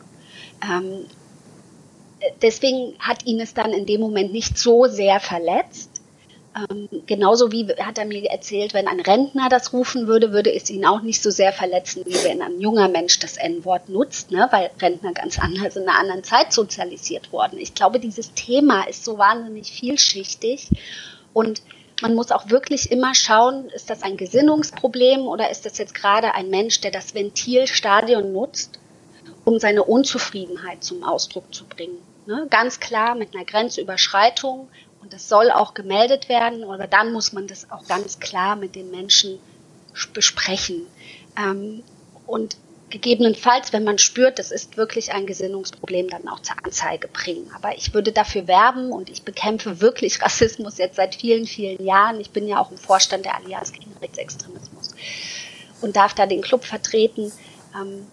Ähm, 0.63 1.07
deswegen 2.43 2.95
hat 2.99 3.25
ihn 3.25 3.41
es 3.41 3.55
dann 3.55 3.73
in 3.73 3.87
dem 3.87 4.01
Moment 4.01 4.33
nicht 4.33 4.59
so 4.59 4.87
sehr 4.87 5.19
verletzt. 5.19 5.90
Ähm, 6.57 6.89
genauso 7.07 7.53
wie 7.53 7.69
hat 7.77 7.99
er 7.99 8.07
mir 8.07 8.29
erzählt, 8.29 8.75
wenn 8.75 8.89
ein 8.89 8.99
Rentner 8.99 9.49
das 9.49 9.73
rufen 9.73 10.09
würde, 10.09 10.33
würde 10.33 10.53
es 10.53 10.69
ihn 10.69 10.85
auch 10.85 11.01
nicht 11.01 11.23
so 11.23 11.31
sehr 11.31 11.53
verletzen, 11.53 12.03
wie 12.07 12.25
wenn 12.25 12.43
ein 12.43 12.61
junger 12.61 12.89
Mensch 12.89 13.21
das 13.21 13.37
N-Wort 13.37 13.89
nutzt, 13.89 14.33
ne? 14.33 14.49
weil 14.51 14.71
Rentner 14.81 15.13
ganz 15.13 15.39
anders 15.39 15.77
in 15.77 15.89
einer 15.89 15.99
anderen 15.99 16.25
Zeit 16.25 16.53
sozialisiert 16.53 17.33
wurden. 17.33 17.59
Ich 17.59 17.75
glaube, 17.75 18.01
dieses 18.01 18.35
Thema 18.35 18.83
ist 18.89 19.05
so 19.05 19.17
wahnsinnig 19.17 19.71
vielschichtig 19.71 20.69
und 21.33 21.63
man 22.03 22.15
muss 22.15 22.33
auch 22.33 22.51
wirklich 22.51 22.91
immer 22.91 23.15
schauen, 23.15 23.69
ist 23.69 23.89
das 23.89 24.03
ein 24.03 24.17
Gesinnungsproblem 24.17 25.21
oder 25.21 25.51
ist 25.51 25.67
das 25.67 25.79
jetzt 25.79 25.95
gerade 25.95 26.35
ein 26.35 26.51
Mensch, 26.51 26.81
der 26.81 26.91
das 26.91 27.15
Ventilstadion 27.15 28.33
nutzt, 28.33 28.81
um 29.45 29.61
seine 29.61 29.85
Unzufriedenheit 29.85 30.83
zum 30.83 31.05
Ausdruck 31.05 31.55
zu 31.55 31.65
bringen. 31.67 31.99
Ne? 32.27 32.47
Ganz 32.51 32.81
klar 32.81 33.15
mit 33.15 33.35
einer 33.35 33.45
Grenzüberschreitung 33.45 34.69
und 35.11 35.15
das 35.15 35.29
soll 35.29 35.51
auch 35.51 35.75
gemeldet 35.75 36.29
werden, 36.29 36.63
aber 36.63 36.87
dann 36.87 37.13
muss 37.13 37.33
man 37.33 37.49
das 37.49 37.69
auch 37.73 37.85
ganz 37.89 38.21
klar 38.21 38.55
mit 38.55 38.77
den 38.77 38.93
Menschen 38.93 39.41
besprechen. 40.15 40.87
Ähm, 41.37 41.83
und 42.27 42.57
gegebenenfalls, 42.91 43.73
wenn 43.73 43.83
man 43.83 43.99
spürt, 43.99 44.39
das 44.39 44.53
ist 44.53 44.77
wirklich 44.77 45.13
ein 45.13 45.27
Gesinnungsproblem, 45.27 46.09
dann 46.11 46.29
auch 46.29 46.39
zur 46.39 46.55
Anzeige 46.65 47.09
bringen. 47.09 47.51
Aber 47.57 47.77
ich 47.77 47.93
würde 47.93 48.13
dafür 48.13 48.47
werben 48.47 48.93
und 48.93 49.11
ich 49.11 49.25
bekämpfe 49.25 49.81
wirklich 49.81 50.23
Rassismus 50.23 50.79
jetzt 50.79 50.95
seit 50.95 51.17
vielen, 51.17 51.47
vielen 51.47 51.85
Jahren. 51.85 52.21
Ich 52.21 52.31
bin 52.31 52.47
ja 52.47 52.61
auch 52.61 52.71
im 52.71 52.79
Vorstand 52.79 53.25
der 53.25 53.35
Allianz 53.35 53.73
gegen 53.73 53.93
Rechtsextremismus 54.01 54.95
und 55.81 55.97
darf 55.97 56.15
da 56.15 56.27
den 56.27 56.41
Club 56.41 56.65
vertreten. 56.65 57.33
Ähm, 57.75 58.07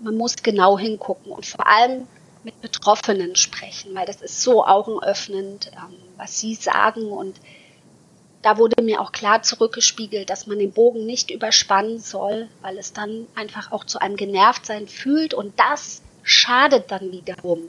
man 0.00 0.16
muss 0.16 0.36
genau 0.36 0.78
hingucken 0.78 1.30
und 1.30 1.44
vor 1.44 1.66
allem 1.66 2.06
mit 2.44 2.60
Betroffenen 2.60 3.36
sprechen, 3.36 3.94
weil 3.94 4.06
das 4.06 4.20
ist 4.20 4.42
so 4.42 4.64
augenöffnend, 4.64 5.70
ähm, 5.74 5.96
was 6.16 6.38
sie 6.40 6.54
sagen. 6.54 7.10
Und 7.10 7.40
da 8.42 8.58
wurde 8.58 8.82
mir 8.82 9.00
auch 9.00 9.12
klar 9.12 9.42
zurückgespiegelt, 9.42 10.28
dass 10.28 10.46
man 10.46 10.58
den 10.58 10.72
Bogen 10.72 11.06
nicht 11.06 11.30
überspannen 11.30 11.98
soll, 11.98 12.48
weil 12.60 12.78
es 12.78 12.92
dann 12.92 13.26
einfach 13.34 13.72
auch 13.72 13.84
zu 13.84 14.00
einem 14.00 14.16
Genervtsein 14.16 14.88
fühlt 14.88 15.34
und 15.34 15.58
das 15.58 16.02
schadet 16.22 16.90
dann 16.90 17.12
wiederum 17.12 17.68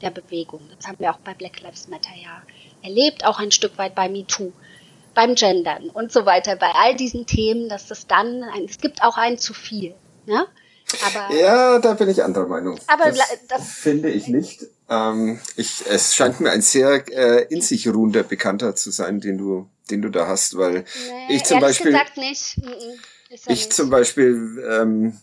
der 0.00 0.10
Bewegung. 0.10 0.60
Das 0.76 0.88
haben 0.88 0.98
wir 0.98 1.12
auch 1.12 1.18
bei 1.18 1.34
Black 1.34 1.60
Lives 1.60 1.88
Matter 1.88 2.14
ja 2.14 2.42
erlebt, 2.82 3.24
auch 3.24 3.38
ein 3.38 3.52
Stück 3.52 3.78
weit 3.78 3.94
bei 3.94 4.08
MeToo, 4.08 4.52
beim 5.14 5.34
Gendern 5.34 5.90
und 5.90 6.12
so 6.12 6.26
weiter, 6.26 6.56
bei 6.56 6.70
all 6.74 6.96
diesen 6.96 7.26
Themen, 7.26 7.68
dass 7.68 7.86
das 7.86 8.06
dann, 8.06 8.42
ein, 8.42 8.64
es 8.64 8.78
gibt 8.78 9.02
auch 9.02 9.16
ein 9.16 9.38
zu 9.38 9.54
viel. 9.54 9.94
Ne? 10.26 10.46
Aber, 11.04 11.34
ja, 11.34 11.78
da 11.78 11.94
bin 11.94 12.08
ich 12.08 12.22
anderer 12.22 12.46
Meinung. 12.46 12.78
Aber 12.86 13.10
das, 13.10 13.20
das 13.48 13.68
finde 13.68 14.10
ich 14.10 14.28
nicht. 14.28 14.66
Ähm, 14.88 15.40
ich, 15.56 15.84
es 15.88 16.14
scheint 16.14 16.40
mir 16.40 16.50
ein 16.50 16.62
sehr 16.62 17.04
äh, 17.10 17.46
in 17.48 17.60
sich 17.60 17.88
ruhender 17.88 18.22
Bekannter 18.22 18.76
zu 18.76 18.90
sein, 18.90 19.20
den 19.20 19.38
du, 19.38 19.68
den 19.90 20.02
du 20.02 20.10
da 20.10 20.26
hast, 20.26 20.56
weil 20.56 20.84
nee, 21.28 21.36
ich 21.36 21.44
zum 21.44 21.60
Beispiel, 21.60 21.92
gesagt 21.92 22.16
nicht. 22.16 22.60
ich 23.30 23.46
nicht. 23.46 23.72
zum 23.72 23.90
Beispiel 23.90 24.64
ähm, 24.68 25.18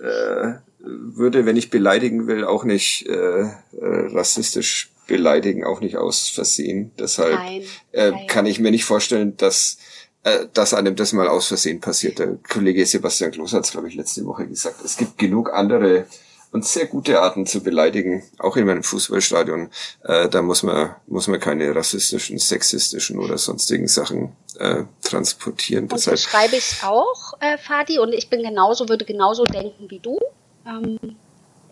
äh, 0.00 0.54
würde, 0.78 1.46
wenn 1.46 1.56
ich 1.56 1.70
beleidigen 1.70 2.26
will, 2.26 2.44
auch 2.44 2.64
nicht 2.64 3.06
äh, 3.06 3.40
äh, 3.40 3.52
rassistisch 3.80 4.90
beleidigen, 5.06 5.64
auch 5.64 5.80
nicht 5.80 5.96
aus 5.96 6.28
Versehen. 6.28 6.92
Deshalb 6.98 7.34
nein, 7.34 7.62
äh, 7.92 8.10
nein. 8.10 8.26
kann 8.26 8.46
ich 8.46 8.58
mir 8.58 8.70
nicht 8.70 8.84
vorstellen, 8.84 9.36
dass 9.36 9.78
äh, 10.24 10.46
dass 10.52 10.74
einem 10.74 10.96
das 10.96 11.12
mal 11.12 11.28
aus 11.28 11.48
Versehen 11.48 11.80
passiert. 11.80 12.18
Der 12.18 12.38
Kollege 12.48 12.84
Sebastian 12.84 13.30
Kloß 13.30 13.52
hat 13.52 13.64
es, 13.64 13.72
glaube 13.72 13.88
ich, 13.88 13.94
letzte 13.94 14.24
Woche 14.24 14.46
gesagt. 14.46 14.76
Es 14.84 14.96
gibt 14.96 15.18
genug 15.18 15.52
andere 15.52 16.06
und 16.50 16.64
sehr 16.64 16.86
gute 16.86 17.20
Arten 17.20 17.46
zu 17.46 17.62
beleidigen, 17.62 18.22
auch 18.38 18.56
in 18.56 18.64
meinem 18.64 18.84
Fußballstadion. 18.84 19.70
Äh, 20.04 20.28
da 20.28 20.40
muss 20.40 20.62
man, 20.62 20.94
muss 21.08 21.26
man 21.26 21.40
keine 21.40 21.74
rassistischen, 21.74 22.38
sexistischen 22.38 23.18
oder 23.18 23.38
sonstigen 23.38 23.88
Sachen 23.88 24.36
äh, 24.58 24.84
transportieren. 25.02 25.84
Und 25.84 25.92
Deshalb, 25.92 26.14
das 26.14 26.22
schreibe 26.22 26.56
ich 26.56 26.82
auch, 26.84 27.34
äh, 27.40 27.58
Fadi, 27.58 27.98
und 27.98 28.12
ich 28.12 28.30
bin 28.30 28.42
genauso, 28.42 28.88
würde 28.88 29.04
genauso 29.04 29.42
denken 29.44 29.90
wie 29.90 29.98
du. 29.98 30.20
Ähm, 30.64 31.16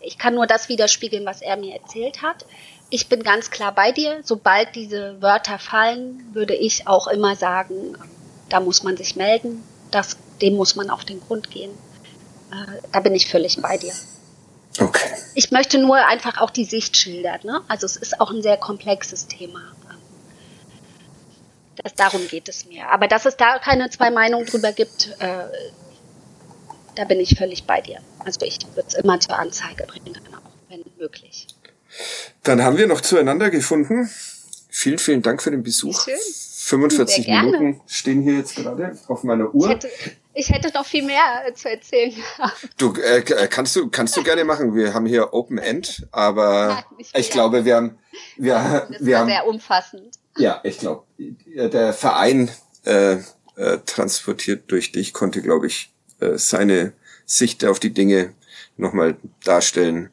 ich 0.01 0.17
kann 0.17 0.35
nur 0.35 0.47
das 0.47 0.67
widerspiegeln, 0.67 1.25
was 1.25 1.41
er 1.41 1.55
mir 1.55 1.75
erzählt 1.75 2.21
hat. 2.21 2.45
Ich 2.89 3.07
bin 3.07 3.23
ganz 3.23 3.49
klar 3.49 3.73
bei 3.73 3.93
dir. 3.93 4.19
Sobald 4.23 4.75
diese 4.75 5.21
Wörter 5.21 5.59
fallen, 5.59 6.29
würde 6.33 6.55
ich 6.55 6.87
auch 6.87 7.07
immer 7.07 7.37
sagen, 7.37 7.97
da 8.53 8.59
muss 8.59 8.83
man 8.83 8.95
sich 8.95 9.15
melden, 9.15 9.63
das, 9.89 10.15
dem 10.39 10.55
muss 10.55 10.75
man 10.75 10.91
auf 10.91 11.03
den 11.03 11.19
Grund 11.19 11.49
gehen. 11.49 11.71
Äh, 12.51 12.81
da 12.91 12.99
bin 12.99 13.15
ich 13.15 13.27
völlig 13.27 13.59
bei 13.59 13.77
dir. 13.77 13.93
Okay. 14.79 15.09
Ich 15.33 15.49
möchte 15.49 15.79
nur 15.79 15.97
einfach 16.05 16.39
auch 16.39 16.51
die 16.51 16.65
Sicht 16.65 16.95
schildern. 16.95 17.39
Ne? 17.43 17.61
Also 17.67 17.87
es 17.87 17.95
ist 17.95 18.21
auch 18.21 18.29
ein 18.29 18.43
sehr 18.43 18.57
komplexes 18.57 19.27
Thema. 19.27 19.59
Das, 21.81 21.95
darum 21.95 22.27
geht 22.27 22.47
es 22.47 22.67
mir. 22.67 22.87
Aber 22.89 23.07
dass 23.07 23.25
es 23.25 23.37
da 23.37 23.57
keine 23.57 23.89
zwei 23.89 24.11
Meinungen 24.11 24.45
drüber 24.45 24.71
gibt, 24.71 25.15
äh, 25.17 25.45
da 26.93 27.05
bin 27.05 27.19
ich 27.19 27.35
völlig 27.35 27.63
bei 27.65 27.81
dir. 27.81 28.01
Also 28.19 28.45
ich 28.45 28.59
würde 28.75 28.87
es 28.87 28.93
immer 28.93 29.19
zur 29.19 29.39
Anzeige 29.39 29.87
bringen, 29.87 30.15
auch, 30.31 30.69
wenn 30.69 30.83
möglich. 30.99 31.47
Dann 32.43 32.61
haben 32.61 32.77
wir 32.77 32.85
noch 32.85 33.01
zueinander 33.01 33.49
gefunden. 33.49 34.11
Vielen, 34.75 34.97
vielen 34.97 35.21
Dank 35.21 35.43
für 35.43 35.51
den 35.51 35.61
Besuch. 35.61 36.03
Schön. 36.03 36.17
45 36.17 37.27
Minuten 37.27 37.81
stehen 37.85 38.23
hier 38.23 38.37
jetzt 38.37 38.55
gerade 38.55 38.97
auf 39.07 39.23
meiner 39.23 39.53
Uhr. 39.53 39.67
Ich 39.67 39.75
hätte, 39.75 39.89
ich 40.33 40.49
hätte 40.49 40.73
noch 40.73 40.85
viel 40.85 41.03
mehr 41.03 41.43
zu 41.53 41.69
erzählen. 41.69 42.11
Du 42.77 42.91
äh, 42.95 43.19
äh, 43.19 43.47
kannst 43.47 43.75
du 43.75 43.89
kannst 43.89 44.17
du 44.17 44.23
gerne 44.23 44.43
machen. 44.43 44.73
Wir 44.73 44.95
haben 44.95 45.05
hier 45.05 45.31
Open 45.31 45.59
End, 45.59 46.07
aber 46.11 46.83
Nein, 46.97 47.05
ich 47.13 47.29
glaube, 47.29 47.65
wir 47.65 47.75
haben 47.75 47.99
wir 48.35 48.87
das 48.89 49.05
wir 49.05 49.19
haben 49.19 49.29
sehr 49.29 49.45
umfassend. 49.45 50.17
Ja, 50.37 50.59
ich 50.63 50.79
glaube, 50.79 51.03
der 51.19 51.93
Verein 51.93 52.49
äh, 52.85 53.17
äh, 53.55 53.77
transportiert 53.85 54.71
durch 54.71 54.91
dich 54.91 55.13
konnte, 55.13 55.43
glaube 55.43 55.67
ich, 55.67 55.93
äh, 56.19 56.39
seine 56.39 56.93
Sicht 57.27 57.63
auf 57.63 57.79
die 57.79 57.93
Dinge 57.93 58.33
nochmal 58.75 59.17
darstellen. 59.43 60.09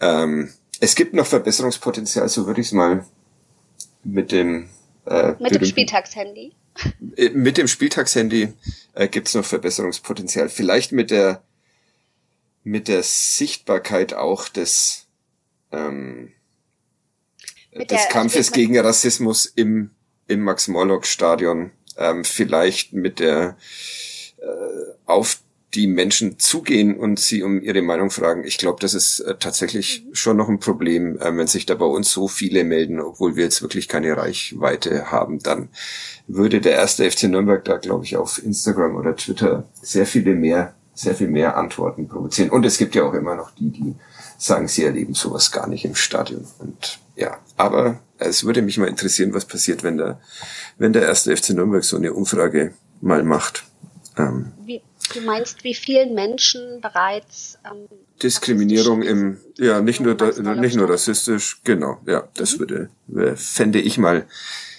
Ähm, 0.00 0.50
es 0.80 0.94
gibt 0.94 1.12
noch 1.12 1.26
Verbesserungspotenzial, 1.26 2.30
so 2.30 2.46
würde 2.46 2.62
ich 2.62 2.68
es 2.68 2.72
mal 2.72 3.04
mit 4.04 4.32
dem 4.32 4.68
äh, 5.06 5.34
mit 5.38 5.54
dem 5.54 5.64
Spieltagshandy. 5.64 6.52
Äh, 7.16 7.30
mit 7.30 7.58
dem 7.58 7.68
Spieltagshandy 7.68 8.52
äh, 8.94 9.08
gibt 9.08 9.28
es 9.28 9.34
noch 9.34 9.44
Verbesserungspotenzial. 9.44 10.48
Vielleicht 10.48 10.92
mit 10.92 11.10
der 11.10 11.42
mit 12.64 12.88
der 12.88 13.02
Sichtbarkeit 13.02 14.14
auch 14.14 14.48
des 14.48 15.06
ähm, 15.72 16.32
des 17.74 17.86
der, 17.86 18.06
Kampfes 18.06 18.52
gegen 18.52 18.78
Rassismus 18.78 19.46
im 19.46 19.90
im 20.28 20.40
Max-Morlock-Stadion. 20.40 21.72
Ähm, 21.98 22.24
vielleicht 22.24 22.92
mit 22.92 23.18
der 23.18 23.56
äh, 24.38 24.44
auf 25.04 25.41
die 25.74 25.86
Menschen 25.86 26.38
zugehen 26.38 26.96
und 26.96 27.18
sie 27.18 27.42
um 27.42 27.62
ihre 27.62 27.80
Meinung 27.80 28.10
fragen. 28.10 28.44
Ich 28.44 28.58
glaube, 28.58 28.80
das 28.80 28.92
ist 28.92 29.20
äh, 29.20 29.36
tatsächlich 29.38 30.04
mhm. 30.04 30.14
schon 30.14 30.36
noch 30.36 30.48
ein 30.48 30.60
Problem, 30.60 31.18
äh, 31.18 31.36
wenn 31.36 31.46
sich 31.46 31.64
da 31.64 31.74
bei 31.74 31.86
uns 31.86 32.10
so 32.10 32.28
viele 32.28 32.64
melden, 32.64 33.00
obwohl 33.00 33.36
wir 33.36 33.44
jetzt 33.44 33.62
wirklich 33.62 33.88
keine 33.88 34.16
Reichweite 34.16 35.10
haben, 35.10 35.38
dann 35.38 35.70
würde 36.26 36.60
der 36.60 36.72
erste 36.72 37.10
FC 37.10 37.24
Nürnberg 37.24 37.64
da, 37.64 37.78
glaube 37.78 38.04
ich, 38.04 38.16
auf 38.16 38.42
Instagram 38.44 38.96
oder 38.96 39.16
Twitter 39.16 39.64
sehr 39.80 40.06
viele 40.06 40.34
mehr, 40.34 40.74
sehr 40.94 41.14
viel 41.14 41.28
mehr 41.28 41.56
Antworten 41.56 42.06
provozieren. 42.06 42.50
Und 42.50 42.66
es 42.66 42.76
gibt 42.76 42.94
ja 42.94 43.04
auch 43.04 43.14
immer 43.14 43.34
noch 43.34 43.50
die, 43.52 43.70
die 43.70 43.94
sagen, 44.36 44.68
sie 44.68 44.84
erleben 44.84 45.14
sowas 45.14 45.52
gar 45.52 45.68
nicht 45.68 45.84
im 45.84 45.94
Stadion. 45.94 46.46
Und 46.58 46.98
ja, 47.16 47.38
aber 47.56 48.00
es 48.18 48.44
würde 48.44 48.60
mich 48.60 48.76
mal 48.76 48.88
interessieren, 48.88 49.32
was 49.32 49.46
passiert, 49.46 49.82
wenn 49.82 49.96
der, 49.96 50.20
wenn 50.76 50.92
der 50.92 51.02
erste 51.02 51.34
FC 51.34 51.50
Nürnberg 51.50 51.84
so 51.84 51.96
eine 51.96 52.12
Umfrage 52.12 52.74
mal 53.00 53.22
macht. 53.22 53.64
Ähm, 54.18 54.52
Wie 54.64 54.82
Du 55.12 55.20
meinst, 55.20 55.64
wie 55.64 55.74
vielen 55.74 56.14
Menschen 56.14 56.80
bereits 56.80 57.58
ähm, 57.70 57.88
Diskriminierung 58.22 59.02
im, 59.02 59.40
ja, 59.58 59.80
nicht 59.80 60.00
nur, 60.00 60.14
da, 60.14 60.30
nicht 60.54 60.76
nur 60.76 60.88
rassistisch, 60.88 61.60
genau, 61.64 61.98
ja, 62.06 62.28
das 62.34 62.56
mhm. 62.56 62.58
würde, 63.08 63.36
fände 63.36 63.80
ich 63.80 63.98
mal, 63.98 64.26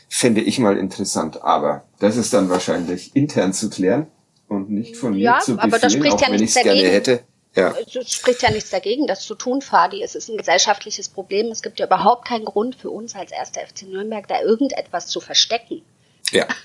fände 0.09 0.41
ich 0.41 0.59
mal 0.59 0.77
interessant, 0.77 1.43
aber 1.43 1.83
das 1.99 2.17
ist 2.17 2.33
dann 2.33 2.49
wahrscheinlich 2.49 3.15
intern 3.15 3.53
zu 3.53 3.69
klären 3.69 4.07
und 4.47 4.69
nicht 4.69 4.95
von 4.95 5.13
ja, 5.13 5.35
mir 5.35 5.39
zu 5.41 5.55
befehlen, 5.55 5.71
aber 5.71 5.79
das 5.79 5.93
spricht 5.93 6.15
auch 6.15 6.21
ja 6.21 6.31
wenn 6.31 6.43
ich 6.43 6.55
es 6.55 6.63
gerne 6.63 6.89
hätte. 6.89 7.19
Ja. 7.55 7.75
Es 7.77 8.11
spricht 8.11 8.41
ja 8.41 8.49
nichts 8.49 8.71
dagegen, 8.71 9.05
das 9.05 9.21
zu 9.21 9.35
tun, 9.35 9.61
Fadi. 9.61 10.01
Es 10.01 10.15
ist 10.15 10.27
ein 10.27 10.37
gesellschaftliches 10.37 11.07
Problem. 11.07 11.51
Es 11.51 11.61
gibt 11.61 11.79
ja 11.79 11.85
überhaupt 11.85 12.27
keinen 12.27 12.45
Grund 12.45 12.75
für 12.75 12.89
uns 12.89 13.13
als 13.13 13.31
erster 13.31 13.61
FC 13.61 13.83
Nürnberg, 13.83 14.27
da 14.27 14.41
irgendetwas 14.41 15.05
zu 15.05 15.19
verstecken. 15.19 15.83
Ja. 16.31 16.47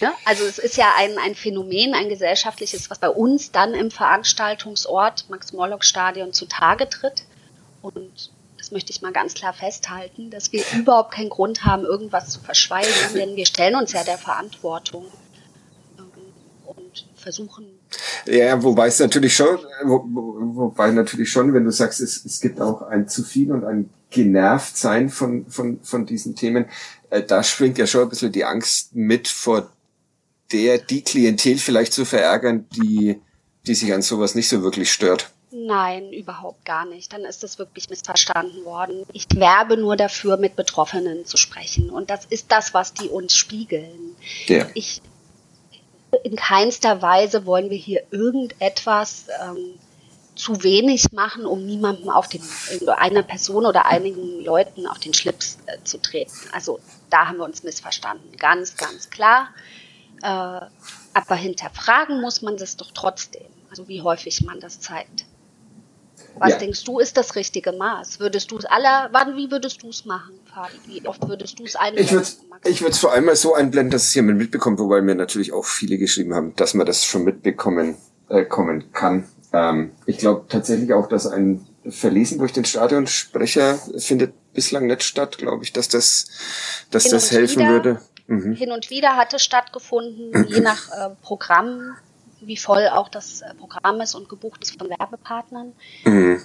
Ne? 0.00 0.12
Also 0.24 0.44
es 0.44 0.58
ist 0.58 0.76
ja 0.76 0.92
ein, 0.96 1.18
ein 1.18 1.34
Phänomen, 1.34 1.94
ein 1.94 2.08
gesellschaftliches, 2.08 2.90
was 2.90 2.98
bei 2.98 3.08
uns 3.08 3.52
dann 3.52 3.74
im 3.74 3.90
Veranstaltungsort 3.90 5.28
Max-Morlock-Stadion 5.28 6.32
zutage 6.32 6.88
tritt. 6.88 7.24
Und 7.82 8.32
das 8.58 8.70
möchte 8.70 8.92
ich 8.92 9.02
mal 9.02 9.12
ganz 9.12 9.34
klar 9.34 9.52
festhalten, 9.52 10.30
dass 10.30 10.52
wir 10.52 10.64
überhaupt 10.76 11.14
keinen 11.14 11.28
Grund 11.28 11.64
haben, 11.64 11.84
irgendwas 11.84 12.30
zu 12.30 12.40
verschweigen, 12.40 12.92
denn 13.14 13.36
wir 13.36 13.46
stellen 13.46 13.74
uns 13.74 13.92
ja 13.92 14.04
der 14.04 14.18
Verantwortung 14.18 15.06
ähm, 15.98 16.10
und 16.64 17.06
versuchen. 17.16 17.66
Ja, 18.26 18.62
wobei 18.62 18.86
es 18.86 18.98
natürlich 19.00 19.34
schon, 19.34 19.58
wo, 19.84 20.04
wobei 20.04 20.90
natürlich 20.92 21.30
schon, 21.30 21.52
wenn 21.52 21.64
du 21.64 21.72
sagst, 21.72 22.00
es, 22.00 22.24
es 22.24 22.40
gibt 22.40 22.60
auch 22.60 22.82
ein 22.82 23.08
zu 23.08 23.24
viel 23.24 23.52
und 23.52 23.64
ein 23.64 23.90
genervt 24.10 24.76
sein 24.76 25.08
von, 25.08 25.46
von, 25.46 25.80
von 25.82 26.06
diesen 26.06 26.36
Themen, 26.36 26.66
äh, 27.10 27.22
da 27.22 27.42
springt 27.42 27.78
ja 27.78 27.86
schon 27.86 28.02
ein 28.02 28.08
bisschen 28.08 28.30
die 28.30 28.44
Angst 28.44 28.94
mit 28.94 29.26
vor 29.26 29.70
der 30.52 30.78
die 30.78 31.02
Klientel 31.02 31.58
vielleicht 31.58 31.92
zu 31.92 32.04
verärgern, 32.04 32.66
die, 32.76 33.20
die 33.66 33.74
sich 33.74 33.92
an 33.92 34.02
sowas 34.02 34.34
nicht 34.34 34.48
so 34.48 34.62
wirklich 34.62 34.92
stört. 34.92 35.30
Nein, 35.54 36.12
überhaupt 36.12 36.64
gar 36.64 36.86
nicht. 36.86 37.12
Dann 37.12 37.22
ist 37.22 37.42
das 37.42 37.58
wirklich 37.58 37.90
missverstanden 37.90 38.64
worden. 38.64 39.04
Ich 39.12 39.26
werbe 39.34 39.76
nur 39.76 39.96
dafür, 39.96 40.38
mit 40.38 40.56
Betroffenen 40.56 41.26
zu 41.26 41.36
sprechen. 41.36 41.90
Und 41.90 42.08
das 42.08 42.24
ist 42.24 42.50
das, 42.50 42.72
was 42.72 42.94
die 42.94 43.08
uns 43.08 43.36
spiegeln. 43.36 44.16
Ja. 44.46 44.66
Ich, 44.72 45.02
in 46.24 46.36
keinster 46.36 47.02
Weise 47.02 47.44
wollen 47.44 47.68
wir 47.68 47.76
hier 47.76 48.02
irgendetwas 48.10 49.26
ähm, 49.44 49.78
zu 50.34 50.62
wenig 50.62 51.12
machen, 51.12 51.44
um 51.44 51.66
niemandem 51.66 52.08
auf 52.08 52.28
den, 52.28 52.42
einer 52.96 53.22
Person 53.22 53.66
oder 53.66 53.84
einigen 53.84 54.42
Leuten 54.42 54.86
auf 54.86 54.98
den 54.98 55.12
Schlips 55.12 55.58
äh, 55.66 55.76
zu 55.84 56.00
treten. 56.00 56.32
Also 56.52 56.80
da 57.10 57.28
haben 57.28 57.36
wir 57.36 57.44
uns 57.44 57.62
missverstanden. 57.62 58.36
Ganz, 58.38 58.76
ganz 58.76 59.10
klar. 59.10 59.48
Äh, 60.22 60.26
aber 61.14 61.34
hinterfragen 61.34 62.20
muss 62.20 62.42
man 62.42 62.56
das 62.56 62.76
doch 62.76 62.90
trotzdem, 62.92 63.46
also 63.70 63.88
wie 63.88 64.02
häufig 64.02 64.42
man 64.44 64.60
das 64.60 64.80
zeigt. 64.80 65.26
Was 66.38 66.52
ja. 66.52 66.58
denkst 66.58 66.84
du, 66.84 66.98
ist 66.98 67.16
das 67.16 67.34
richtige 67.34 67.72
Maß? 67.72 68.20
Würdest 68.20 68.50
du 68.50 68.56
es 68.56 68.64
aller, 68.64 69.08
wann, 69.12 69.36
wie 69.36 69.50
würdest 69.50 69.82
du 69.82 69.90
es 69.90 70.04
machen, 70.04 70.32
Fabi? 70.52 70.78
Wie 70.86 71.06
oft 71.06 71.28
würdest 71.28 71.58
du 71.58 71.64
es 71.64 71.76
einblenden? 71.76 72.24
Ich 72.64 72.80
würde 72.80 72.92
es 72.92 72.98
vor 72.98 73.12
allem 73.12 73.26
mal 73.26 73.36
so 73.36 73.54
einblenden, 73.54 73.90
dass 73.90 74.04
es 74.04 74.14
jemand 74.14 74.38
mitbekommt, 74.38 74.78
wobei 74.78 75.02
mir 75.02 75.14
natürlich 75.14 75.52
auch 75.52 75.64
viele 75.64 75.98
geschrieben 75.98 76.34
haben, 76.34 76.54
dass 76.56 76.74
man 76.74 76.86
das 76.86 77.04
schon 77.04 77.24
mitbekommen 77.24 77.96
äh, 78.28 78.44
kommen 78.44 78.92
kann. 78.92 79.28
Ähm, 79.52 79.92
ich 80.06 80.18
glaube 80.18 80.46
tatsächlich 80.48 80.94
auch, 80.94 81.08
dass 81.08 81.26
ein 81.26 81.66
Verlesen 81.88 82.38
durch 82.38 82.52
den 82.52 82.64
Stadionsprecher 82.64 83.78
findet 83.98 84.32
bislang 84.54 84.86
nicht 84.86 85.02
statt, 85.02 85.38
glaube 85.38 85.64
ich, 85.64 85.72
dass 85.72 85.88
das, 85.88 86.28
dass 86.90 87.08
das 87.08 87.30
helfen 87.32 87.66
würde. 87.68 88.00
Mhm. 88.32 88.54
Hin 88.54 88.72
und 88.72 88.88
wieder 88.88 89.16
hat 89.16 89.34
es 89.34 89.42
stattgefunden, 89.42 90.46
je 90.48 90.60
nach 90.60 90.88
äh, 90.90 91.10
Programm, 91.20 91.96
wie 92.40 92.56
voll 92.56 92.88
auch 92.88 93.10
das 93.10 93.42
äh, 93.42 93.54
Programm 93.54 94.00
ist 94.00 94.14
und 94.14 94.28
gebucht 94.28 94.62
ist 94.62 94.78
von 94.78 94.88
Werbepartnern. 94.88 95.74
Mhm. 96.04 96.40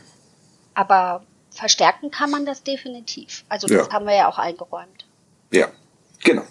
Aber 0.73 1.23
verstärken 1.49 2.11
kann 2.11 2.29
man 2.29 2.45
das 2.45 2.61
definitiv. 2.61 3.45
Also 3.47 3.67
das 3.67 3.87
ja. 3.87 3.93
haben 3.93 4.05
wir 4.05 4.15
ja 4.15 4.27
auch 4.27 4.37
eingeräumt. 4.37 5.07
Ja, 5.49 5.69
genau. 6.23 6.43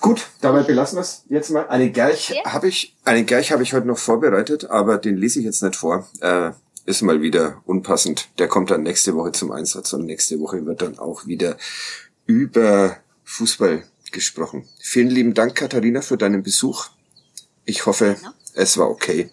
Gut, 0.00 0.28
dabei 0.40 0.62
belassen 0.62 0.96
wir 0.96 1.02
es 1.02 1.24
jetzt 1.28 1.50
mal. 1.50 1.66
Eine 1.68 1.90
Gerch 1.90 2.30
ja. 2.30 2.52
habe 2.52 2.68
ich, 2.68 2.94
einen 3.04 3.26
Gerch 3.26 3.50
habe 3.50 3.64
ich 3.64 3.72
heute 3.72 3.88
noch 3.88 3.98
vorbereitet, 3.98 4.70
aber 4.70 4.98
den 4.98 5.16
lese 5.16 5.40
ich 5.40 5.44
jetzt 5.44 5.62
nicht 5.62 5.74
vor. 5.74 6.06
Äh, 6.20 6.52
ist 6.86 7.02
mal 7.02 7.20
wieder 7.20 7.60
unpassend. 7.66 8.28
Der 8.38 8.46
kommt 8.46 8.70
dann 8.70 8.84
nächste 8.84 9.14
Woche 9.16 9.32
zum 9.32 9.50
Einsatz 9.50 9.92
und 9.92 10.06
nächste 10.06 10.38
Woche 10.38 10.64
wird 10.64 10.82
dann 10.82 11.00
auch 11.00 11.26
wieder 11.26 11.56
über 12.26 12.96
Fußball 13.24 13.82
gesprochen. 14.12 14.68
Vielen 14.80 15.10
lieben 15.10 15.34
Dank, 15.34 15.54
Katharina, 15.54 16.02
für 16.02 16.16
deinen 16.16 16.42
Besuch. 16.42 16.88
Ich 17.64 17.86
hoffe, 17.86 18.16
ja. 18.22 18.34
es 18.54 18.78
war 18.78 18.88
okay, 18.88 19.30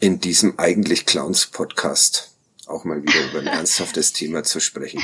in 0.00 0.20
diesem 0.20 0.58
eigentlich 0.58 1.06
Clowns-Podcast 1.06 2.34
auch 2.66 2.84
mal 2.84 3.02
wieder 3.02 3.30
über 3.30 3.40
ein 3.40 3.46
ernsthaftes 3.58 4.12
Thema 4.12 4.42
zu 4.42 4.60
sprechen. 4.60 5.02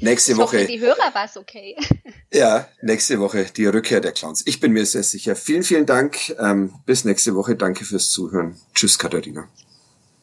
Nächste 0.00 0.32
ich 0.32 0.38
Woche. 0.38 0.58
Hoffe, 0.58 0.66
die 0.66 0.80
Hörer 0.80 1.14
war 1.14 1.24
es 1.24 1.36
okay. 1.36 1.76
Ja, 2.30 2.68
nächste 2.82 3.20
Woche 3.20 3.46
die 3.56 3.64
Rückkehr 3.64 4.02
der 4.02 4.12
Clowns. 4.12 4.42
Ich 4.46 4.60
bin 4.60 4.72
mir 4.72 4.84
sehr 4.84 5.02
sicher. 5.02 5.34
Vielen, 5.34 5.62
vielen 5.62 5.86
Dank. 5.86 6.36
Ähm, 6.38 6.74
bis 6.84 7.06
nächste 7.06 7.34
Woche. 7.34 7.56
Danke 7.56 7.86
fürs 7.86 8.10
Zuhören. 8.10 8.60
Tschüss, 8.74 8.98
Katharina. 8.98 9.48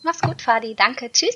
Mach's 0.03 0.21
gut, 0.21 0.39
Fadi. 0.39 0.75
Danke. 0.75 1.11
Tschüss. 1.11 1.35